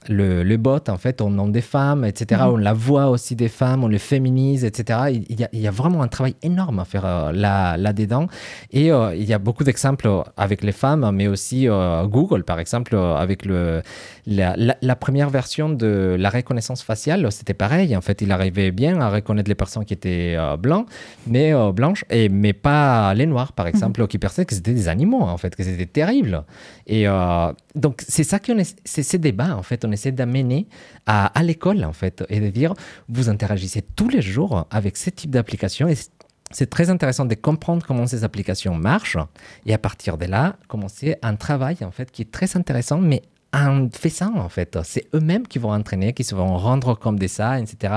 le, 0.07 0.43
le 0.43 0.57
bot, 0.57 0.79
en 0.89 0.97
fait, 0.97 1.21
on 1.21 1.29
nom 1.29 1.47
des 1.47 1.61
femmes, 1.61 2.03
etc. 2.05 2.41
Mhm. 2.43 2.53
On 2.53 2.57
la 2.57 2.73
voit 2.73 3.07
aussi 3.09 3.35
des 3.35 3.49
femmes, 3.49 3.83
on 3.83 3.87
le 3.87 3.97
féminise, 3.97 4.65
etc. 4.65 4.99
Il 5.11 5.25
il 5.29 5.39
y 5.39 5.43
a, 5.43 5.49
il 5.53 5.59
y 5.59 5.67
a 5.67 5.71
vraiment 5.71 5.96
un 6.01 6.07
travail 6.07 6.36
énorme 6.43 6.79
à 6.79 6.86
faire 6.86 7.05
euh, 7.05 7.31
là, 7.31 7.77
là-dedans. 7.77 8.27
Et 8.71 8.91
euh, 8.91 9.15
il 9.15 9.23
y 9.23 9.33
a 9.33 9.39
beaucoup 9.39 9.63
d'exemples 9.63 10.10
avec 10.36 10.63
les 10.63 10.71
femmes, 10.71 11.10
mais 11.13 11.27
aussi 11.27 11.67
euh, 11.67 12.05
Google, 12.05 12.43
par 12.43 12.60
exemple, 12.60 12.95
avec 12.95 13.45
le, 13.45 13.81
la, 14.29 14.55
la- 14.57 14.77
la 14.81 14.95
première 14.97 15.29
version 15.29 15.69
de 15.69 16.15
la 16.19 16.29
reconnaissance 16.29 16.83
faciale, 16.83 17.31
c'était 17.31 17.53
pareil. 17.53 17.95
En 17.95 18.01
fait, 18.01 18.21
il 18.21 18.31
arrivait 18.31 18.71
bien 18.71 18.99
à 18.99 19.09
reconnaître 19.09 19.47
les 19.49 19.55
personnes 19.55 19.85
qui 19.85 19.93
étaient 19.93 20.35
euh, 20.37 20.57
blancs, 20.57 20.85
mais 21.25 21.53
euh, 21.53 21.71
blanches, 21.71 22.03
et, 22.09 22.27
mais 22.27 22.51
pas 22.53 23.13
les 23.13 23.25
noirs, 23.25 23.53
par 23.53 23.67
exemple, 23.67 24.05
qui 24.07 24.17
pensaient 24.19 24.45
que 24.45 24.53
c'était 24.53 24.73
des 24.73 24.89
animaux, 24.89 25.21
en 25.21 25.37
fait, 25.37 25.55
que 25.55 25.63
c'était 25.63 25.85
terrible. 25.85 26.43
Et 26.87 27.07
euh, 27.07 27.53
donc, 27.73 28.03
c'est 28.07 28.25
ça 28.25 28.37
qu'on 28.39 28.57
est, 28.57 28.77
c'est 28.83 29.01
ces 29.03 29.17
débats, 29.17 29.55
en 29.55 29.63
fait, 29.63 29.85
on 29.85 29.91
essaie 29.93 30.11
d'amener 30.11 30.67
à, 31.05 31.27
à 31.27 31.41
l'école, 31.41 31.85
en 31.85 31.93
fait, 31.93 32.23
et 32.29 32.39
de 32.41 32.49
dire, 32.49 32.73
vous 33.07 33.29
interagissez 33.29 33.81
tous 33.95 34.09
les 34.09 34.21
jours 34.21 34.67
avec 34.71 34.97
ce 34.97 35.09
type 35.09 35.31
d'application, 35.31 35.87
et 35.87 35.95
c'est- 35.95 36.11
c'est 36.51 36.69
très 36.69 36.89
intéressant 36.89 37.25
de 37.25 37.35
comprendre 37.35 37.85
comment 37.85 38.07
ces 38.07 38.23
applications 38.23 38.73
marchent, 38.75 39.17
et 39.65 39.73
à 39.73 39.77
partir 39.77 40.17
de 40.17 40.25
là, 40.25 40.55
commencer 40.67 41.15
un 41.21 41.35
travail, 41.35 41.77
en 41.81 41.91
fait, 41.91 42.11
qui 42.11 42.21
est 42.23 42.31
très 42.31 42.55
intéressant, 42.57 42.99
mais 42.99 43.21
en 43.53 43.89
faisant, 43.89 44.36
en 44.36 44.49
fait. 44.49 44.77
C'est 44.83 45.07
eux-mêmes 45.13 45.47
qui 45.47 45.60
vont 45.60 45.71
entraîner, 45.71 46.13
qui 46.13 46.23
se 46.23 46.36
vont 46.36 46.57
rendre 46.57 46.95
compte 46.95 47.17
de 47.17 47.27
ça, 47.27 47.60
etc. 47.60 47.93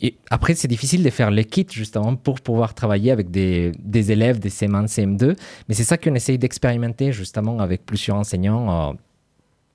Et 0.00 0.16
après, 0.30 0.54
c'est 0.54 0.68
difficile 0.68 1.02
de 1.02 1.10
faire 1.10 1.30
les 1.30 1.44
kits, 1.44 1.66
justement, 1.70 2.16
pour 2.16 2.40
pouvoir 2.40 2.74
travailler 2.74 3.10
avec 3.10 3.30
des, 3.30 3.72
élèves 3.94 4.38
des 4.38 4.50
CM1, 4.50 4.86
CM2. 4.86 5.36
Mais 5.68 5.74
c'est 5.74 5.84
ça 5.84 5.98
qu'on 5.98 6.14
essaye 6.14 6.38
d'expérimenter, 6.38 7.12
justement, 7.12 7.60
avec 7.60 7.86
plusieurs 7.86 8.16
enseignants 8.16 8.90
euh, 8.90 8.92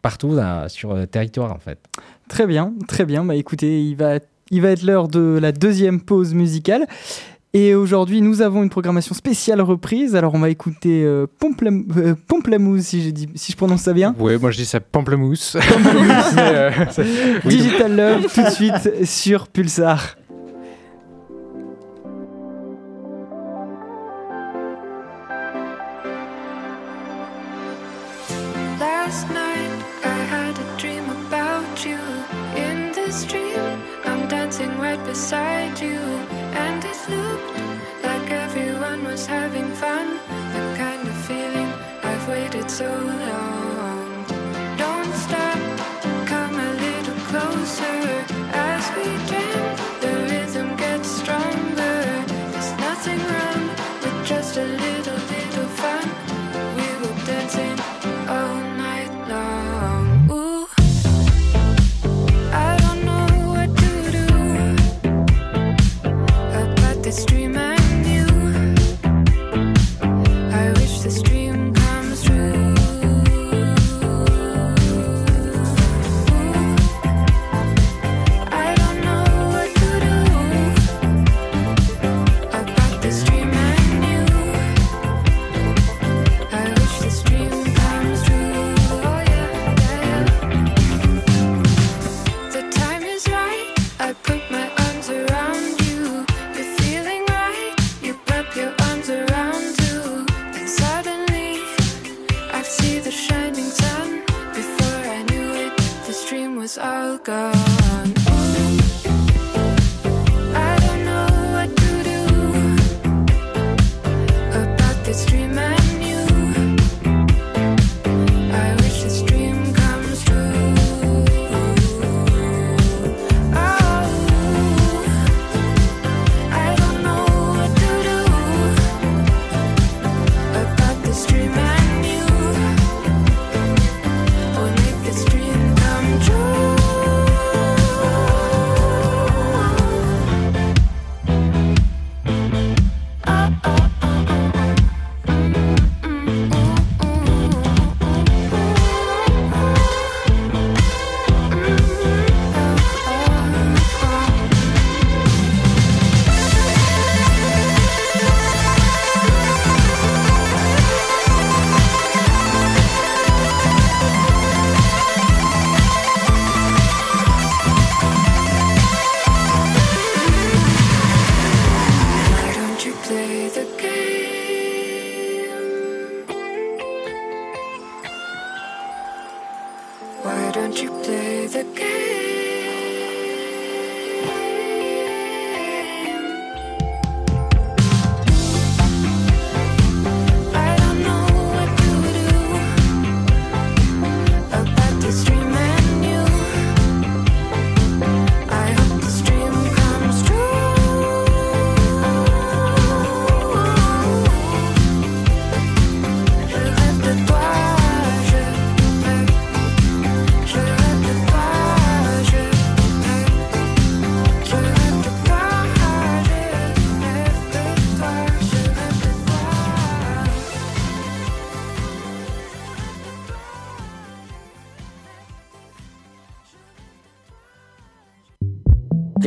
partout 0.01 0.38
sur 0.67 0.93
le 0.93 1.08
territoire, 1.08 1.51
en 1.51 1.60
fait. 1.60 1.80
Très 2.28 2.47
bien, 2.47 2.73
très 2.88 3.06
bien. 3.06 3.23
Bah 3.23 3.36
écoutez, 3.36 3.82
il 3.82 3.95
va, 3.95 4.19
il 4.51 4.62
va 4.62 4.71
être 4.71 4.84
l'heure 4.84 5.08
de 5.08 5.39
la 5.41 5.51
deuxième 5.51 6.01
pause 6.01 6.34
musicale. 6.34 6.86
Et 7.58 7.74
aujourd'hui, 7.74 8.20
nous 8.20 8.41
avons 8.41 8.63
une 8.63 8.70
programmation 8.70 9.15
spéciale 9.15 9.62
reprise. 9.62 10.13
Alors, 10.18 10.34
on 10.34 10.39
va 10.39 10.50
écouter 10.50 11.06
euh, 11.06 11.26
euh, 11.41 12.15
si, 12.82 13.02
j'ai 13.02 13.13
dit- 13.13 13.30
si 13.36 13.54
je 13.54 13.58
prononce 13.58 13.84
ça 13.84 13.94
bien. 13.94 14.13
Ouais, 14.20 14.38
moi 14.38 14.52
je 14.52 14.58
dis 14.58 14.65
ça 14.65 14.82
pamplemousse. 14.82 15.56
Euh, 16.38 16.70
oui, 17.46 17.56
Digital 17.58 17.96
Love, 17.96 18.28
tout 18.34 18.41
de 18.44 18.50
suite 18.50 19.06
sur 19.06 19.48
Pulsar. 19.48 20.18
Last 28.80 29.30
night 29.30 29.66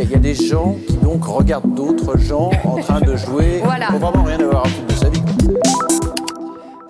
Il 0.01 0.05
y, 0.05 0.07
a- 0.07 0.11
il 0.11 0.11
y 0.13 0.15
a 0.15 0.19
des 0.19 0.35
gens 0.37 0.77
qui 0.87 0.97
donc 0.99 1.25
regardent 1.25 1.75
d'autres 1.75 2.17
gens 2.19 2.51
en 2.63 2.77
train 2.77 3.01
de 3.01 3.17
jouer 3.17 3.59
Voilà. 3.65 3.87
pour 3.89 3.99
vraiment 3.99 4.23
rien 4.23 4.39
avoir 4.39 4.65
à 4.65 4.69
foutre 4.69 4.87
de 4.87 4.93
sa 4.93 5.09
vie. 5.09 5.23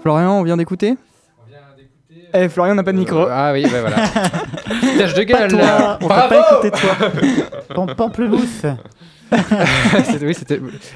Florian, 0.02 0.32
on 0.32 0.42
vient 0.42 0.58
d'écouter 0.58 0.94
Eh, 2.34 2.50
Florian 2.50 2.74
n'a 2.74 2.82
pas 2.82 2.92
de 2.92 2.98
micro. 2.98 3.26
Ah 3.30 3.52
oui, 3.54 3.62
bah 3.62 3.80
voilà. 3.80 3.96
Foutage 4.92 5.14
de 5.14 5.22
gueule. 5.22 5.48
toi, 5.50 5.58
là. 5.58 5.98
on 6.02 6.06
Bravo 6.06 6.28
pas 6.28 6.50
écouté 6.52 6.70
toi. 6.70 7.08
Pam- 7.74 7.94
Pamplemousse. 7.94 8.66
Oui, 10.22 10.34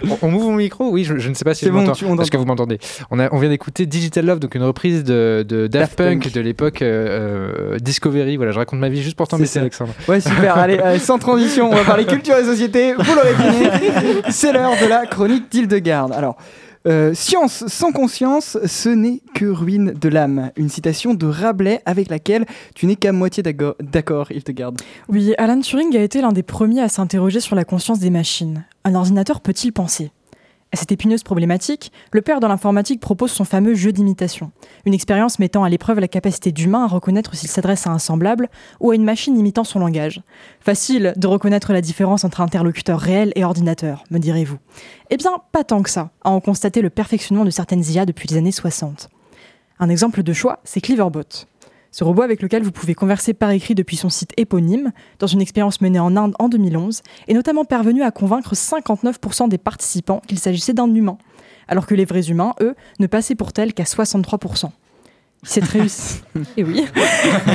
on, 0.09 0.19
on 0.27 0.31
m'ouvre 0.31 0.51
mon 0.51 0.57
micro 0.57 0.91
Oui, 0.91 1.05
je, 1.05 1.19
je 1.19 1.29
ne 1.29 1.35
sais 1.35 1.45
pas 1.45 1.55
si 1.55 1.61
C'est 1.61 1.67
je 1.67 1.73
bon, 1.73 1.81
m'entends. 1.81 1.93
tu- 1.93 2.05
on 2.07 2.19
Est-ce 2.19 2.31
que 2.31 2.37
vous 2.37 2.45
m'entendez 2.45 2.79
on, 3.11 3.19
a- 3.19 3.29
on 3.33 3.39
vient 3.39 3.49
d'écouter 3.49 3.87
Digital 3.87 4.25
Love, 4.27 4.39
donc 4.41 4.55
une 4.55 4.63
reprise 4.65 5.05
de, 5.05 5.45
de 5.49 5.67
Daft, 5.67 5.97
Daft 5.97 5.99
Punk, 5.99 6.23
Punk. 6.25 6.33
de 6.33 6.41
l'époque 6.41 6.83
euh, 6.83 7.75
euh, 7.75 7.79
Discovery. 7.79 8.37
Voilà, 8.37 8.53
je 8.53 8.59
raconte 8.59 8.79
ma 8.81 8.89
vie 8.89 9.03
juste 9.03 9.17
pour 9.17 9.29
t'embêter. 9.29 9.59
Alexandre. 9.59 9.93
Ouais, 10.09 10.21
super. 10.21 10.57
Allez, 10.59 10.79
euh, 10.85 10.99
sans 10.99 11.19
transition, 11.19 11.71
on 11.71 11.75
va 11.75 11.85
parler 11.85 12.05
culture 12.05 12.37
et 12.37 12.45
société. 12.45 12.95
Vous 12.95 13.15
l'aurez 13.15 13.35
deviné, 13.35 13.71
c'est 14.31 14.53
l'heure 14.53 14.73
de 14.83 14.87
la 14.89 15.07
chronique 15.07 15.51
d'Hildegarde. 15.51 16.13
Alors, 16.13 16.37
euh, 16.87 17.15
science 17.15 17.67
sans 17.67 17.93
conscience, 17.93 18.59
ce 18.67 18.89
n'est 18.89 19.21
que 19.35 19.47
ruine 19.47 19.93
de 19.93 20.09
l'âme. 20.09 20.51
Une 20.57 20.69
citation 20.69 21.15
de 21.15 21.27
Rabelais 21.27 21.81
avec 21.87 22.09
laquelle 22.09 22.47
tu 22.75 22.87
n'es 22.87 22.97
qu'à 22.97 23.13
moitié 23.13 23.43
d'accord, 23.43 24.31
Hildegarde. 24.31 24.81
Oui, 25.09 25.35
Alan 25.39 25.61
Turing 25.61 25.97
a 25.97 26.03
été 26.03 26.21
l'un 26.21 26.33
des 26.33 26.43
premiers 26.43 26.83
à 26.83 26.89
s'interroger 26.89 27.41
sur 27.41 27.57
la 27.57 27.65
conscience 27.65 27.99
des 27.99 28.11
machines. 28.11 28.65
Un 28.85 28.95
ordinateur 28.95 29.41
peut-il 29.41 29.73
penser? 29.73 30.11
À 30.75 30.79
cette 30.79 30.91
épineuse 30.91 31.23
problématique, 31.23 31.93
le 32.13 32.23
père 32.23 32.41
de 32.41 32.47
l'informatique 32.47 32.99
propose 32.99 33.31
son 33.31 33.45
fameux 33.45 33.75
jeu 33.75 33.93
d'imitation, 33.93 34.53
une 34.87 34.95
expérience 34.95 35.39
mettant 35.39 35.65
à 35.65 35.69
l'épreuve 35.69 36.01
la 36.01 36.09
capacité 36.09 36.51
d'humain 36.51 36.85
à 36.85 36.87
reconnaître 36.87 37.35
s'il 37.35 37.51
s'adresse 37.51 37.87
à 37.87 37.91
un 37.91 37.99
semblable 37.99 38.49
ou 38.81 38.91
à 38.91 38.95
une 38.95 39.05
machine 39.05 39.39
imitant 39.39 39.65
son 39.65 39.81
langage. 39.81 40.23
Facile 40.61 41.13
de 41.17 41.27
reconnaître 41.27 41.75
la 41.75 41.83
différence 41.83 42.25
entre 42.25 42.41
interlocuteur 42.41 42.99
réel 42.99 43.35
et 43.37 43.45
ordinateur, 43.45 44.05
me 44.11 44.19
direz-vous. 44.19 44.57
Eh 45.11 45.19
bien, 45.19 45.33
pas 45.53 45.63
tant 45.63 45.83
que 45.83 45.91
ça, 45.91 46.11
à 46.25 46.31
en 46.31 46.41
constater 46.41 46.81
le 46.81 46.89
perfectionnement 46.89 47.45
de 47.45 47.51
certaines 47.51 47.85
IA 47.85 48.07
depuis 48.07 48.29
les 48.29 48.39
années 48.39 48.51
60. 48.51 49.11
Un 49.79 49.89
exemple 49.91 50.23
de 50.23 50.33
choix, 50.33 50.61
c'est 50.65 50.81
Cleverbot. 50.81 51.45
Ce 51.93 52.05
robot 52.05 52.23
avec 52.23 52.41
lequel 52.41 52.63
vous 52.63 52.73
pouvez 52.73 52.95
converser 52.95 53.35
par 53.35 53.51
écrit 53.51 53.75
depuis 53.75 53.97
son 53.97 54.09
site 54.09 54.33
éponyme, 54.39 54.93
dans 55.19 55.27
une 55.27 55.43
expérience 55.43 55.83
menée 55.83 55.99
en 55.99 56.17
Inde 56.17 56.35
en 56.39 56.49
2011, 56.49 57.03
est 57.29 57.35
notamment 57.35 57.67
parvenu 57.67 58.03
à 58.03 58.11
convaincre 58.11 58.55
59% 58.55 59.51
des 59.51 59.59
participants 59.59 60.23
qu'il 60.27 60.39
s'agissait 60.39 60.73
d'un 60.73 60.93
humain, 60.93 61.19
alors 61.69 61.87
que 61.87 61.95
les 61.95 62.07
vrais 62.07 62.31
humains, 62.31 62.55
eux, 62.63 62.75
ne 62.99 63.07
passaient 63.07 63.35
pour 63.35 63.53
tels 63.53 63.75
qu'à 63.75 63.85
63%. 63.85 64.71
Si 65.45 65.55
cette, 65.55 65.65
réussite... 65.65 66.25
Eh 66.57 66.65
oui. 66.65 66.87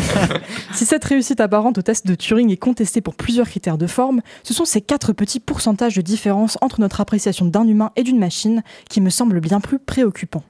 si 0.74 0.86
cette 0.86 1.06
réussite 1.06 1.40
apparente 1.40 1.80
au 1.80 1.82
test 1.82 2.06
de 2.06 2.14
Turing 2.14 2.52
est 2.52 2.58
contestée 2.58 3.02
pour 3.02 3.16
plusieurs 3.16 3.48
critères 3.48 3.80
de 3.80 3.88
forme, 3.88 4.22
ce 4.44 4.54
sont 4.54 4.66
ces 4.66 4.82
quatre 4.82 5.14
petits 5.14 5.40
pourcentages 5.40 5.96
de 5.96 6.02
différence 6.02 6.60
entre 6.62 6.80
notre 6.80 7.02
appréciation 7.02 7.46
d'un 7.46 7.68
humain 7.68 7.92
et 7.96 8.04
d'une 8.04 8.20
machine 8.20 8.62
qui 8.88 9.02
me 9.02 9.10
semblent 9.10 9.40
bien 9.40 9.62
plus 9.62 9.80
préoccupants. 9.80 10.44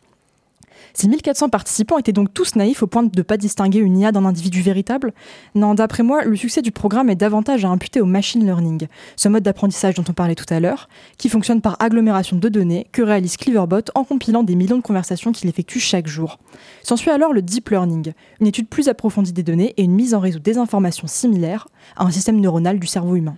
Ces 0.99 1.07
1400 1.07 1.49
participants 1.49 1.99
étaient 1.99 2.11
donc 2.11 2.33
tous 2.33 2.55
naïfs 2.55 2.81
au 2.81 2.87
point 2.87 3.03
de 3.03 3.11
ne 3.15 3.21
pas 3.21 3.37
distinguer 3.37 3.77
une 3.77 3.99
IA 3.99 4.11
d'un 4.11 4.25
individu 4.25 4.63
véritable 4.63 5.13
Non, 5.53 5.75
d'après 5.75 6.01
moi, 6.01 6.23
le 6.23 6.35
succès 6.35 6.63
du 6.63 6.71
programme 6.71 7.11
est 7.11 7.15
davantage 7.15 7.63
à 7.65 7.69
imputer 7.69 8.01
au 8.01 8.07
machine 8.07 8.43
learning, 8.43 8.87
ce 9.15 9.29
mode 9.29 9.43
d'apprentissage 9.43 9.93
dont 9.93 10.03
on 10.09 10.13
parlait 10.13 10.33
tout 10.33 10.51
à 10.51 10.59
l'heure, 10.59 10.89
qui 11.19 11.29
fonctionne 11.29 11.61
par 11.61 11.77
agglomération 11.79 12.35
de 12.35 12.49
données 12.49 12.87
que 12.91 13.03
réalise 13.03 13.37
Cleverbot 13.37 13.91
en 13.93 14.05
compilant 14.05 14.41
des 14.41 14.55
millions 14.55 14.77
de 14.77 14.81
conversations 14.81 15.31
qu'il 15.31 15.47
effectue 15.47 15.79
chaque 15.79 16.07
jour. 16.07 16.39
S'ensuit 16.81 17.11
alors 17.11 17.31
le 17.31 17.43
deep 17.43 17.69
learning, 17.69 18.13
une 18.41 18.47
étude 18.47 18.67
plus 18.67 18.89
approfondie 18.89 19.33
des 19.33 19.43
données 19.43 19.75
et 19.77 19.83
une 19.83 19.93
mise 19.93 20.15
en 20.15 20.19
réseau 20.19 20.39
des 20.39 20.57
informations 20.57 21.05
similaires 21.05 21.67
à 21.95 22.05
un 22.05 22.11
système 22.11 22.41
neuronal 22.41 22.79
du 22.79 22.87
cerveau 22.87 23.15
humain. 23.15 23.37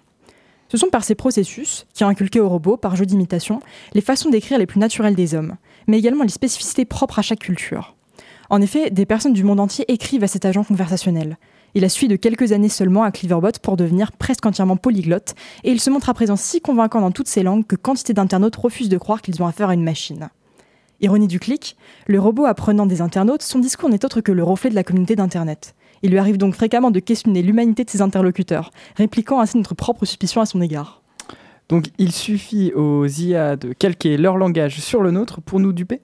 Ce 0.70 0.78
sont 0.78 0.89
par 0.89 1.03
ces 1.03 1.16
processus, 1.16 1.88
qui 1.93 2.03
ont 2.03 2.07
inculqué 2.07 2.39
au 2.39 2.47
robot, 2.47 2.78
par 2.78 2.95
jeu 2.95 3.05
d'imitation, 3.05 3.60
les 3.93 4.01
façons 4.01 4.30
d'écrire 4.30 4.60
les 4.60 4.68
plus 4.68 4.80
naturelles 4.80 5.16
des 5.16 5.34
hommes, 5.34 5.55
mais 5.88 5.97
également 5.99 6.23
les 6.23 6.30
spécificités 6.30 6.86
propres 6.86 7.19
à 7.19 7.21
chaque 7.21 7.39
culture. 7.39 7.95
En 8.49 8.61
effet, 8.61 8.89
des 8.89 9.05
personnes 9.05 9.34
du 9.34 9.43
monde 9.43 9.59
entier 9.59 9.86
écrivent 9.91 10.23
à 10.23 10.27
cet 10.27 10.45
agent 10.45 10.63
conversationnel. 10.63 11.38
Il 11.75 11.86
a 11.86 11.89
sui 11.89 12.07
de 12.07 12.15
quelques 12.15 12.51
années 12.51 12.69
seulement 12.69 13.03
à 13.03 13.11
Cleverbot 13.11 13.59
pour 13.61 13.77
devenir 13.77 14.11
presque 14.11 14.45
entièrement 14.45 14.77
polyglotte, 14.77 15.36
et 15.63 15.71
il 15.71 15.80
se 15.80 15.91
montre 15.91 16.09
à 16.09 16.15
présent 16.15 16.36
si 16.36 16.61
convaincant 16.61 17.01
dans 17.01 17.11
toutes 17.11 17.27
ces 17.27 17.43
langues 17.43 17.65
que 17.65 17.75
quantité 17.75 18.13
d'internautes 18.13 18.55
refusent 18.55 18.89
de 18.89 18.97
croire 18.97 19.21
qu'ils 19.21 19.41
ont 19.43 19.47
affaire 19.47 19.69
à 19.69 19.75
une 19.75 19.84
machine. 19.84 20.30
Ironie 21.01 21.27
du 21.27 21.39
clic, 21.39 21.77
le 22.07 22.19
robot 22.19 22.45
apprenant 22.45 22.86
des 22.86 23.01
internautes, 23.01 23.43
son 23.43 23.59
discours 23.59 23.89
n'est 23.89 24.03
autre 24.03 24.21
que 24.21 24.32
le 24.32 24.43
reflet 24.43 24.69
de 24.69 24.75
la 24.75 24.84
communauté 24.84 25.15
d'Internet. 25.15 25.75
Il 26.01 26.11
lui 26.11 26.17
arrive 26.17 26.38
donc 26.38 26.55
fréquemment 26.55 26.91
de 26.91 26.99
questionner 26.99 27.41
l'humanité 27.41 27.84
de 27.84 27.89
ses 27.89 28.01
interlocuteurs, 28.01 28.71
répliquant 28.95 29.39
ainsi 29.39 29.57
notre 29.57 29.75
propre 29.75 30.05
suspicion 30.05 30.41
à 30.41 30.45
son 30.45 30.61
égard. 30.61 31.03
Donc 31.70 31.86
il 31.99 32.11
suffit 32.11 32.74
aux 32.74 33.05
IA 33.05 33.55
de 33.55 33.74
calquer 33.74 34.17
leur 34.17 34.38
langage 34.38 34.80
sur 34.80 35.01
le 35.01 35.11
nôtre 35.11 35.39
pour 35.39 35.59
nous 35.59 35.72
duper? 35.72 36.01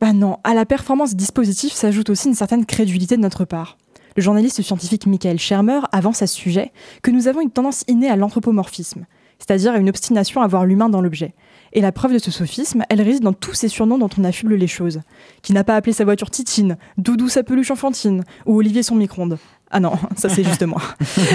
Bah 0.00 0.12
non, 0.12 0.38
à 0.44 0.54
la 0.54 0.64
performance 0.64 1.10
des 1.10 1.16
dispositifs 1.16 1.72
s'ajoute 1.72 2.08
aussi 2.08 2.28
une 2.28 2.34
certaine 2.34 2.64
crédulité 2.64 3.16
de 3.16 3.22
notre 3.22 3.44
part. 3.44 3.78
Le 4.16 4.22
journaliste 4.22 4.62
scientifique 4.62 5.06
Michael 5.06 5.40
Shermer 5.40 5.80
avance 5.90 6.22
à 6.22 6.28
ce 6.28 6.36
sujet 6.36 6.72
que 7.02 7.10
nous 7.10 7.26
avons 7.26 7.40
une 7.40 7.50
tendance 7.50 7.84
innée 7.88 8.08
à 8.08 8.14
l'anthropomorphisme, 8.14 9.06
c'est-à-dire 9.40 9.72
à 9.72 9.78
une 9.78 9.88
obstination 9.88 10.40
à 10.40 10.46
voir 10.46 10.64
l'humain 10.64 10.88
dans 10.88 11.00
l'objet. 11.00 11.34
Et 11.72 11.80
la 11.80 11.92
preuve 11.92 12.12
de 12.12 12.18
ce 12.18 12.30
sophisme, 12.30 12.84
elle 12.88 13.02
réside 13.02 13.24
dans 13.24 13.32
tous 13.32 13.54
ces 13.54 13.68
surnoms 13.68 13.98
dont 13.98 14.08
on 14.18 14.24
affuble 14.24 14.54
les 14.54 14.66
choses. 14.68 15.00
Qui 15.42 15.52
n'a 15.52 15.64
pas 15.64 15.76
appelé 15.76 15.92
sa 15.92 16.04
voiture 16.04 16.30
Titine, 16.30 16.78
Doudou 16.96 17.28
sa 17.28 17.42
peluche 17.42 17.70
enfantine, 17.70 18.24
ou 18.46 18.56
Olivier 18.56 18.82
son 18.82 18.94
micro-ondes 18.94 19.38
Ah 19.70 19.80
non, 19.80 19.92
ça 20.16 20.28
c'est 20.28 20.44
juste 20.44 20.64
moi. 20.64 20.82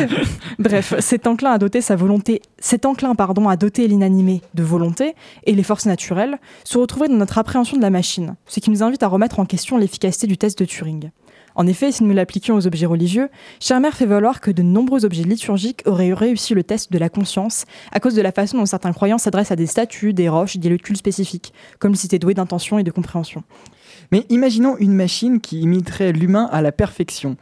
Bref, 0.59 0.95
c'est 0.99 1.27
enclin 1.27 1.51
à 1.51 1.57
doter 1.57 1.81
sa 1.81 1.95
volonté, 1.95 2.41
c'est 2.59 2.85
enclin 2.85 3.15
pardon 3.15 3.47
à 3.47 3.55
doter 3.55 3.87
l'inanimé 3.87 4.41
de 4.53 4.63
volonté 4.63 5.15
et 5.45 5.53
les 5.53 5.63
forces 5.63 5.85
naturelles 5.85 6.39
se 6.63 6.77
retrouver 6.77 7.07
dans 7.07 7.15
notre 7.15 7.37
appréhension 7.37 7.77
de 7.77 7.81
la 7.81 7.89
machine, 7.89 8.35
ce 8.47 8.59
qui 8.59 8.69
nous 8.69 8.83
invite 8.83 9.03
à 9.03 9.07
remettre 9.07 9.39
en 9.39 9.45
question 9.45 9.77
l'efficacité 9.77 10.27
du 10.27 10.37
test 10.37 10.57
de 10.57 10.65
Turing. 10.65 11.11
En 11.55 11.67
effet, 11.67 11.91
si 11.91 12.03
nous 12.03 12.13
l'appliquions 12.13 12.55
aux 12.55 12.65
objets 12.65 12.85
religieux, 12.85 13.29
Schermer 13.59 13.91
fait 13.91 14.05
valoir 14.05 14.41
que 14.41 14.51
de 14.51 14.63
nombreux 14.63 15.05
objets 15.05 15.23
liturgiques 15.23 15.83
auraient 15.85 16.13
réussi 16.13 16.53
le 16.53 16.63
test 16.63 16.91
de 16.91 16.97
la 16.97 17.09
conscience 17.09 17.65
à 17.91 17.99
cause 17.99 18.15
de 18.15 18.21
la 18.21 18.31
façon 18.31 18.57
dont 18.57 18.65
certains 18.65 18.93
croyants 18.93 19.19
s'adressent 19.19 19.51
à 19.51 19.55
des 19.55 19.67
statues, 19.67 20.13
des 20.13 20.29
roches, 20.29 20.57
des 20.57 20.69
lieux 20.69 20.77
de 20.77 20.81
culte 20.81 20.97
spécifiques, 20.97 21.53
comme 21.79 21.93
si 21.95 22.03
c'était 22.03 22.19
doué 22.19 22.33
d'intention 22.33 22.79
et 22.79 22.83
de 22.83 22.91
compréhension. 22.91 23.43
Mais 24.11 24.25
imaginons 24.29 24.77
une 24.77 24.93
machine 24.93 25.39
qui 25.39 25.61
imiterait 25.61 26.11
l'humain 26.11 26.49
à 26.51 26.61
la 26.61 26.71
perfection. 26.71 27.37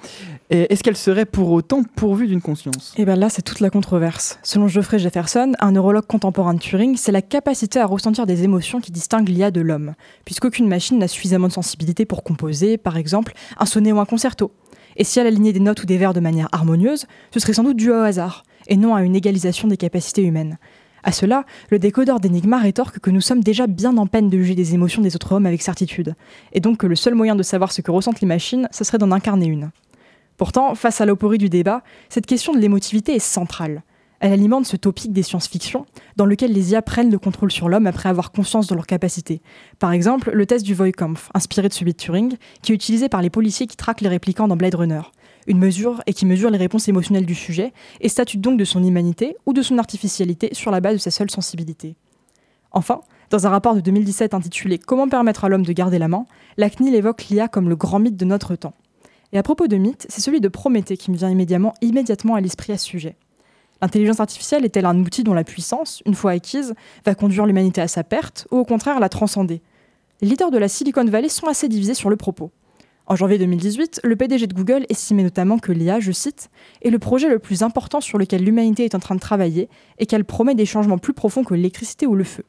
Est-ce 0.50 0.84
qu'elle 0.84 0.98
serait 0.98 1.26
pour 1.26 1.52
autant 1.52 1.84
pourvue 1.84 2.28
d'une 2.28 2.42
conscience? 2.42 2.94
Et 2.98 3.06
bien 3.06 3.16
là, 3.16 3.30
c'est 3.30 3.42
toute 3.42 3.62
la 3.62 3.70
controverse. 3.70 4.38
Selon 4.44 4.68
Geoffrey 4.68 5.00
Jefferson, 5.00 5.54
un 5.60 5.72
neurologue 5.72 6.06
contemporain 6.06 6.54
de 6.54 6.60
Turing, 6.60 6.98
c'est 6.98 7.12
la 7.12 7.22
capacité 7.22 7.80
à 7.80 7.86
ressentir 7.86 8.26
des 8.26 8.44
émotions 8.44 8.82
qui 8.82 8.92
distinguent 8.92 9.30
l'IA 9.30 9.52
de 9.52 9.62
l'homme, 9.62 9.94
puisqu'aucune 10.26 10.68
machine 10.68 10.98
n'a 10.98 11.08
suffisamment 11.08 11.48
de 11.48 11.54
sensibilité 11.54 12.06
pour 12.06 12.24
composer, 12.24 12.78
par 12.78 12.98
exemple, 12.98 13.34
un 13.58 13.66
sonnet 13.66 13.92
ou 13.92 14.00
un 14.00 14.06
concerto. 14.06 14.52
Et 14.98 15.06
si 15.06 15.20
elle 15.20 15.28
alignait 15.28 15.54
des 15.54 15.62
notes 15.62 15.84
ou 15.84 15.86
des 15.86 15.98
vers 15.98 16.14
de 16.14 16.20
manière 16.20 16.50
harmonieuse, 16.52 17.06
ce 17.34 17.40
serait 17.40 17.54
sans 17.54 17.64
doute 17.64 17.78
dû 17.78 17.92
au 17.92 17.96
hasard, 17.96 18.44
et 18.68 18.76
non 18.76 18.94
à 18.94 19.04
une 19.04 19.16
égalisation 19.16 19.68
des 19.68 19.78
capacités 19.78 20.22
humaines. 20.22 20.58
À 21.04 21.12
cela, 21.12 21.46
le 21.70 21.80
décodeur 21.80 22.20
d'Enigma 22.20 22.60
rétorque 22.60 23.00
que 23.00 23.10
nous 23.10 23.22
sommes 23.22 23.44
déjà 23.44 23.68
bien 23.68 23.98
en 23.98 24.08
peine 24.08 24.30
de 24.30 24.38
juger 24.38 24.56
des 24.56 24.74
émotions 24.74 25.02
des 25.02 25.16
autres 25.16 25.34
hommes 25.34 25.46
avec 25.46 25.62
certitude, 25.62 26.16
et 26.54 26.60
donc 26.60 26.78
que 26.78 26.88
le 26.88 26.96
seul 26.96 27.16
moyen 27.16 27.36
de 27.36 27.44
savoir 27.44 27.72
ce 27.72 27.82
que 27.82 27.92
ressentent 27.92 28.22
les 28.22 28.28
machines, 28.28 28.68
ce 28.72 28.84
serait 28.84 28.98
d'en 28.98 29.12
incarner 29.12 29.48
une. 29.48 29.72
Pourtant, 30.38 30.76
face 30.76 31.02
à 31.02 31.06
l'oporie 31.06 31.38
du 31.38 31.50
débat, 31.50 31.84
cette 32.10 32.26
question 32.26 32.54
de 32.54 32.60
l'émotivité 32.60 33.16
est 33.16 33.20
centrale. 33.20 33.84
Elle 34.22 34.34
alimente 34.34 34.68
ce 34.68 34.78
topic 34.78 35.12
des 35.12 35.24
science-fiction, 35.24 35.88
dans 36.16 36.26
lequel 36.26 36.54
les 36.54 36.72
IA 36.72 36.84
prennent 36.84 37.12
le 37.12 37.18
contrôle 37.18 37.52
sur 37.52 37.70
l'homme 37.70 37.88
après 37.88 38.08
avoir 38.08 38.32
conscience 38.32 38.68
de 38.68 38.76
leurs 38.76 38.86
capacités. 38.86 39.42
Par 39.80 39.92
exemple, 39.92 40.30
le 40.32 40.46
test 40.46 40.64
du 40.64 40.76
Voight-Kampf, 40.76 41.30
inspiré 41.34 41.68
de 41.68 41.74
celui 41.74 41.94
de 41.94 41.98
Turing, 41.98 42.36
qui 42.62 42.72
est 42.72 42.76
utilisé 42.76 43.10
par 43.10 43.24
les 43.24 43.32
policiers 43.32 43.66
qui 43.66 43.76
traquent 43.76 44.02
les 44.02 44.10
répliquants 44.10 44.48
dans 44.48 44.56
Blade 44.56 44.76
Runner. 44.76 45.02
Une 45.48 45.58
mesure 45.58 46.02
et 46.06 46.14
qui 46.14 46.26
mesure 46.26 46.50
les 46.50 46.58
réponses 46.58 46.88
émotionnelles 46.88 47.26
du 47.26 47.36
sujet 47.36 47.74
et 48.00 48.10
statue 48.10 48.38
donc 48.38 48.60
de 48.60 48.66
son 48.66 48.84
humanité 48.84 49.36
ou 49.46 49.54
de 49.54 49.62
son 49.62 49.78
artificialité 49.78 50.50
sur 50.54 50.72
la 50.72 50.82
base 50.82 50.94
de 50.94 51.00
sa 51.00 51.12
seule 51.12 51.32
sensibilité. 51.32 51.96
Enfin, 52.72 53.02
dans 53.30 53.48
un 53.48 53.50
rapport 53.50 53.76
de 53.76 53.82
2017 53.82 54.34
intitulé 54.34 54.78
Comment 54.78 55.08
permettre 55.08 55.46
à 55.46 55.50
l'homme 55.50 55.66
de 55.66 55.74
garder 55.74 56.00
la 56.00 56.08
main, 56.08 56.26
la 56.58 56.70
CNIL 56.70 56.96
évoque 56.96 57.26
l'IA 57.30 57.48
comme 57.48 57.70
le 57.70 57.76
grand 57.76 58.00
mythe 58.00 58.18
de 58.18 58.26
notre 58.26 58.56
temps. 58.56 58.74
Et 59.34 59.38
à 59.38 59.44
propos 59.44 59.68
de 59.68 59.78
mythe, 59.78 60.06
c'est 60.10 60.22
celui 60.22 60.42
de 60.42 60.48
Prométhée 60.48 60.98
qui 60.98 61.12
me 61.12 61.18
vient 61.18 61.30
immédiatement, 61.30 61.74
immédiatement 61.82 62.36
à 62.36 62.42
l'esprit 62.42 62.74
à 62.74 62.78
ce 62.78 62.86
sujet. 62.86 63.16
L'intelligence 63.82 64.20
artificielle 64.20 64.66
est-elle 64.66 64.86
un 64.86 65.00
outil 65.00 65.24
dont 65.24 65.34
la 65.34 65.44
puissance, 65.44 66.04
une 66.06 66.14
fois 66.14 66.32
acquise, 66.32 66.76
va 67.06 67.16
conduire 67.16 67.46
l'humanité 67.46 67.82
à 67.82 67.88
sa 67.88 68.04
perte 68.04 68.48
ou 68.52 68.58
au 68.58 68.66
contraire 68.66 69.00
la 69.00 69.10
transcender? 69.10 69.62
Les 70.22 70.28
leaders 70.28 70.52
de 70.52 70.58
la 70.60 70.68
Silicon 70.68 71.06
Valley 71.06 71.30
sont 71.30 71.48
assez 71.48 71.68
divisés 71.68 71.96
sur 71.96 72.10
le 72.10 72.16
propos. 72.16 72.52
En 73.12 73.18
janvier 73.18 73.38
2018, 73.40 74.00
le 74.06 74.16
PDG 74.16 74.48
de 74.48 74.54
Google 74.54 74.86
estimait 74.88 75.24
notamment 75.24 75.60
que 75.60 75.74
l'IA, 75.74 76.00
je 76.00 76.14
cite, 76.14 76.50
est 76.82 76.90
le 76.90 76.98
projet 76.98 77.28
le 77.28 77.40
plus 77.40 77.62
important 77.62 78.00
sur 78.00 78.18
lequel 78.18 78.42
l'humanité 78.42 78.86
est 78.86 78.96
en 78.96 79.00
train 79.00 79.16
de 79.16 79.20
travailler 79.20 79.68
et 80.00 80.06
qu'elle 80.06 80.24
promet 80.24 80.56
des 80.56 80.66
changements 80.66 80.98
plus 80.98 81.12
profonds 81.12 81.44
que 81.44 81.54
l'électricité 81.54 82.08
ou 82.08 82.16
le 82.16 82.24
feu. 82.24 82.46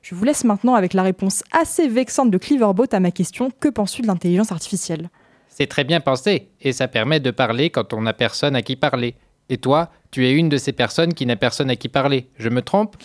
Je 0.00 0.14
vous 0.14 0.24
laisse 0.24 0.44
maintenant 0.44 0.76
avec 0.76 0.94
la 0.94 1.02
réponse 1.02 1.42
assez 1.52 1.88
vexante 1.88 2.30
de 2.30 2.38
Cleaverbot 2.38 2.86
à 2.90 3.00
ma 3.00 3.10
question 3.10 3.50
Que 3.60 3.68
penses-tu 3.68 4.00
de 4.00 4.06
l'intelligence 4.06 4.50
artificielle? 4.50 5.10
C'est 5.46 5.66
très 5.66 5.84
bien 5.84 6.00
pensé, 6.00 6.48
et 6.62 6.72
ça 6.72 6.88
permet 6.88 7.20
de 7.20 7.30
parler 7.30 7.68
quand 7.68 7.92
on 7.92 8.00
n'a 8.00 8.14
personne 8.14 8.56
à 8.56 8.62
qui 8.62 8.76
parler. 8.76 9.14
Et 9.50 9.58
toi, 9.58 9.90
tu 10.10 10.26
es 10.26 10.32
une 10.32 10.48
de 10.48 10.56
ces 10.56 10.72
personnes 10.72 11.12
qui 11.12 11.26
n'a 11.26 11.36
personne 11.36 11.68
à 11.68 11.76
qui 11.76 11.90
parler. 11.90 12.28
Je 12.38 12.48
me 12.48 12.62
trompe? 12.62 12.96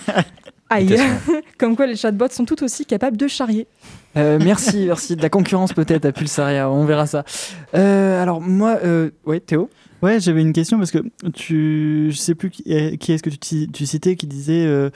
Aïe 0.70 0.96
Comme 1.56 1.76
quoi 1.76 1.86
les 1.86 1.94
chatbots 1.94 2.30
sont 2.30 2.46
tout 2.46 2.64
aussi 2.64 2.84
capables 2.84 3.16
de 3.16 3.28
charrier. 3.28 3.68
Euh, 4.16 4.38
merci, 4.44 4.84
merci. 4.86 5.16
De 5.16 5.22
la 5.22 5.30
concurrence 5.30 5.72
peut-être 5.72 6.04
à 6.04 6.12
Pulsaria, 6.12 6.70
on 6.70 6.84
verra 6.84 7.06
ça. 7.06 7.24
Euh, 7.74 8.22
alors 8.22 8.40
moi, 8.40 8.78
euh, 8.84 9.10
ouais, 9.24 9.40
Théo? 9.40 9.70
Ouais, 10.02 10.18
j'avais 10.18 10.42
une 10.42 10.52
question 10.52 10.78
parce 10.78 10.90
que 10.90 10.98
tu, 11.32 12.08
je 12.10 12.16
sais 12.16 12.34
plus 12.34 12.50
qui, 12.50 12.62
est- 12.66 12.96
qui 12.98 13.12
est-ce 13.12 13.22
que 13.22 13.30
tu, 13.30 13.86
citais 13.86 14.16
qui 14.16 14.26
disait 14.26 14.66
euh, 14.66 14.90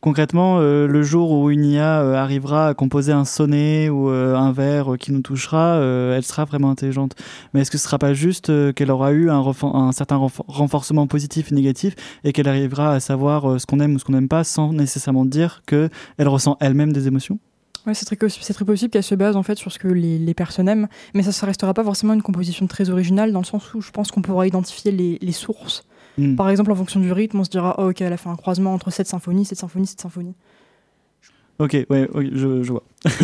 concrètement 0.00 0.60
le 0.60 1.02
jour 1.02 1.32
où 1.32 1.50
une 1.50 1.64
IA 1.64 1.98
arrivera 2.22 2.68
à 2.68 2.74
composer 2.74 3.10
un 3.10 3.24
sonnet 3.24 3.88
ou 3.88 4.08
un 4.08 4.52
vers 4.52 4.94
qui 5.00 5.10
nous 5.10 5.20
touchera, 5.20 5.78
elle 6.14 6.22
sera 6.22 6.44
vraiment 6.44 6.70
intelligente. 6.70 7.16
Mais 7.52 7.62
est-ce 7.62 7.72
que 7.72 7.78
ce 7.78 7.82
sera 7.84 7.98
pas 7.98 8.14
juste 8.14 8.52
qu'elle 8.74 8.92
aura 8.92 9.10
eu 9.10 9.30
un, 9.30 9.42
certain 9.90 10.16
renfor- 10.16 10.44
renforcement 10.46 11.08
positif 11.08 11.50
et 11.50 11.54
négatif 11.56 11.94
et 12.22 12.32
qu'elle 12.32 12.48
arrivera 12.48 12.92
à 12.92 13.00
savoir 13.00 13.60
ce 13.60 13.66
qu'on 13.66 13.80
aime 13.80 13.96
ou 13.96 13.98
ce 13.98 14.04
qu'on 14.04 14.12
n'aime 14.12 14.28
pas 14.28 14.44
sans 14.44 14.72
nécessairement 14.72 15.24
dire 15.24 15.62
que 15.66 15.88
elle 16.18 16.28
ressent 16.28 16.56
elle-même 16.60 16.92
des 16.92 17.08
émotions? 17.08 17.40
Ouais, 17.86 17.94
c'est 17.94 18.04
très, 18.04 18.64
possible 18.64 18.90
qu'elle 18.90 19.02
se 19.02 19.14
base 19.16 19.34
en 19.34 19.42
fait 19.42 19.58
sur 19.58 19.72
ce 19.72 19.78
que 19.78 19.88
les, 19.88 20.18
les 20.18 20.34
personnes 20.34 20.68
aiment, 20.68 20.86
mais 21.14 21.22
ça 21.24 21.30
ne 21.44 21.46
restera 21.48 21.74
pas 21.74 21.82
forcément 21.82 22.14
une 22.14 22.22
composition 22.22 22.66
très 22.68 22.90
originale 22.90 23.32
dans 23.32 23.40
le 23.40 23.44
sens 23.44 23.74
où 23.74 23.80
je 23.80 23.90
pense 23.90 24.12
qu'on 24.12 24.22
pourra 24.22 24.46
identifier 24.46 24.92
les, 24.92 25.18
les 25.20 25.32
sources. 25.32 25.84
Mm. 26.16 26.36
Par 26.36 26.48
exemple, 26.48 26.70
en 26.70 26.76
fonction 26.76 27.00
du 27.00 27.10
rythme, 27.10 27.40
on 27.40 27.44
se 27.44 27.50
dira 27.50 27.74
oh, 27.78 27.90
ok, 27.90 28.00
elle 28.00 28.12
a 28.12 28.16
fait 28.16 28.28
un 28.28 28.36
croisement 28.36 28.72
entre 28.72 28.90
cette 28.90 29.08
symphonie, 29.08 29.44
cette 29.44 29.58
symphonie, 29.58 29.86
cette 29.86 30.00
symphonie. 30.00 30.34
Ok, 31.58 31.76
ouais, 31.90 32.08
je, 32.32 32.62
je 32.62 32.72
vois. 32.72 32.84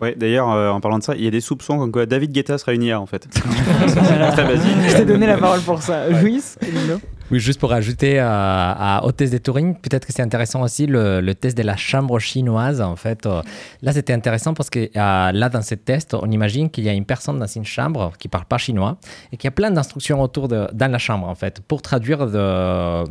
Ouais, 0.00 0.14
d'ailleurs, 0.14 0.50
euh, 0.50 0.68
en 0.68 0.80
parlant 0.80 0.98
de 0.98 1.02
ça, 1.02 1.14
il 1.16 1.24
y 1.24 1.26
a 1.26 1.30
des 1.30 1.40
soupçons 1.40 1.78
comme 1.78 1.90
quoi 1.90 2.04
David 2.04 2.30
Guetta 2.30 2.58
sera 2.58 2.74
une 2.74 2.82
IA 2.82 3.00
en 3.00 3.06
fait. 3.06 3.26
C'est 3.86 3.94
très 3.94 4.44
basique. 4.44 4.76
Je 4.88 4.94
t'ai 4.94 5.04
donné 5.06 5.26
la 5.26 5.38
parole 5.38 5.60
pour 5.60 5.80
ça. 5.80 6.10
Louis 6.10 6.42
Elino 6.60 7.00
Oui, 7.32 7.40
juste 7.40 7.58
pour 7.58 7.72
ajouter 7.72 8.20
euh, 8.20 8.24
à- 8.24 9.02
test 9.16 9.32
de 9.32 9.38
Turing, 9.38 9.74
peut-être 9.74 10.06
que 10.06 10.12
c'est 10.12 10.22
intéressant 10.22 10.62
aussi 10.62 10.86
le, 10.86 11.32
test 11.34 11.58
de 11.58 11.64
la 11.64 11.76
chambre 11.76 12.18
chinoise. 12.20 12.80
En 12.80 12.94
fait, 12.94 13.26
Euh, 13.26 13.42
là, 13.82 13.92
c'était 13.92 14.12
intéressant 14.12 14.54
parce 14.54 14.70
que 14.70 14.78
euh, 14.78 15.32
là, 15.32 15.48
dans 15.48 15.62
ce 15.62 15.74
test, 15.74 16.14
on 16.14 16.30
imagine 16.30 16.70
qu'il 16.70 16.84
y 16.84 16.88
a 16.88 16.92
une 16.92 17.04
personne 17.04 17.38
dans 17.40 17.46
une 17.46 17.64
chambre 17.64 18.12
qui 18.18 18.28
parle 18.28 18.44
pas 18.44 18.58
chinois 18.58 18.96
et 19.32 19.36
qu'il 19.36 19.48
y 19.48 19.48
a 19.48 19.56
plein 19.60 19.72
d'instructions 19.72 20.20
autour 20.22 20.46
de 20.46 20.68
dans 20.72 20.90
la 20.90 20.98
chambre 20.98 21.26
en 21.28 21.34
fait 21.34 21.60
pour 21.60 21.82
traduire 21.82 22.26
de, 22.26 23.04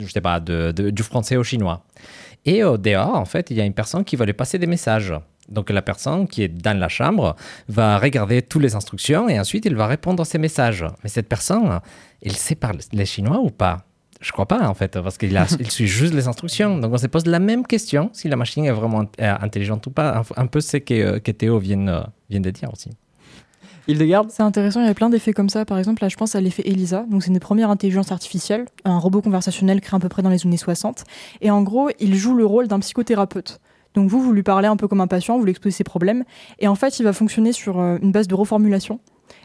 je 0.00 0.10
sais 0.10 0.22
pas, 0.22 0.40
du 0.40 1.02
français 1.02 1.36
au 1.36 1.44
chinois. 1.44 1.82
Et 2.46 2.64
au 2.64 2.78
dehors, 2.78 3.14
en 3.16 3.24
fait, 3.26 3.50
il 3.50 3.58
y 3.58 3.60
a 3.60 3.64
une 3.64 3.74
personne 3.74 4.04
qui 4.04 4.16
va 4.16 4.24
lui 4.24 4.32
passer 4.32 4.58
des 4.58 4.66
messages. 4.66 5.12
Donc 5.48 5.70
la 5.70 5.82
personne 5.82 6.26
qui 6.28 6.42
est 6.42 6.48
dans 6.48 6.78
la 6.78 6.88
chambre 6.88 7.34
va 7.68 7.98
regarder 7.98 8.42
toutes 8.42 8.62
les 8.62 8.74
instructions 8.74 9.28
et 9.28 9.38
ensuite 9.40 9.64
il 9.64 9.74
va 9.74 9.86
répondre 9.86 10.20
à 10.20 10.24
ces 10.24 10.38
messages. 10.38 10.84
Mais 11.02 11.08
cette 11.08 11.28
personne, 11.28 11.80
il 12.22 12.32
sait 12.36 12.54
parler 12.54 12.80
les 12.92 13.06
chinois 13.06 13.38
ou 13.40 13.50
pas? 13.50 13.78
Je 14.20 14.32
crois 14.32 14.46
pas 14.46 14.68
en 14.68 14.74
fait, 14.74 15.00
parce 15.00 15.16
qu'il 15.16 15.36
a- 15.36 15.46
il 15.60 15.70
suit 15.70 15.86
juste 15.86 16.12
les 16.12 16.26
instructions. 16.28 16.76
Donc 16.78 16.92
on 16.92 16.98
se 16.98 17.06
pose 17.06 17.26
la 17.26 17.38
même 17.38 17.64
question 17.66 18.10
si 18.12 18.28
la 18.28 18.36
machine 18.36 18.64
est 18.64 18.72
vraiment 18.72 19.04
euh, 19.20 19.34
intelligente 19.40 19.86
ou 19.86 19.90
pas. 19.90 20.18
Un, 20.36 20.42
un 20.42 20.46
peu 20.46 20.60
ce 20.60 20.76
que, 20.76 21.18
que 21.18 21.30
Théo 21.30 21.58
vient, 21.58 21.86
euh, 21.88 22.02
vient 22.28 22.40
de 22.40 22.50
dire 22.50 22.68
aussi. 22.72 22.90
Hildegarde 23.86 24.30
C'est 24.30 24.42
intéressant, 24.42 24.80
il 24.82 24.86
y 24.86 24.90
a 24.90 24.94
plein 24.94 25.08
d'effets 25.08 25.32
comme 25.32 25.48
ça. 25.48 25.64
Par 25.64 25.78
exemple, 25.78 26.02
là, 26.02 26.08
je 26.10 26.16
pense 26.16 26.34
à 26.34 26.40
l'effet 26.42 26.62
ELISA. 26.66 27.06
Donc, 27.10 27.22
c'est 27.22 27.28
une 27.28 27.34
des 27.34 27.40
premières 27.40 27.70
intelligences 27.70 28.12
artificielles, 28.12 28.66
un 28.84 28.98
robot 28.98 29.22
conversationnel 29.22 29.80
créé 29.80 29.96
à 29.96 30.00
peu 30.00 30.10
près 30.10 30.20
dans 30.20 30.28
les 30.28 30.44
années 30.44 30.58
60. 30.58 31.04
Et 31.40 31.50
en 31.50 31.62
gros, 31.62 31.88
il 31.98 32.14
joue 32.14 32.34
le 32.34 32.44
rôle 32.44 32.68
d'un 32.68 32.80
psychothérapeute. 32.80 33.60
Donc, 33.98 34.08
vous, 34.08 34.22
vous 34.22 34.32
lui 34.32 34.44
parlez 34.44 34.68
un 34.68 34.76
peu 34.76 34.86
comme 34.86 35.00
un 35.00 35.08
patient, 35.08 35.38
vous 35.38 35.44
lui 35.44 35.50
exposez 35.50 35.72
ses 35.72 35.84
problèmes. 35.84 36.22
Et 36.60 36.68
en 36.68 36.76
fait, 36.76 37.00
il 37.00 37.02
va 37.02 37.12
fonctionner 37.12 37.52
sur 37.52 37.80
euh, 37.80 37.98
une 38.00 38.12
base 38.12 38.28
de 38.28 38.34
reformulation. 38.36 39.00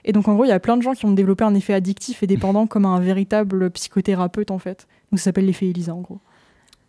Et 0.06 0.12
donc, 0.12 0.28
en 0.28 0.36
gros, 0.36 0.46
il 0.46 0.50
y 0.50 0.52
a 0.52 0.60
plein 0.60 0.78
de 0.78 0.84
gens 0.84 0.94
qui 0.94 1.06
ont 1.06 1.12
développé 1.12 1.44
un 1.44 1.56
effet 1.56 1.74
addictif 1.74 2.22
et 2.22 2.28
dépendant 2.28 2.68
comme 2.68 2.86
un 2.86 3.00
véritable 3.00 3.72
psychothérapeute, 3.72 4.52
en 4.52 4.60
fait. 4.60 4.88
Donc, 5.12 5.20
ça 5.20 5.26
s'appelle 5.26 5.48
l'effet 5.48 5.68
ELISA, 5.70 5.96
en 5.96 6.02
gros. 6.02 6.20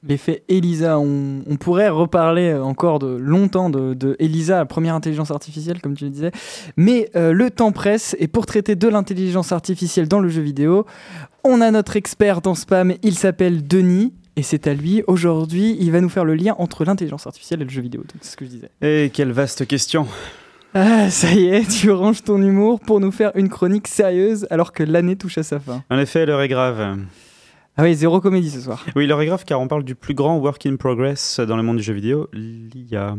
L'effet 0.07 0.43
Elisa, 0.51 0.99
on, 0.99 1.41
on 1.49 1.57
pourrait 1.57 1.89
reparler 1.89 2.53
encore 2.53 2.99
de 2.99 3.17
longtemps 3.17 3.71
de, 3.71 4.17
Elisa, 4.19 4.59
la 4.59 4.67
première 4.67 4.95
intelligence 4.95 5.31
artificielle, 5.31 5.81
comme 5.81 5.97
tu 5.97 6.05
le 6.05 6.11
disais. 6.11 6.33
Mais 6.77 7.09
euh, 7.17 7.33
le 7.33 7.51
temps 7.51 7.73
presse 7.73 8.15
et 8.19 8.29
pour 8.29 8.45
traiter 8.45 8.77
de 8.77 8.89
l'intelligence 8.89 9.53
artificielle 9.53 10.07
dans 10.07 10.21
le 10.21 10.29
jeu 10.29 10.43
vidéo, 10.43 10.85
on 11.43 11.63
a 11.63 11.71
notre 11.71 11.97
expert 11.97 12.43
dans 12.43 12.55
Spam, 12.55 12.93
il 13.03 13.15
s'appelle 13.15 13.67
Denis. 13.67 14.13
Et 14.37 14.43
c'est 14.43 14.67
à 14.67 14.75
lui, 14.75 15.03
aujourd'hui, 15.07 15.77
il 15.79 15.93
va 15.93 16.01
nous 16.01 16.09
faire 16.09 16.25
le 16.25 16.35
lien 16.35 16.55
entre 16.59 16.85
l'intelligence 16.85 17.27
artificielle 17.27 17.63
et 17.63 17.65
le 17.65 17.71
jeu 17.71 17.83
vidéo. 17.83 18.01
Donc, 18.03 18.17
C'est 18.21 18.33
ce 18.33 18.37
que 18.37 18.45
je 18.45 18.51
disais. 18.51 18.71
Et 18.83 19.11
quelle 19.15 19.31
vaste 19.31 19.67
question. 19.67 20.07
Ah, 20.75 21.09
ça 21.09 21.33
y 21.33 21.47
est, 21.47 21.69
tu 21.69 21.93
ranges 21.93 22.25
ton 22.25 22.43
humour 22.43 22.81
pour 22.81 22.99
nous 22.99 23.13
faire 23.13 23.31
une 23.37 23.49
chronique 23.49 23.87
sérieuse 23.87 24.49
alors 24.51 24.73
que 24.73 24.83
l'année 24.83 25.15
touche 25.15 25.39
à 25.39 25.45
sa 25.45 25.61
fin. 25.61 25.85
En 25.89 25.99
effet, 25.99 26.27
l'heure 26.27 26.43
est 26.43 26.49
grave. 26.49 26.99
Ah 27.77 27.83
oui, 27.85 27.95
zéro 27.95 28.21
comédie 28.21 28.51
ce 28.51 28.61
soir. 28.61 28.85
Oui, 28.97 29.07
l'heure 29.07 29.21
est 29.23 29.27
grave 29.27 29.45
car 29.45 29.61
on 29.61 29.69
parle 29.69 29.85
du 29.85 29.95
plus 29.95 30.15
grand 30.15 30.37
work 30.39 30.67
in 30.67 30.75
progress 30.75 31.39
dans 31.39 31.57
le 31.57 31.63
monde 31.63 31.77
du 31.77 31.83
jeu 31.85 31.95
vidéo, 31.95 32.29
l'IA. 32.33 33.17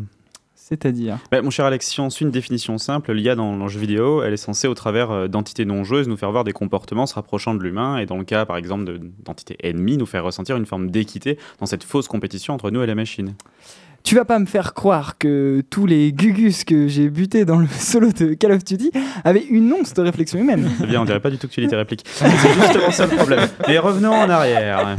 C'est-à-dire 0.68 1.20
Bah, 1.32 1.43
mon 1.43 1.51
cher 1.51 1.66
Alex, 1.66 1.86
si 1.86 1.99
on 1.99 2.09
suit 2.09 2.26
une 2.26 2.32
définition 2.32 2.80
simple, 2.80 3.13
l'IA 3.13 3.36
dans 3.36 3.55
le 3.55 3.68
jeu 3.68 3.80
vidéo, 3.80 4.24
elle 4.24 4.34
est 4.34 4.38
censée, 4.38 4.68
au 4.68 4.74
travers 4.74 5.11
euh, 5.11 5.28
d'entités 5.28 5.63
non 5.63 5.84
joueuses, 5.84 6.07
nous 6.07 6.18
faire 6.18 6.32
voir 6.32 6.43
des 6.43 6.53
comportements 6.53 7.05
se 7.05 7.13
rapprochant 7.13 7.53
de 7.53 7.61
l'humain, 7.61 7.97
et 7.97 8.07
dans 8.07 8.18
le 8.18 8.24
cas, 8.24 8.47
par 8.47 8.57
exemple, 8.57 8.84
de- 8.86 8.99
d'entités 9.24 9.57
ennemies, 9.61 9.97
nous 9.97 10.07
faire 10.07 10.24
ressentir 10.24 10.57
une 10.57 10.66
forme 10.66 10.89
d'équité 10.89 11.38
dans 11.59 11.68
cette 11.68 11.84
fausse 11.84 12.07
compétition 12.07 12.55
entre 12.55 12.72
nous 12.72 12.82
et 12.82 12.88
la 12.88 12.95
machine. 12.95 13.36
Tu 14.06 14.14
vas 14.14 14.24
pas 14.24 14.38
me 14.38 14.45
faire 14.45 14.76
croire 14.76 15.18
que 15.18 15.64
tous 15.72 15.88
les 15.88 16.14
gugus 16.14 16.64
que 16.64 16.88
j'ai 16.88 17.10
butés 17.10 17.43
dans 17.43 17.58
le 17.58 17.66
solo 17.80 18.12
de 18.12 18.36
Call 18.36 18.51
of 18.51 18.64
Duty 18.64 18.91
avaient 19.24 19.43
une 19.43 19.74
once 19.74 19.95
de 19.95 20.01
réflexion 20.03 20.38
humaine. 20.38 20.70
Eh 20.84 20.88
bien, 20.88 21.01
on 21.01 21.06
dirait 21.06 21.20
pas 21.20 21.32
du 21.32 21.39
tout 21.39 21.47
que 21.47 21.53
tu 21.53 21.62
lis 21.62 21.68
tes 21.68 21.76
répliques. 21.76 22.06
C'est 22.14 22.30
justement 22.30 22.91
ça 22.91 23.08
le 23.08 23.16
problème. 23.16 23.47
Mais 23.68 23.80
revenons 23.80 24.12
en 24.12 24.30
arrière. 24.30 24.95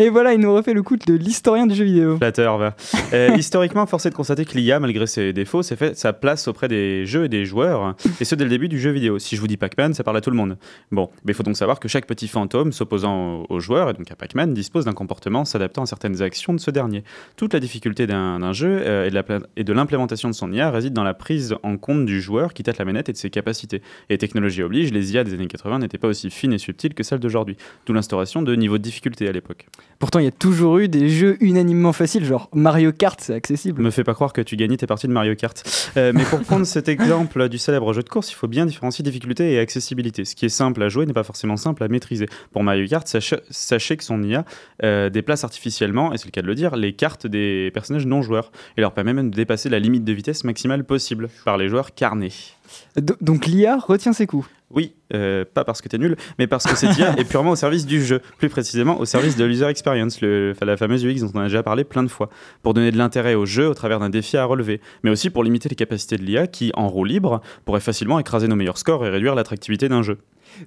Et 0.00 0.08
voilà, 0.08 0.32
il 0.32 0.40
nous 0.40 0.52
refait 0.52 0.74
le 0.74 0.82
coup 0.82 0.96
de 0.96 1.14
l'historien 1.14 1.68
du 1.68 1.76
jeu 1.76 1.84
vidéo. 1.84 2.16
Flatteur, 2.16 2.58
va. 2.58 2.74
Euh, 3.12 3.36
historiquement, 3.36 3.86
force 3.86 4.06
est 4.06 4.10
de 4.10 4.16
constater 4.16 4.44
que 4.44 4.58
l'IA, 4.58 4.80
malgré 4.80 5.06
ses 5.06 5.32
défauts, 5.32 5.62
s'est 5.62 5.76
fait 5.76 5.96
sa 5.96 6.12
place 6.12 6.48
auprès 6.48 6.66
des 6.66 7.06
jeux 7.06 7.26
et 7.26 7.28
des 7.28 7.44
joueurs, 7.44 7.94
et 8.20 8.24
ce 8.24 8.34
dès 8.34 8.42
le 8.42 8.50
début 8.50 8.68
du 8.68 8.80
jeu 8.80 8.90
vidéo. 8.90 9.20
Si 9.20 9.36
je 9.36 9.40
vous 9.40 9.46
dis 9.46 9.56
Pac-Man, 9.56 9.94
ça 9.94 10.02
parle 10.02 10.16
à 10.16 10.20
tout 10.20 10.30
le 10.30 10.36
monde. 10.36 10.56
Bon, 10.90 11.08
mais 11.24 11.32
il 11.32 11.34
faut 11.36 11.44
donc 11.44 11.56
savoir 11.56 11.78
que 11.78 11.86
chaque 11.86 12.06
petit 12.06 12.26
fantôme 12.26 12.72
s'opposant 12.72 13.42
aux, 13.42 13.46
aux 13.50 13.60
joueurs, 13.60 13.90
et 13.90 13.92
donc 13.92 14.10
à 14.10 14.16
Pac-Man, 14.16 14.52
dispose 14.54 14.86
d'un 14.86 14.94
comportement 14.94 15.44
s'adaptant 15.44 15.82
à 15.82 15.86
certaines 15.86 16.20
actions 16.22 16.52
de 16.52 16.58
ce 16.58 16.72
dernier. 16.72 17.04
Toute 17.36 17.54
la 17.54 17.60
difficulté 17.60 18.07
d'un 18.08 18.52
jeu 18.52 18.80
euh, 18.80 19.06
et 19.06 19.10
de 19.10 19.14
la 19.14 19.22
pla- 19.22 19.38
et 19.56 19.62
de 19.62 19.72
l'implémentation 19.72 20.28
de 20.28 20.34
son 20.34 20.52
IA 20.52 20.70
réside 20.70 20.92
dans 20.92 21.04
la 21.04 21.14
prise 21.14 21.54
en 21.62 21.76
compte 21.76 22.04
du 22.06 22.20
joueur 22.20 22.52
qui 22.54 22.62
tâte 22.64 22.78
la 22.78 22.84
manette 22.84 23.08
et 23.08 23.12
de 23.12 23.16
ses 23.16 23.30
capacités. 23.30 23.82
Et 24.10 24.18
technologie 24.18 24.62
oblige, 24.64 24.92
les 24.92 25.12
IA 25.14 25.22
des 25.22 25.34
années 25.34 25.46
80 25.46 25.78
n'étaient 25.78 25.98
pas 25.98 26.08
aussi 26.08 26.30
fines 26.30 26.52
et 26.52 26.58
subtiles 26.58 26.94
que 26.94 27.02
celles 27.04 27.20
d'aujourd'hui, 27.20 27.56
d'où 27.86 27.92
l'instauration 27.92 28.42
de 28.42 28.54
niveaux 28.56 28.78
de 28.78 28.82
difficulté 28.82 29.28
à 29.28 29.32
l'époque. 29.32 29.66
Pourtant, 30.00 30.18
il 30.18 30.24
y 30.24 30.28
a 30.28 30.32
toujours 30.32 30.78
eu 30.78 30.88
des 30.88 31.08
jeux 31.08 31.36
unanimement 31.40 31.92
faciles, 31.92 32.24
genre 32.24 32.48
Mario 32.52 32.92
Kart, 32.92 33.20
c'est 33.20 33.34
accessible. 33.34 33.82
Me 33.82 33.90
fais 33.90 34.04
pas 34.04 34.14
croire 34.14 34.32
que 34.32 34.40
tu 34.40 34.56
gagnais 34.56 34.76
tes 34.76 34.86
parties 34.86 35.06
de 35.08 35.12
Mario 35.12 35.34
Kart. 35.34 35.62
Euh, 35.96 36.12
mais 36.14 36.24
pour 36.24 36.40
prendre 36.40 36.64
cet 36.66 36.88
exemple 36.88 37.48
du 37.48 37.58
célèbre 37.58 37.92
jeu 37.92 38.02
de 38.02 38.08
course, 38.08 38.30
il 38.30 38.34
faut 38.34 38.48
bien 38.48 38.66
différencier 38.66 39.02
difficulté 39.02 39.52
et 39.52 39.58
accessibilité. 39.58 40.24
Ce 40.24 40.34
qui 40.34 40.46
est 40.46 40.48
simple 40.50 40.82
à 40.82 40.88
jouer 40.88 41.06
n'est 41.06 41.12
pas 41.12 41.24
forcément 41.24 41.56
simple 41.56 41.82
à 41.84 41.88
maîtriser. 41.88 42.26
Pour 42.52 42.62
Mario 42.62 42.86
Kart, 42.86 43.06
sachez, 43.06 43.36
sachez 43.50 43.96
que 43.96 44.04
son 44.04 44.22
IA 44.22 44.44
euh, 44.82 45.10
déplace 45.10 45.44
artificiellement, 45.44 46.12
et 46.12 46.18
c'est 46.18 46.26
le 46.26 46.30
cas 46.30 46.42
de 46.42 46.46
le 46.46 46.54
dire, 46.54 46.76
les 46.76 46.92
cartes 46.94 47.26
des 47.26 47.70
personnages 47.74 47.97
non 48.06 48.22
joueurs, 48.22 48.50
et 48.76 48.80
leur 48.80 48.92
permet 48.92 49.12
même 49.14 49.30
de 49.30 49.36
dépasser 49.36 49.68
la 49.68 49.78
limite 49.78 50.04
de 50.04 50.12
vitesse 50.12 50.44
maximale 50.44 50.84
possible 50.84 51.28
par 51.44 51.56
les 51.56 51.68
joueurs 51.68 51.94
carnés. 51.94 52.32
Do- 52.96 53.16
donc 53.20 53.46
l'IA 53.46 53.78
retient 53.78 54.12
ses 54.12 54.26
coups. 54.26 54.46
Oui, 54.70 54.92
euh, 55.14 55.46
pas 55.54 55.64
parce 55.64 55.80
que 55.80 55.88
t'es 55.88 55.96
nul, 55.96 56.14
mais 56.38 56.46
parce 56.46 56.64
que 56.64 56.76
cette 56.76 56.98
IA 56.98 57.14
est 57.18 57.24
purement 57.24 57.52
au 57.52 57.56
service 57.56 57.86
du 57.86 58.04
jeu, 58.04 58.20
plus 58.36 58.50
précisément 58.50 59.00
au 59.00 59.06
service 59.06 59.34
de 59.36 59.44
l'user 59.46 59.64
experience, 59.64 60.20
le, 60.20 60.52
la 60.60 60.76
fameuse 60.76 61.02
UX 61.06 61.20
dont 61.20 61.30
on 61.34 61.38
a 61.40 61.44
déjà 61.44 61.62
parlé 61.62 61.84
plein 61.84 62.02
de 62.02 62.08
fois, 62.08 62.28
pour 62.62 62.74
donner 62.74 62.90
de 62.90 62.98
l'intérêt 62.98 63.34
au 63.34 63.46
jeu 63.46 63.66
au 63.66 63.72
travers 63.72 63.98
d'un 63.98 64.10
défi 64.10 64.36
à 64.36 64.44
relever, 64.44 64.82
mais 65.04 65.10
aussi 65.10 65.30
pour 65.30 65.42
limiter 65.42 65.70
les 65.70 65.74
capacités 65.76 66.18
de 66.18 66.22
l'IA 66.22 66.46
qui, 66.46 66.70
en 66.74 66.88
roue 66.88 67.04
libre, 67.06 67.40
pourrait 67.64 67.80
facilement 67.80 68.18
écraser 68.18 68.46
nos 68.46 68.56
meilleurs 68.56 68.76
scores 68.76 69.06
et 69.06 69.08
réduire 69.08 69.34
l'attractivité 69.34 69.88
d'un 69.88 70.02
jeu. 70.02 70.18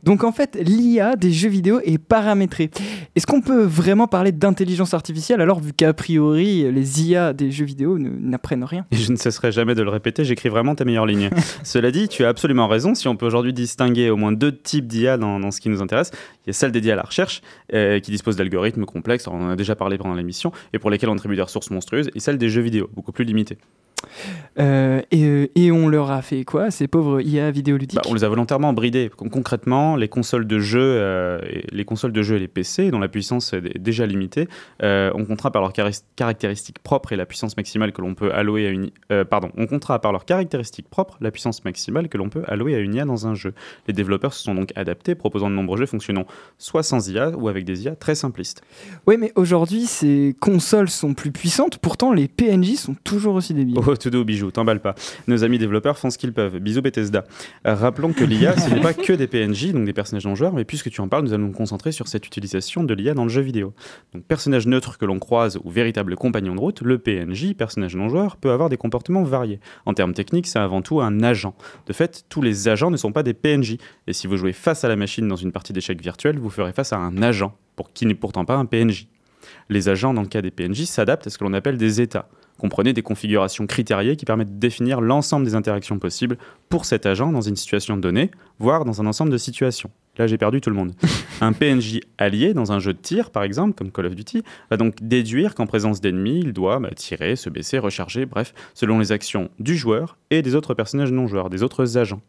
Donc 0.04 0.24
en 0.24 0.32
fait, 0.32 0.58
l'IA 0.62 1.16
des 1.16 1.32
jeux 1.32 1.50
vidéo 1.50 1.80
est 1.84 1.98
paramétrée. 1.98 2.70
Est-ce 3.16 3.26
qu'on 3.28 3.42
peut 3.42 3.64
vraiment 3.64 4.08
parler 4.08 4.32
d'intelligence 4.32 4.94
artificielle 4.94 5.42
alors 5.42 5.60
vu 5.60 5.74
qu'a 5.74 5.94
priori 5.94 6.72
les 6.72 7.04
IA 7.04 7.34
des 7.34 7.52
jeux 7.52 7.66
vidéo 7.66 7.98
ne- 7.98 8.10
n'apprennent 8.10 8.64
rien? 8.64 8.86
Et 8.92 8.98
je 8.98 9.12
ne 9.12 9.18
cesserai 9.18 9.52
jamais 9.52 9.76
de 9.76 9.82
le 9.84 9.90
répéter, 9.90 10.24
j'écris 10.26 10.50
vraiment 10.50 10.76
tes 10.76 10.86
meilleures 10.86 11.06
lignes. 11.06 11.30
Cela 11.64 11.92
dit, 11.92 12.08
tu 12.08 12.24
as 12.26 12.30
absolument 12.30 12.68
raison. 12.68 12.96
Si 12.96 13.08
on 13.08 13.16
peut 13.16 13.26
aujourd'hui 13.26 13.54
distinguer 13.54 14.10
au 14.10 14.18
moins 14.18 14.32
deux 14.32 14.56
types 14.56 14.88
d'IA 14.88 15.18
dans, 15.18 15.40
dans 15.40 15.52
ce 15.52 15.62
qui 15.62 15.70
nous 15.70 15.82
intéresse, 15.82 16.12
il 16.46 16.48
y 16.48 16.50
a 16.50 16.54
celle 16.54 16.72
dédiée 16.72 16.92
à 16.92 16.96
la 16.96 17.04
recherche, 17.04 17.42
euh, 17.74 18.00
qui 18.00 18.12
dispose 18.12 18.36
d'algorithmes 18.36 18.86
complexes, 18.86 19.28
on 19.28 19.42
en 19.42 19.50
a 19.50 19.56
déjà 19.56 19.76
parlé 19.76 19.98
pendant 19.98 20.16
l'émission, 20.16 20.52
et 20.74 20.80
pour 20.80 20.90
lesquels 20.90 21.10
on 21.10 21.14
attribue 21.16 21.36
des 21.36 21.42
ressources 21.42 21.70
monstrueuses, 21.72 22.10
et 22.16 22.20
celle 22.20 22.38
des 22.38 22.50
jeux 22.50 22.62
vidéo, 22.62 22.90
beaucoup 22.94 23.12
plus 23.12 23.26
limitée. 23.26 23.58
Euh, 24.60 25.02
et, 25.12 25.24
euh, 25.26 25.48
et 25.56 25.72
on 25.72 25.88
leur 25.88 26.12
a 26.12 26.22
fait 26.22 26.44
quoi 26.44 26.72
Ces 26.72 26.88
pauvres 26.88 27.22
IA 27.22 27.52
vidéoludiques 27.52 27.96
Bah, 27.96 28.10
on 28.10 28.14
les 28.14 28.24
a 28.24 28.30
volontairement 28.30 28.74
bridés. 28.74 29.10
Con- 29.16 29.30
Concrètement, 29.30 29.96
les 29.96 30.08
consoles 30.10 30.46
de 30.46 30.60
jeux, 30.60 30.80
euh, 30.82 31.40
et 31.50 31.66
les 31.72 31.86
consoles 31.86 32.12
de 32.12 32.22
jeux 32.22 32.36
et 32.36 32.40
les 32.40 32.48
PC, 32.48 32.92
dont 32.92 33.00
la 33.00 33.08
puissance 33.08 33.54
est 33.54 33.62
dé- 33.62 33.74
déjà 33.80 34.06
limitée, 34.06 34.48
euh, 34.84 35.12
on 35.16 35.26
comptera 35.26 35.52
par 35.52 35.62
leurs 35.62 35.74
caractéristiques 36.16 36.80
propres 36.80 37.14
et 37.14 37.16
la 37.16 37.26
puissance 37.26 37.56
maximale 37.58 37.92
que 37.94 38.02
l'on 38.02 38.14
peut 38.14 38.32
allouer 38.34 38.68
à 38.68 38.70
une. 38.72 38.92
pardon, 39.30 39.52
on 39.58 39.68
comptera 39.68 40.00
par 40.00 40.12
leurs 40.12 40.26
caractéristiques 40.26 40.90
propres 40.90 41.18
la 41.22 41.32
puissance 41.32 41.64
maximale 41.66 42.10
que 42.10 42.18
l'on 42.18 42.30
peut 42.30 42.44
allouer 42.48 42.76
à 42.76 42.80
une 42.80 42.96
IA 42.96 43.06
dans 43.06 43.28
un 43.28 43.36
jeu. 43.36 43.54
Les 43.88 43.94
développeurs 43.94 44.34
se 44.34 44.44
sont 44.44 44.56
donc 44.56 44.72
adaptés, 44.76 45.16
proposant 45.16 45.50
de 45.50 45.56
nombreux 45.56 45.78
jeux 45.78 45.86
fonctionnant 45.86 46.26
soit 46.58 46.84
sans 46.84 47.10
IA 47.10 47.30
ou 47.32 47.48
avec 47.48 47.66
des 47.66 47.84
IA 47.86 47.96
très 47.96 48.16
simplistes. 48.16 48.62
Oui, 49.08 49.16
mais 49.18 49.32
aujourd'hui, 49.36 49.86
ces 49.86 50.36
consoles 50.40 50.90
sont 50.90 51.14
plus 51.14 51.32
puissantes, 51.32 51.78
pourtant 51.78 52.14
les 52.14 52.28
PNJ 52.28 52.76
sont 52.76 52.96
toujours 53.04 53.36
aussi 53.36 53.54
débiles. 53.54 53.78
Oh, 53.86 53.91
tout 53.98 54.10
doux, 54.10 54.24
bijou, 54.24 54.52
t'emballe 54.52 54.80
pas. 54.80 54.96
Nos 55.28 55.44
amis 55.44 55.58
développeurs 55.58 55.98
font 55.98 56.10
ce 56.10 56.18
qu'ils 56.18 56.34
peuvent. 56.34 56.60
Bisous 56.60 56.82
Bethesda. 56.82 57.24
Rappelons 57.66 58.14
que 58.14 58.24
l'IA, 58.24 58.58
ce 58.58 58.74
n'est 58.74 58.82
pas 58.82 58.94
que 58.94 59.14
des 59.14 59.28
PNJ, 59.28 59.72
donc 59.74 59.86
des 59.86 59.94
personnages 59.94 60.26
non 60.26 60.36
joueurs, 60.36 60.54
mais 60.54 60.66
puisque 60.66 60.90
tu 60.90 61.02
en 61.02 61.08
parles, 61.08 61.24
nous 61.24 61.34
allons 61.34 61.48
nous 61.48 61.54
concentrer 61.54 61.92
sur 61.92 62.08
cette 62.08 62.26
utilisation 62.26 62.84
de 62.84 62.94
l'IA 62.94 63.14
dans 63.14 63.24
le 63.24 63.30
jeu 63.30 63.42
vidéo. 63.42 63.74
Donc, 64.14 64.24
personnage 64.24 64.68
neutre 64.68 64.98
que 64.98 65.06
l'on 65.06 65.20
croise 65.20 65.60
ou 65.64 65.70
véritable 65.70 66.16
compagnon 66.16 66.56
de 66.56 66.60
route, 66.60 66.82
le 66.82 66.98
PNJ, 66.98 67.54
personnage 67.54 67.96
non 67.96 68.10
joueur, 68.10 68.38
peut 68.38 68.52
avoir 68.52 68.70
des 68.70 68.78
comportements 68.78 69.24
variés. 69.24 69.60
En 69.86 69.94
termes 69.94 70.14
techniques, 70.14 70.48
c'est 70.48 70.60
avant 70.60 70.82
tout 70.82 71.02
un 71.02 71.24
agent. 71.24 71.56
De 71.88 71.94
fait, 71.94 72.26
tous 72.30 72.42
les 72.42 72.68
agents 72.68 72.92
ne 72.92 72.98
sont 72.98 73.12
pas 73.12 73.24
des 73.24 73.34
PNJ. 73.34 73.78
Et 74.08 74.14
si 74.14 74.28
vous 74.28 74.38
jouez 74.38 74.54
face 74.54 74.84
à 74.84 74.88
la 74.88 74.96
machine 74.96 75.28
dans 75.28 75.36
une 75.36 75.52
partie 75.52 75.74
d'échecs 75.74 76.02
virtuelle, 76.02 76.40
vous 76.40 76.50
ferez 76.50 76.74
face 76.74 76.94
à 76.94 76.98
un 76.98 77.22
agent, 77.22 77.56
pour 77.76 77.94
qui 77.94 78.06
n'est 78.06 78.16
pourtant 78.16 78.46
pas 78.46 78.56
un 78.56 78.66
PNJ. 78.66 79.08
Les 79.70 79.90
agents, 79.90 80.14
dans 80.14 80.22
le 80.22 80.28
cas 80.28 80.42
des 80.42 80.52
PNJ, 80.52 80.84
s'adaptent 80.84 81.28
à 81.28 81.30
ce 81.30 81.38
que 81.38 81.44
l'on 81.44 81.54
appelle 81.54 81.78
des 81.78 82.02
états. 82.02 82.30
Comprenez 82.62 82.94
des 82.94 83.02
configurations 83.02 83.66
critériées 83.66 84.16
qui 84.16 84.24
permettent 84.24 84.54
de 84.54 84.60
définir 84.60 85.02
l'ensemble 85.02 85.48
des 85.48 85.56
interactions 85.56 85.98
possibles 85.98 86.38
pour 86.70 86.86
cet 86.86 87.08
agent 87.08 87.32
dans 87.32 87.42
une 87.42 87.56
situation 87.56 87.98
donnée, 87.98 88.30
voire 88.60 88.86
dans 88.86 89.02
un 89.02 89.08
ensemble 89.08 89.32
de 89.32 89.38
situations. 89.40 89.90
Là, 90.20 90.28
j'ai 90.28 90.38
perdu 90.38 90.62
tout 90.62 90.70
le 90.70 90.76
monde. 90.76 90.94
un 91.42 91.54
PNJ 91.54 92.02
allié 92.20 92.54
dans 92.54 92.72
un 92.72 92.78
jeu 92.78 92.94
de 92.94 93.00
tir, 93.00 93.32
par 93.32 93.42
exemple, 93.42 93.74
comme 93.74 93.92
Call 93.92 94.06
of 94.06 94.14
Duty, 94.14 94.44
va 94.70 94.78
donc 94.78 94.94
déduire 95.02 95.56
qu'en 95.56 95.66
présence 95.66 96.02
d'ennemis, 96.02 96.42
il 96.42 96.54
doit 96.54 96.78
bah, 96.78 96.92
tirer, 96.96 97.36
se 97.36 97.50
baisser, 97.50 97.80
recharger, 97.80 98.28
bref, 98.28 98.54
selon 98.76 99.00
les 99.00 99.12
actions 99.12 99.50
du 99.58 99.76
joueur 99.76 100.20
et 100.30 100.44
des 100.44 100.54
autres 100.54 100.76
personnages 100.76 101.12
non 101.12 101.26
joueurs, 101.26 101.50
des 101.50 101.64
autres 101.64 101.98
agents. 101.98 102.22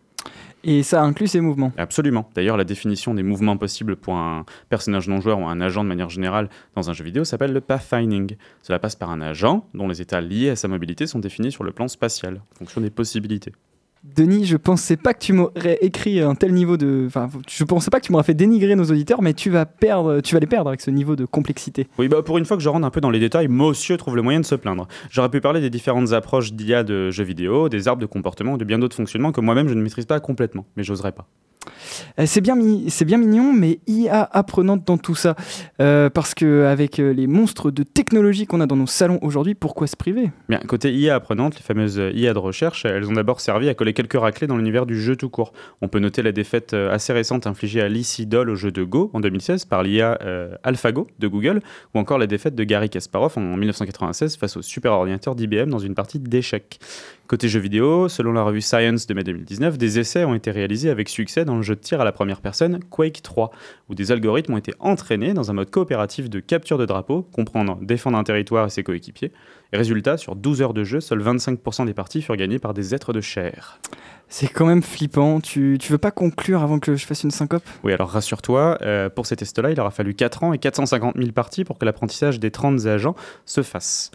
Et 0.65 0.83
ça 0.85 1.03
inclut 1.03 1.27
ces 1.27 1.41
mouvements. 1.41 1.73
Absolument. 1.77 2.31
D'ailleurs, 2.35 2.57
la 2.57 2.65
définition 2.65 3.15
des 3.15 3.25
mouvements 3.25 3.57
possibles 3.57 3.97
pour 3.97 4.15
un 4.15 4.45
personnage 4.69 5.09
non 5.09 5.21
joueur 5.21 5.41
ou 5.41 5.47
un 5.47 5.61
agent 5.61 5.83
de 5.83 5.89
manière 5.89 6.09
générale 6.09 6.49
dans 6.77 6.89
un 6.89 6.93
jeu 6.93 7.05
vidéo 7.05 7.25
s'appelle 7.25 7.53
le 7.53 7.61
pathfinding. 7.61 8.37
Cela 8.63 8.79
passe 8.79 8.95
par 8.95 9.11
un 9.11 9.21
agent 9.21 9.67
dont 9.75 9.89
les 9.89 10.01
états 10.01 10.21
liés 10.21 10.51
à 10.51 10.57
sa 10.57 10.69
mobilité 10.69 11.07
sont 11.07 11.19
définis 11.19 11.51
sur 11.51 11.65
le 11.65 11.73
plan 11.73 11.89
spatial, 11.89 12.43
en 12.53 12.59
fonction 12.59 12.81
des 12.81 12.91
possibilités. 12.91 13.53
Denis, 14.05 14.47
je 14.47 14.57
pensais 14.57 14.97
pas 14.97 15.15
que 15.15 15.21
tu 15.21 15.33
m'aurais 15.33 15.79
écrit 15.81 16.21
un 16.21 16.35
tel 16.35 16.53
niveau 16.53 16.77
de. 16.77 17.05
Enfin, 17.07 17.31
je 17.49 17.63
pensais 17.63 17.89
pas 17.89 18.01
que 18.01 18.07
tu 18.07 18.11
m'aurais 18.11 18.25
fait 18.25 18.35
dénigrer 18.35 18.75
nos 18.75 18.85
auditeurs, 18.85 19.23
mais 19.23 19.33
tu 19.33 19.49
vas 19.49 19.65
perdre, 19.65 20.21
tu 20.21 20.35
vas 20.35 20.41
les 20.41 20.49
perdre 20.49 20.69
avec 20.69 20.81
ce 20.81 20.91
niveau 20.91 21.15
de 21.15 21.25
complexité. 21.25 21.87
Oui, 21.99 22.09
bah 22.09 22.21
pour 22.23 22.37
une 22.37 22.45
fois 22.45 22.57
que 22.57 22.63
je 22.65 22.69
rentre 22.69 22.85
un 22.85 22.91
peu 22.91 23.01
dans 23.01 23.11
les 23.11 23.21
détails, 23.21 23.47
Monsieur 23.47 23.97
trouve 23.97 24.17
le 24.17 24.23
moyen 24.23 24.41
de 24.41 24.45
se 24.45 24.57
plaindre. 24.57 24.89
J'aurais 25.09 25.29
pu 25.29 25.41
parler 25.41 25.61
des 25.61 25.71
différentes 25.71 26.13
approches 26.13 26.53
d'IA 26.53 26.83
de 26.83 27.13
jeux 27.13 27.23
vidéo, 27.23 27.69
des 27.69 27.87
arbres 27.87 28.03
de 28.03 28.07
comportement, 28.07 28.57
de 28.57 28.65
bien 28.65 28.81
d'autres 28.81 28.97
fonctionnements 28.97 29.31
que 29.31 29.41
moi-même 29.41 29.69
je 29.69 29.75
ne 29.75 29.83
maîtrise 29.83 30.07
pas 30.07 30.19
complètement, 30.19 30.67
mais 30.77 30.83
j'oserais 30.83 31.13
pas. 31.13 31.29
Euh, 32.19 32.25
C'est 32.27 32.41
bien, 32.41 32.57
bien 32.57 33.19
mignon, 33.19 33.53
mais 33.53 33.81
IA 33.87 34.29
apprenante 34.33 34.87
dans 34.87 34.99
tout 34.99 35.15
ça. 35.15 35.35
Euh, 35.81 36.11
parce 36.11 36.35
que 36.35 36.65
avec 36.65 36.99
euh, 36.99 37.13
les 37.13 37.27
monstres 37.27 37.71
de 37.71 37.83
technologie 37.83 38.47
qu'on 38.47 38.61
a 38.61 38.67
dans 38.67 38.77
nos 38.77 38.87
salons 38.87 39.19
aujourd'hui, 39.23 39.55
pourquoi 39.55 39.87
se 39.87 39.97
priver? 39.97 40.31
Bien, 40.49 40.59
côté 40.61 40.93
IA 40.93 41.15
apprenante, 41.15 41.57
les 41.57 41.63
fameuses 41.63 42.01
IA 42.15 42.33
de 42.33 42.39
recherche, 42.39 42.85
elles 42.85 43.09
ont 43.09 43.13
d'abord 43.13 43.41
servi 43.41 43.69
à 43.69 43.75
coller 43.75 43.93
quelques 43.93 44.19
raclés 44.19 44.47
dans 44.47 44.57
l'univers 44.57 44.87
du 44.87 45.01
jeu 45.01 45.17
tout 45.17 45.29
court. 45.29 45.53
On 45.81 45.89
peut 45.89 45.99
noter 45.99 46.23
la 46.23 46.33
défaite 46.33 46.75
assez 46.75 47.13
récente 47.13 47.47
infligée 47.47 47.81
à 47.81 47.89
Lee 47.89 48.05
Sedol 48.05 48.51
au 48.51 48.55
jeu 48.55 48.71
de 48.71 48.83
Go 48.85 49.11
en 49.13 49.21
2016 49.21 49.65
par 49.65 49.83
l'IA 49.83 50.19
AlphaGo 50.63 51.07
de 51.19 51.29
Google, 51.29 51.61
ou 51.95 51.99
encore 51.99 52.19
la 52.19 52.27
défaite 52.27 52.55
de 52.55 52.65
Gary 52.65 52.91
Kasparov 52.91 53.33
en 53.37 53.57
1996 53.57 54.37
face 54.37 54.57
au 54.57 54.63
superordinateur 54.63 55.35
d'IBM 55.35 55.69
dans 55.69 55.79
une 55.79 55.95
partie 55.95 56.19
d'échecs. 56.19 56.79
Côté 57.33 57.49
jeux 57.49 57.61
vidéo, 57.61 58.11
selon 58.11 58.35
la 58.35 58.43
revue 58.43 58.61
Science 58.61 59.07
de 59.07 59.15
mai 59.15 59.25
2019, 59.25 59.79
des 59.79 59.99
essais 59.99 60.27
ont 60.27 60.35
été 60.35 60.51
réalisés 60.51 60.91
avec 60.91 61.09
succès 61.09 61.47
dans 61.47 61.57
le 61.57 61.63
jeu 61.63 61.75
de 61.75 61.81
tir 61.81 61.99
à 61.99 62.05
la 62.05 62.13
première 62.13 62.43
personne 62.43 62.81
Quake 62.91 63.23
3, 63.23 63.51
où 63.89 63.95
des 63.95 64.13
algorithmes 64.13 64.53
ont 64.53 64.59
été 64.59 64.75
entraînés 64.81 65.33
dans 65.33 65.51
un 65.51 65.55
mode 65.55 65.71
coopératif 65.71 66.29
de 66.29 66.41
capture 66.41 66.77
de 66.77 66.85
drapeau, 66.85 67.23
comprenant 67.23 67.79
défendre 67.81 68.19
un 68.19 68.23
territoire 68.23 68.67
et 68.67 68.69
ses 68.69 68.83
coéquipiers. 68.83 69.33
Et 69.73 69.79
résultat, 69.79 70.19
sur 70.19 70.37
12 70.37 70.61
heures 70.61 70.75
de 70.75 70.85
jeu, 70.85 71.01
seuls 71.01 71.23
25% 71.23 71.87
des 71.87 71.95
parties 71.95 72.21
furent 72.21 72.37
gagnées 72.37 72.59
par 72.59 72.75
des 72.75 72.95
êtres 72.95 73.15
de 73.15 73.23
chair. 73.23 73.81
C'est 74.29 74.49
quand 74.49 74.67
même 74.67 74.83
flippant. 74.83 75.41
Tu, 75.41 75.79
tu 75.81 75.91
veux 75.91 75.99
pas 75.99 76.11
conclure 76.11 76.63
avant 76.63 76.81
que 76.81 76.97
je 76.97 77.07
fasse 77.07 77.23
une 77.23 77.31
syncope? 77.31 77.65
Oui, 77.83 77.95
alors 77.95 78.11
rassure-toi, 78.11 78.77
euh, 78.83 79.09
pour 79.09 79.25
ces 79.25 79.37
tests-là, 79.37 79.71
il 79.71 79.81
aura 79.81 79.91
fallu 79.91 80.13
4 80.13 80.45
ans 80.45 80.53
et 80.53 80.59
450 80.59 81.17
000 81.17 81.33
parties 81.33 81.65
pour 81.65 81.79
que 81.79 81.87
l'apprentissage 81.87 82.41
des 82.41 82.51
30 82.51 82.85
agents 82.87 83.15
se 83.47 83.63
fasse. 83.63 84.11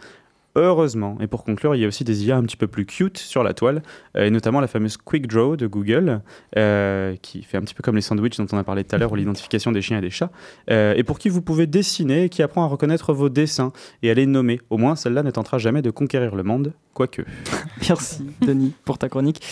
Heureusement, 0.56 1.18
et 1.20 1.26
pour 1.26 1.44
conclure, 1.44 1.74
il 1.74 1.80
y 1.80 1.84
a 1.84 1.88
aussi 1.88 2.04
des 2.04 2.26
IA 2.26 2.36
un 2.36 2.42
petit 2.42 2.56
peu 2.56 2.66
plus 2.66 2.86
cute 2.86 3.18
sur 3.18 3.42
la 3.42 3.54
toile, 3.54 3.82
euh, 4.16 4.24
et 4.24 4.30
notamment 4.30 4.60
la 4.60 4.66
fameuse 4.66 4.96
Quick 4.96 5.26
Draw 5.26 5.56
de 5.56 5.66
Google, 5.66 6.20
euh, 6.56 7.14
qui 7.22 7.42
fait 7.42 7.58
un 7.58 7.60
petit 7.60 7.74
peu 7.74 7.82
comme 7.82 7.94
les 7.94 8.02
sandwichs 8.02 8.36
dont 8.38 8.46
on 8.50 8.58
a 8.58 8.64
parlé 8.64 8.82
tout 8.82 8.94
à 8.96 8.98
l'heure, 8.98 9.12
ou 9.12 9.14
l'identification 9.14 9.72
des 9.72 9.82
chiens 9.82 9.98
et 9.98 10.00
des 10.00 10.10
chats, 10.10 10.30
euh, 10.70 10.94
et 10.96 11.04
pour 11.04 11.18
qui 11.18 11.28
vous 11.28 11.42
pouvez 11.42 11.66
dessiner, 11.66 12.24
et 12.24 12.28
qui 12.28 12.42
apprend 12.42 12.64
à 12.64 12.66
reconnaître 12.66 13.12
vos 13.12 13.28
dessins 13.28 13.72
et 14.02 14.10
à 14.10 14.14
les 14.14 14.26
nommer. 14.26 14.60
Au 14.70 14.78
moins, 14.78 14.96
celle-là 14.96 15.22
ne 15.22 15.30
tentera 15.30 15.58
jamais 15.58 15.82
de 15.82 15.90
conquérir 15.90 16.34
le 16.34 16.42
monde, 16.42 16.72
quoique. 16.92 17.22
Merci, 17.88 18.24
Denis, 18.40 18.72
pour 18.84 18.98
ta 18.98 19.08
chronique. 19.08 19.42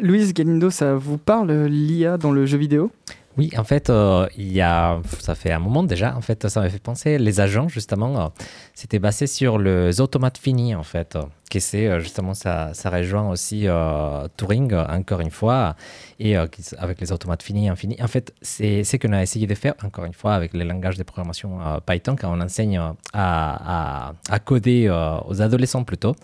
Louise 0.00 0.34
Galindo, 0.34 0.70
ça 0.70 0.94
vous 0.94 1.18
parle, 1.18 1.52
l'IA 1.66 2.18
dans 2.18 2.32
le 2.32 2.46
jeu 2.46 2.58
vidéo? 2.58 2.90
Oui, 3.38 3.50
en 3.56 3.64
fait, 3.64 3.88
euh, 3.88 4.26
il 4.36 4.52
y 4.52 4.60
a, 4.60 5.00
ça 5.18 5.34
fait 5.34 5.52
un 5.52 5.58
moment 5.58 5.82
déjà, 5.82 6.14
en 6.16 6.20
fait, 6.20 6.48
ça 6.48 6.60
m'a 6.60 6.68
fait 6.68 6.82
penser, 6.82 7.18
les 7.18 7.40
agents, 7.40 7.68
justement, 7.68 8.20
euh, 8.20 8.28
c'était 8.74 8.98
basé 8.98 9.26
sur 9.26 9.58
les 9.58 10.00
automates 10.02 10.36
finis, 10.36 10.74
en 10.74 10.82
fait, 10.82 11.16
qui 11.52 11.60
c'est, 11.60 11.86
euh, 11.86 12.00
justement, 12.00 12.32
ça, 12.32 12.72
ça 12.72 12.88
rejoint 12.88 13.28
aussi 13.28 13.64
euh, 13.66 14.26
Turing, 14.38 14.72
euh, 14.72 14.86
encore 14.86 15.20
une 15.20 15.30
fois, 15.30 15.76
et 16.18 16.34
avec 16.36 17.00
les 17.00 17.12
automates 17.12 17.42
finis, 17.42 17.68
infinis. 17.68 17.98
En 18.00 18.06
fait, 18.08 18.32
c'est 18.40 18.84
ce 18.84 18.96
qu'on 18.96 19.12
a 19.12 19.22
essayé 19.22 19.46
de 19.46 19.54
faire, 19.54 19.74
encore 19.84 20.06
une 20.06 20.14
fois, 20.14 20.34
avec 20.34 20.54
les 20.54 20.64
langages 20.64 20.96
de 20.96 21.02
programmation 21.02 21.58
Python, 21.84 22.16
quand 22.18 22.32
on 22.32 22.40
enseigne 22.40 22.80
à, 23.12 24.14
à, 24.30 24.38
coder 24.38 24.88
aux 25.26 25.42
adolescents 25.42 25.84
plutôt. 25.84 26.14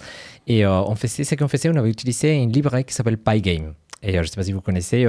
Et 0.47 0.65
on 0.67 0.95
faisait, 0.95 1.25
ce 1.25 1.35
qu'on 1.35 1.49
faisait, 1.49 1.69
on 1.69 1.77
avait 1.77 1.91
utilisé 1.91 2.35
une 2.35 2.53
librairie 2.53 2.85
qui 2.85 2.95
s'appelle 2.95 3.19
Pygame. 3.19 3.75
Et 4.01 4.13
je 4.13 4.19
ne 4.19 4.25
sais 4.25 4.37
pas 4.37 4.45
si 4.45 4.53
vous 4.53 4.61
connaissez, 4.61 5.05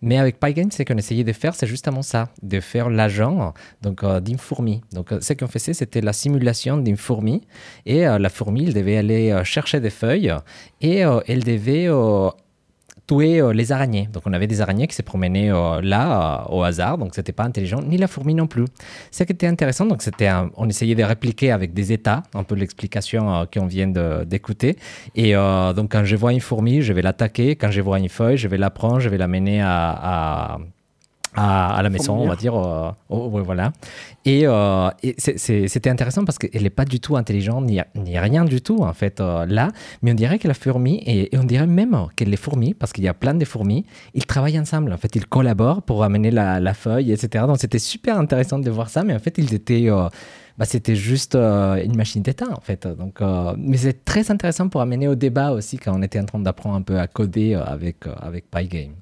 mais 0.00 0.16
avec 0.16 0.40
Pygame, 0.40 0.70
ce 0.70 0.82
qu'on 0.82 0.96
essayait 0.96 1.24
de 1.24 1.32
faire, 1.34 1.54
c'est 1.54 1.66
justement 1.66 2.00
ça, 2.00 2.30
de 2.42 2.60
faire 2.60 2.88
l'agent 2.88 3.52
donc 3.82 4.02
d'une 4.22 4.38
fourmi. 4.38 4.80
Donc 4.92 5.12
ce 5.20 5.34
qu'on 5.34 5.48
faisait, 5.48 5.74
c'était 5.74 6.00
la 6.00 6.14
simulation 6.14 6.78
d'une 6.78 6.96
fourmi. 6.96 7.42
Et 7.84 8.04
la 8.04 8.28
fourmi, 8.30 8.64
elle 8.66 8.74
devait 8.74 8.96
aller 8.96 9.30
euh, 9.30 9.44
des 9.80 9.90
feuilles 9.90 10.34
et 10.80 11.04
euh, 11.04 11.20
elle 11.26 11.44
devait 11.44 11.86
euh, 11.88 12.28
tuer 13.06 13.40
euh, 13.40 13.52
les 13.52 13.72
araignées. 13.72 14.08
Donc 14.12 14.22
on 14.26 14.32
avait 14.32 14.46
des 14.46 14.60
araignées 14.60 14.86
qui 14.86 14.94
se 14.94 15.02
promenaient 15.02 15.50
là 15.82 16.46
au 16.50 16.62
hasard, 16.62 16.98
donc 16.98 17.14
c'était 17.14 17.32
pas 17.32 17.44
intelligent, 17.44 17.82
ni 17.82 17.96
la 17.96 18.08
fourmi 18.08 18.34
non 18.34 18.46
plus. 18.46 18.64
Ce 19.10 19.24
qui 19.24 19.32
était 19.32 19.46
intéressant, 19.46 19.86
donc 19.86 20.02
c'était 20.02 20.30
on 20.56 20.68
essayait 20.68 20.94
de 20.94 21.04
répliquer 21.04 21.50
avec 21.50 21.72
des 21.74 21.92
états, 21.92 22.22
un 22.34 22.44
peu 22.44 22.54
l'explication 22.54 23.46
qu'on 23.52 23.66
vient 23.66 23.88
d'écouter. 24.24 24.76
Et 25.14 25.32
donc 25.32 25.92
quand 25.92 26.04
je 26.04 26.16
vois 26.16 26.32
une 26.32 26.40
fourmi, 26.40 26.82
je 26.82 26.92
vais 26.92 27.02
l'attaquer. 27.02 27.56
Quand 27.56 27.70
je 27.70 27.80
vois 27.80 27.98
une 27.98 28.08
feuille, 28.08 28.36
je 28.36 28.48
vais 28.48 28.58
la 28.58 28.70
prendre, 28.70 29.00
je 29.00 29.08
vais 29.08 29.18
l'amener 29.18 29.60
à, 29.60 30.54
à 30.54 30.58
à, 31.34 31.80
la 31.82 31.90
maison, 31.90 32.14
on 32.14 32.26
va 32.26 32.36
dire. 32.36 32.54
oh, 32.54 33.42
voilà. 33.44 33.72
Et, 34.24 34.46
euh, 34.46 34.90
c'était 35.16 35.90
intéressant 35.90 36.24
parce 36.24 36.38
qu'elle 36.38 36.62
n'est 36.62 36.70
pas 36.70 36.84
du 36.84 37.00
tout 37.00 37.16
intelligente, 37.16 37.64
ni, 37.64 38.18
rien 38.18 38.44
du 38.44 38.60
tout, 38.60 38.82
en 38.82 38.92
fait, 38.92 39.20
euh, 39.20 39.46
là. 39.46 39.70
Mais 40.02 40.10
on 40.10 40.14
dirait 40.14 40.38
que 40.38 40.48
la 40.48 40.54
fourmi, 40.54 41.02
et, 41.06 41.30
on 41.36 41.44
dirait 41.44 41.66
même 41.66 41.96
que 42.16 42.24
les 42.24 42.36
fourmis, 42.36 42.74
parce 42.74 42.92
qu'il 42.92 43.04
y 43.04 43.08
a 43.08 43.14
plein 43.14 43.34
de 43.34 43.44
fourmis, 43.44 43.86
ils 44.14 44.26
travaillent 44.26 44.58
ensemble. 44.58 44.92
En 44.92 44.96
fait, 44.96 45.14
ils 45.16 45.26
collaborent 45.26 45.82
pour 45.82 46.04
amener 46.04 46.30
la, 46.30 46.74
feuille, 46.74 47.12
etc. 47.12 47.44
Donc, 47.46 47.58
c'était 47.58 47.78
super 47.78 48.18
intéressant 48.18 48.58
de 48.58 48.70
voir 48.70 48.90
ça. 48.90 49.04
Mais 49.04 49.14
en 49.14 49.18
fait, 49.18 49.38
ils 49.38 49.54
étaient. 49.54 49.88
bah, 50.58 50.64
c'était 50.64 50.96
juste 50.96 51.34
une 51.36 51.96
machine 51.96 52.22
d'état 52.22 52.50
en 52.50 52.60
fait. 52.60 52.86
Donc, 52.86 53.20
mais 53.56 53.76
c'est 53.76 54.04
très 54.04 54.30
intéressant 54.30 54.68
pour 54.68 54.80
amener 54.80 55.08
au 55.08 55.14
débat 55.14 55.52
aussi 55.52 55.78
quand 55.78 55.98
on 55.98 56.02
était 56.02 56.20
en 56.20 56.24
train 56.24 56.38
d'apprendre 56.38 56.76
un 56.76 56.82
peu 56.82 56.98
à 56.98 57.06
coder 57.06 57.54
avec, 57.54 58.04
avec 58.20 58.50
Pygame. 58.50 58.94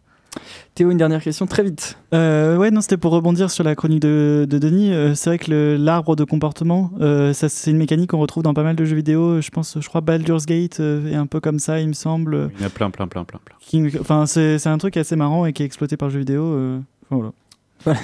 Théo, 0.75 0.91
une 0.91 0.99
dernière 0.99 1.23
question 1.23 1.47
très 1.47 1.65
vite. 1.65 1.99
Euh, 2.15 2.57
ouais, 2.57 2.71
non, 2.71 2.81
c'était 2.81 2.97
pour 2.97 3.11
rebondir 3.13 3.51
sur 3.51 3.65
la 3.65 3.75
chronique 3.75 4.01
de, 4.03 4.47
de 4.49 4.59
Denis. 4.59 4.93
Euh, 4.93 5.15
c'est 5.15 5.31
vrai 5.31 5.39
que 5.39 5.77
l'arbre 5.81 6.15
de 6.15 6.23
comportement, 6.25 6.93
euh, 7.01 7.33
ça, 7.33 7.49
c'est 7.49 7.71
une 7.73 7.79
mécanique 7.79 8.11
qu'on 8.11 8.19
retrouve 8.19 8.43
dans 8.45 8.55
pas 8.55 8.63
mal 8.63 8.77
de 8.77 8.85
jeux 8.85 8.95
vidéo. 8.95 9.41
Je 9.41 9.51
pense, 9.51 9.77
je 9.81 9.89
crois, 9.89 10.01
Baldur's 10.01 10.47
Gate 10.47 10.79
euh, 10.81 11.11
est 11.11 11.17
un 11.17 11.27
peu 11.27 11.41
comme 11.41 11.59
ça, 11.59 11.81
il 11.81 11.89
me 11.89 11.93
semble. 11.95 12.51
Il 12.57 12.61
y 12.61 12.65
en 12.65 12.67
a 12.67 12.71
plein, 12.71 12.91
plein, 12.91 13.09
plein, 13.09 13.25
plein. 13.25 13.41
plein. 13.45 13.57
King- 13.61 13.97
Enfin, 14.01 14.27
c'est 14.27 14.59
c'est 14.59 14.69
un 14.69 14.79
truc 14.79 14.97
assez 14.97 15.17
marrant 15.17 15.45
et 15.47 15.53
qui 15.53 15.63
est 15.63 15.67
exploité 15.67 15.97
par 15.97 16.09
le 16.09 16.13
jeu 16.15 16.21
vidéo. 16.21 16.43
euh. 16.45 16.79
Voilà, 17.11 17.33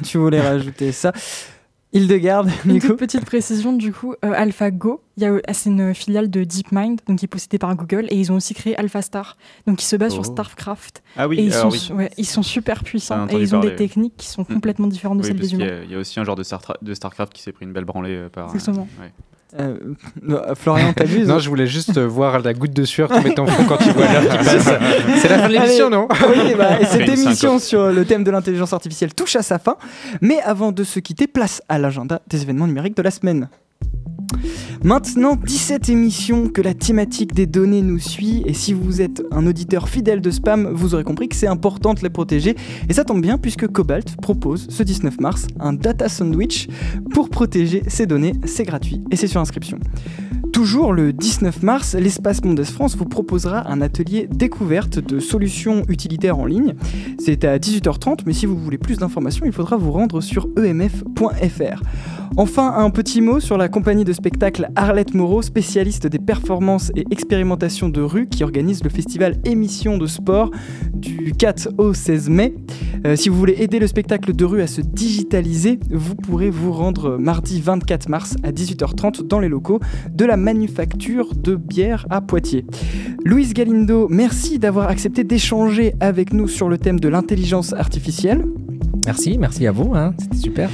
tu 0.04 0.18
voulais 0.18 0.40
rajouter 0.40 0.90
ça. 0.92 1.12
Hildegarde, 1.94 2.50
Une 2.66 2.80
toute 2.80 2.98
petite 2.98 3.24
précision, 3.24 3.72
du 3.72 3.92
coup, 3.92 4.14
euh, 4.24 4.32
AlphaGo, 4.34 5.00
il 5.16 5.22
y 5.22 5.26
a, 5.26 5.30
euh, 5.32 5.40
c'est 5.52 5.70
une 5.70 5.94
filiale 5.94 6.28
de 6.28 6.42
DeepMind, 6.42 7.00
donc 7.06 7.18
qui 7.20 7.24
est 7.24 7.28
possédée 7.28 7.58
par 7.58 7.74
Google, 7.76 8.06
et 8.10 8.16
ils 8.16 8.32
ont 8.32 8.34
aussi 8.36 8.52
créé 8.52 8.76
AlphaStar, 8.76 9.36
donc 9.68 9.78
qui 9.78 9.86
se 9.86 9.94
base 9.94 10.10
Oh. 10.12 10.16
sur 10.16 10.26
Starcraft. 10.26 11.02
Ah 11.16 11.28
oui, 11.28 11.38
et 11.38 11.44
ils, 11.44 11.54
alors 11.54 11.72
sont, 11.74 11.92
oui. 11.94 11.98
ouais, 11.98 12.10
ils 12.18 12.26
sont 12.26 12.42
super 12.42 12.82
puissants, 12.82 13.28
et 13.28 13.36
ils 13.36 13.54
ont 13.54 13.60
des 13.60 13.76
techniques 13.76 14.16
qui 14.16 14.26
sont 14.26 14.42
Mm. 14.42 14.54
complètement 14.54 14.88
différentes 14.88 15.18
de 15.18 15.22
Oui, 15.22 15.28
celles 15.28 15.38
des 15.40 15.54
humains. 15.54 15.66
a- 15.66 15.84
Il 15.84 15.90
y, 15.92 15.94
a 15.94 15.98
aussi 15.98 16.18
un 16.18 16.24
genre 16.24 16.34
de, 16.36 16.42
Star- 16.42 16.76
de 16.82 16.94
StarCraft 16.94 17.32
qui 17.32 17.42
s'est 17.42 17.52
pris 17.52 17.64
une 17.64 17.72
belle 17.72 17.84
branlée 17.84 18.16
euh, 18.16 18.28
par. 18.28 18.46
Exactement. 18.52 18.88
ouais. 19.00 19.12
Euh, 19.60 19.76
Florian, 20.54 20.92
t'abuses 20.92 21.28
Non, 21.28 21.38
je 21.38 21.48
voulais 21.48 21.66
juste 21.66 21.96
euh, 21.96 22.06
voir 22.06 22.40
la 22.40 22.54
goutte 22.54 22.72
de 22.72 22.84
sueur 22.84 23.08
tomber 23.08 23.34
ton 23.34 23.46
front 23.46 23.64
quand 23.64 23.76
tu 23.76 23.90
vois 23.90 24.06
l'heure 24.10 24.28
qui 24.28 24.36
passe. 24.44 24.68
C'est 25.18 25.28
la 25.28 25.38
fin 25.38 25.48
de 25.48 25.52
l'émission, 25.52 25.90
non 25.90 26.08
Oui, 26.28 26.54
bah, 26.58 26.80
et 26.80 26.86
cette 26.86 27.08
émission 27.08 27.58
sur 27.58 27.92
le 27.92 28.04
thème 28.04 28.24
de 28.24 28.30
l'intelligence 28.30 28.72
artificielle 28.72 29.14
touche 29.14 29.36
à 29.36 29.42
sa 29.42 29.58
fin. 29.58 29.76
Mais 30.20 30.40
avant 30.42 30.72
de 30.72 30.82
se 30.82 30.98
quitter, 30.98 31.26
place 31.26 31.62
à 31.68 31.78
l'agenda 31.78 32.20
des 32.28 32.42
événements 32.42 32.66
numériques 32.66 32.96
de 32.96 33.02
la 33.02 33.10
semaine. 33.10 33.48
Maintenant, 34.82 35.36
17 35.36 35.88
émissions 35.88 36.48
que 36.48 36.60
la 36.60 36.74
thématique 36.74 37.32
des 37.32 37.46
données 37.46 37.80
nous 37.80 37.98
suit, 37.98 38.42
et 38.44 38.52
si 38.52 38.74
vous 38.74 39.00
êtes 39.00 39.22
un 39.30 39.46
auditeur 39.46 39.88
fidèle 39.88 40.20
de 40.20 40.30
Spam, 40.30 40.68
vous 40.74 40.94
aurez 40.94 41.04
compris 41.04 41.28
que 41.28 41.36
c'est 41.36 41.46
important 41.46 41.94
de 41.94 42.00
les 42.00 42.10
protéger, 42.10 42.54
et 42.88 42.92
ça 42.92 43.02
tombe 43.02 43.22
bien 43.22 43.38
puisque 43.38 43.66
Cobalt 43.66 44.16
propose 44.16 44.66
ce 44.68 44.82
19 44.82 45.20
mars 45.20 45.46
un 45.58 45.72
data 45.72 46.10
sandwich 46.10 46.68
pour 47.14 47.30
protéger 47.30 47.82
ces 47.86 48.06
données, 48.06 48.34
c'est 48.44 48.64
gratuit 48.64 49.02
et 49.10 49.16
c'est 49.16 49.26
sur 49.26 49.40
inscription. 49.40 49.78
Toujours 50.54 50.92
le 50.92 51.12
19 51.12 51.64
mars, 51.64 51.96
l'espace 51.96 52.44
Mondes 52.44 52.62
France 52.62 52.96
vous 52.96 53.06
proposera 53.06 53.68
un 53.68 53.80
atelier 53.80 54.28
découverte 54.30 55.00
de 55.00 55.18
solutions 55.18 55.82
utilitaires 55.88 56.38
en 56.38 56.46
ligne. 56.46 56.74
C'est 57.18 57.44
à 57.44 57.58
18h30, 57.58 58.20
mais 58.24 58.32
si 58.32 58.46
vous 58.46 58.56
voulez 58.56 58.78
plus 58.78 58.98
d'informations, 58.98 59.46
il 59.46 59.52
faudra 59.52 59.76
vous 59.76 59.90
rendre 59.90 60.20
sur 60.20 60.46
emf.fr. 60.56 61.82
Enfin, 62.36 62.74
un 62.76 62.90
petit 62.90 63.20
mot 63.20 63.38
sur 63.40 63.56
la 63.56 63.68
compagnie 63.68 64.04
de 64.04 64.12
spectacle 64.12 64.68
Arlette 64.74 65.14
Moreau, 65.14 65.42
spécialiste 65.42 66.06
des 66.06 66.18
performances 66.18 66.90
et 66.96 67.04
expérimentations 67.10 67.88
de 67.88 68.00
rue, 68.00 68.28
qui 68.28 68.44
organise 68.44 68.82
le 68.82 68.90
festival 68.90 69.36
Émission 69.44 69.98
de 69.98 70.06
sport 70.06 70.50
du 70.92 71.32
4 71.36 71.74
au 71.78 71.94
16 71.94 72.30
mai. 72.30 72.54
Euh, 73.06 73.16
si 73.16 73.28
vous 73.28 73.36
voulez 73.36 73.56
aider 73.58 73.78
le 73.78 73.86
spectacle 73.86 74.34
de 74.34 74.44
rue 74.44 74.62
à 74.62 74.66
se 74.66 74.80
digitaliser, 74.80 75.78
vous 75.90 76.14
pourrez 76.14 76.50
vous 76.50 76.72
rendre 76.72 77.18
mardi 77.18 77.60
24 77.60 78.08
mars 78.08 78.36
à 78.42 78.50
18h30 78.50 79.26
dans 79.26 79.38
les 79.38 79.48
locaux 79.48 79.78
de 80.10 80.24
la 80.24 80.36
manufacture 80.44 81.34
de 81.34 81.56
bière 81.56 82.06
à 82.10 82.20
Poitiers. 82.20 82.66
Louise 83.24 83.54
Galindo, 83.54 84.06
merci 84.10 84.58
d'avoir 84.58 84.88
accepté 84.88 85.24
d'échanger 85.24 85.94
avec 86.00 86.32
nous 86.34 86.48
sur 86.48 86.68
le 86.68 86.76
thème 86.76 87.00
de 87.00 87.08
l'intelligence 87.08 87.72
artificielle. 87.72 88.44
Merci, 89.06 89.38
merci 89.38 89.66
à 89.66 89.72
vous, 89.72 89.94
hein, 89.94 90.14
c'était 90.18 90.36
super. 90.36 90.70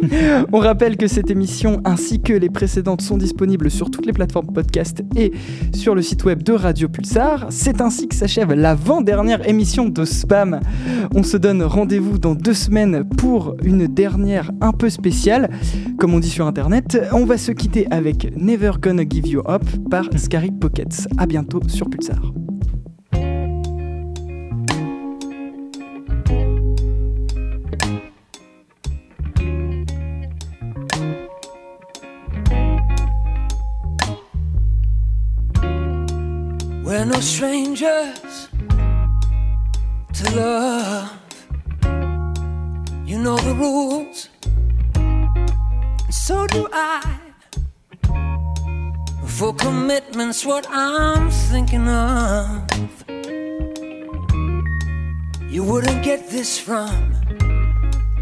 On 0.52 0.58
rappelle 0.58 0.96
que 0.96 1.06
cette 1.06 1.30
émission 1.30 1.80
ainsi 1.84 2.20
que 2.20 2.32
les 2.32 2.50
précédentes 2.50 3.02
sont 3.02 3.16
disponibles 3.16 3.70
sur 3.70 3.90
toutes 3.90 4.06
les 4.06 4.12
plateformes 4.12 4.52
podcast 4.52 5.02
et 5.16 5.32
sur 5.74 5.94
le 5.94 6.02
site 6.02 6.24
web 6.24 6.42
de 6.42 6.52
Radio 6.52 6.88
Pulsar. 6.88 7.46
C'est 7.50 7.80
ainsi 7.80 8.08
que 8.08 8.14
s'achève 8.14 8.52
l'avant-dernière 8.52 9.48
émission 9.48 9.88
de 9.88 10.04
Spam. 10.04 10.60
On 11.14 11.22
se 11.22 11.36
donne 11.36 11.62
rendez-vous 11.62 12.18
dans 12.18 12.34
deux 12.34 12.54
semaines 12.54 13.04
pour 13.04 13.54
une 13.62 13.86
dernière 13.86 14.50
un 14.60 14.72
peu 14.72 14.88
spéciale. 14.90 15.50
Comme 15.98 16.14
on 16.14 16.20
dit 16.20 16.30
sur 16.30 16.46
internet, 16.46 16.98
on 17.12 17.24
va 17.24 17.38
se 17.38 17.52
quitter 17.52 17.86
avec 17.90 18.34
Never 18.36 18.72
Gonna 18.80 19.04
Give 19.08 19.26
You 19.26 19.42
Up 19.48 19.64
par 19.90 20.08
Scary 20.16 20.50
Pockets. 20.50 21.08
A 21.18 21.26
bientôt 21.26 21.60
sur 21.68 21.88
Pulsar. 21.88 22.43
We're 37.04 37.10
no 37.10 37.20
strangers 37.20 38.48
to 40.14 40.24
love. 40.34 41.12
You 43.04 43.18
know 43.18 43.36
the 43.36 43.54
rules, 43.54 44.30
and 44.94 45.50
so 46.08 46.46
do 46.46 46.66
I. 46.72 47.20
For 49.26 49.52
commitment's 49.52 50.46
what 50.46 50.66
I'm 50.70 51.30
thinking 51.30 51.86
of. 51.86 52.62
You 55.52 55.62
wouldn't 55.62 56.02
get 56.02 56.30
this 56.30 56.58
from 56.58 57.12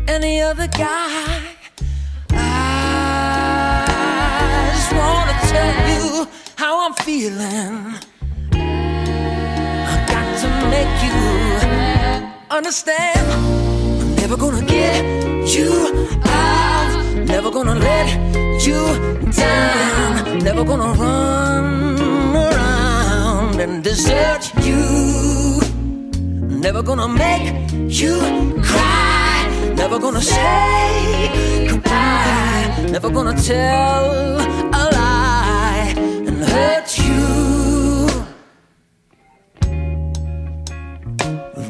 any 0.08 0.40
other 0.40 0.66
guy. 0.66 1.40
I 2.32 3.84
just 4.74 4.92
wanna 4.92 5.38
tell 5.52 5.88
you 5.88 6.26
how 6.56 6.84
I'm 6.84 6.94
feeling. 6.94 8.11
To 10.42 10.48
make 10.76 10.96
you 11.06 11.18
understand. 12.50 13.26
I'm 13.30 14.16
never 14.16 14.36
gonna 14.36 14.64
get 14.66 15.04
you 15.56 15.70
out. 16.24 17.14
Never 17.14 17.48
gonna 17.52 17.76
let 17.76 18.08
you 18.66 18.80
down. 19.30 20.38
Never 20.40 20.64
gonna 20.64 20.90
run 20.94 22.34
around 22.34 23.60
and 23.60 23.84
desert 23.84 24.50
you. 24.66 25.60
Never 26.66 26.82
gonna 26.82 27.06
make 27.06 27.70
you 28.00 28.16
cry. 28.64 29.46
Never 29.76 30.00
gonna 30.00 30.20
say 30.20 31.68
goodbye. 31.70 32.88
Never 32.90 33.10
gonna 33.10 33.40
tell 33.40 34.40
a 34.80 34.84
lie 34.98 35.94
and 35.96 36.42
hurt 36.44 36.98
you. 36.98 37.51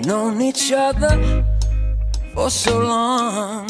Known 0.05 0.43
each 0.43 0.73
other 0.73 1.45
for 2.35 2.51
so 2.51 2.81
long. 2.81 3.69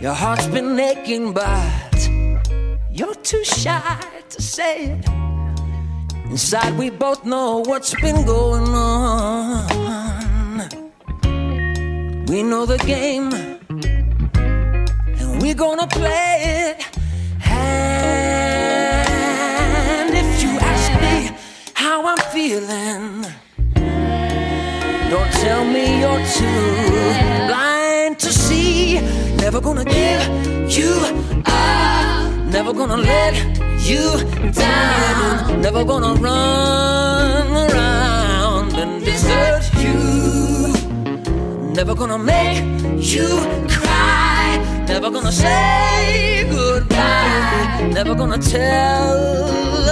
Your 0.00 0.14
heart's 0.14 0.46
been 0.46 0.78
aching, 0.78 1.32
but 1.32 2.08
you're 2.90 3.16
too 3.16 3.42
shy 3.44 4.00
to 4.28 4.40
say 4.40 4.92
it. 4.92 5.04
Inside, 6.26 6.78
we 6.78 6.90
both 6.90 7.24
know 7.24 7.64
what's 7.66 7.92
been 8.00 8.24
going 8.24 8.68
on. 8.68 10.68
We 12.28 12.44
know 12.44 12.64
the 12.64 12.78
game, 12.86 13.32
and 15.20 15.42
we're 15.42 15.54
gonna 15.54 15.88
play 15.88 16.68
it. 16.68 16.86
And 17.44 17.74
if 20.14 20.42
you 20.42 20.50
ask 20.58 20.92
me 21.02 21.32
how 21.74 22.06
I'm 22.06 22.18
feeling, 22.32 23.26
don't 25.12 25.32
tell 25.44 25.62
me 25.62 26.00
you're 26.00 26.24
too 26.38 27.46
blind 27.46 28.18
to 28.18 28.32
see. 28.32 28.98
Never 29.36 29.60
gonna 29.60 29.84
give 29.84 30.22
you 30.76 30.92
up, 31.44 32.32
never 32.56 32.72
gonna 32.72 32.96
let 32.96 33.34
you 33.88 34.04
down, 34.52 35.60
never 35.60 35.84
gonna 35.84 36.14
run 36.14 37.46
around 37.66 38.72
and 38.82 39.04
desert 39.04 39.64
you. 39.84 39.98
Never 41.78 41.94
gonna 41.94 42.18
make 42.18 42.62
you 43.14 43.28
cry. 43.68 44.84
Never 44.88 45.10
gonna 45.10 45.32
say 45.32 46.46
goodbye. 46.50 47.90
Never 47.92 48.14
gonna 48.14 48.38
tell 48.38 49.91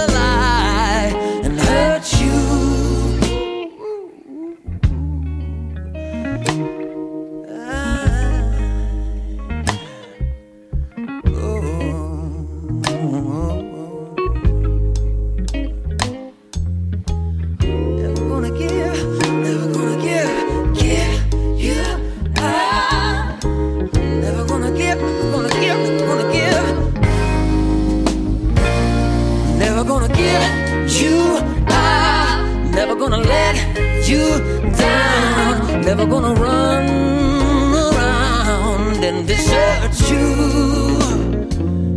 Never 35.91 36.05
gonna 36.05 36.33
run 36.35 36.87
around 37.75 39.03
and 39.03 39.27
desert 39.27 39.91
you. 40.09 40.97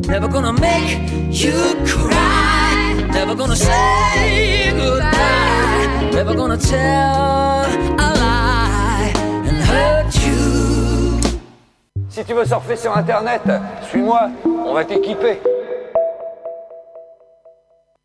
Never 0.08 0.26
gonna 0.26 0.52
make 0.52 1.12
you 1.30 1.76
cry. 1.86 2.94
Never 3.12 3.36
gonna 3.36 3.54
say 3.54 4.72
goodbye. 4.74 6.10
Never 6.12 6.34
gonna 6.34 6.56
tell 6.56 7.66
a 8.06 8.08
lie 8.18 9.12
and 9.48 9.58
hurt 9.62 10.12
you. 10.26 11.20
Si 12.08 12.24
tu 12.24 12.34
veux 12.34 12.46
surfer 12.46 12.74
sur 12.74 12.96
Internet, 12.96 13.42
suis-moi, 13.90 14.28
on 14.44 14.74
va 14.74 14.84
t'équiper. 14.84 15.38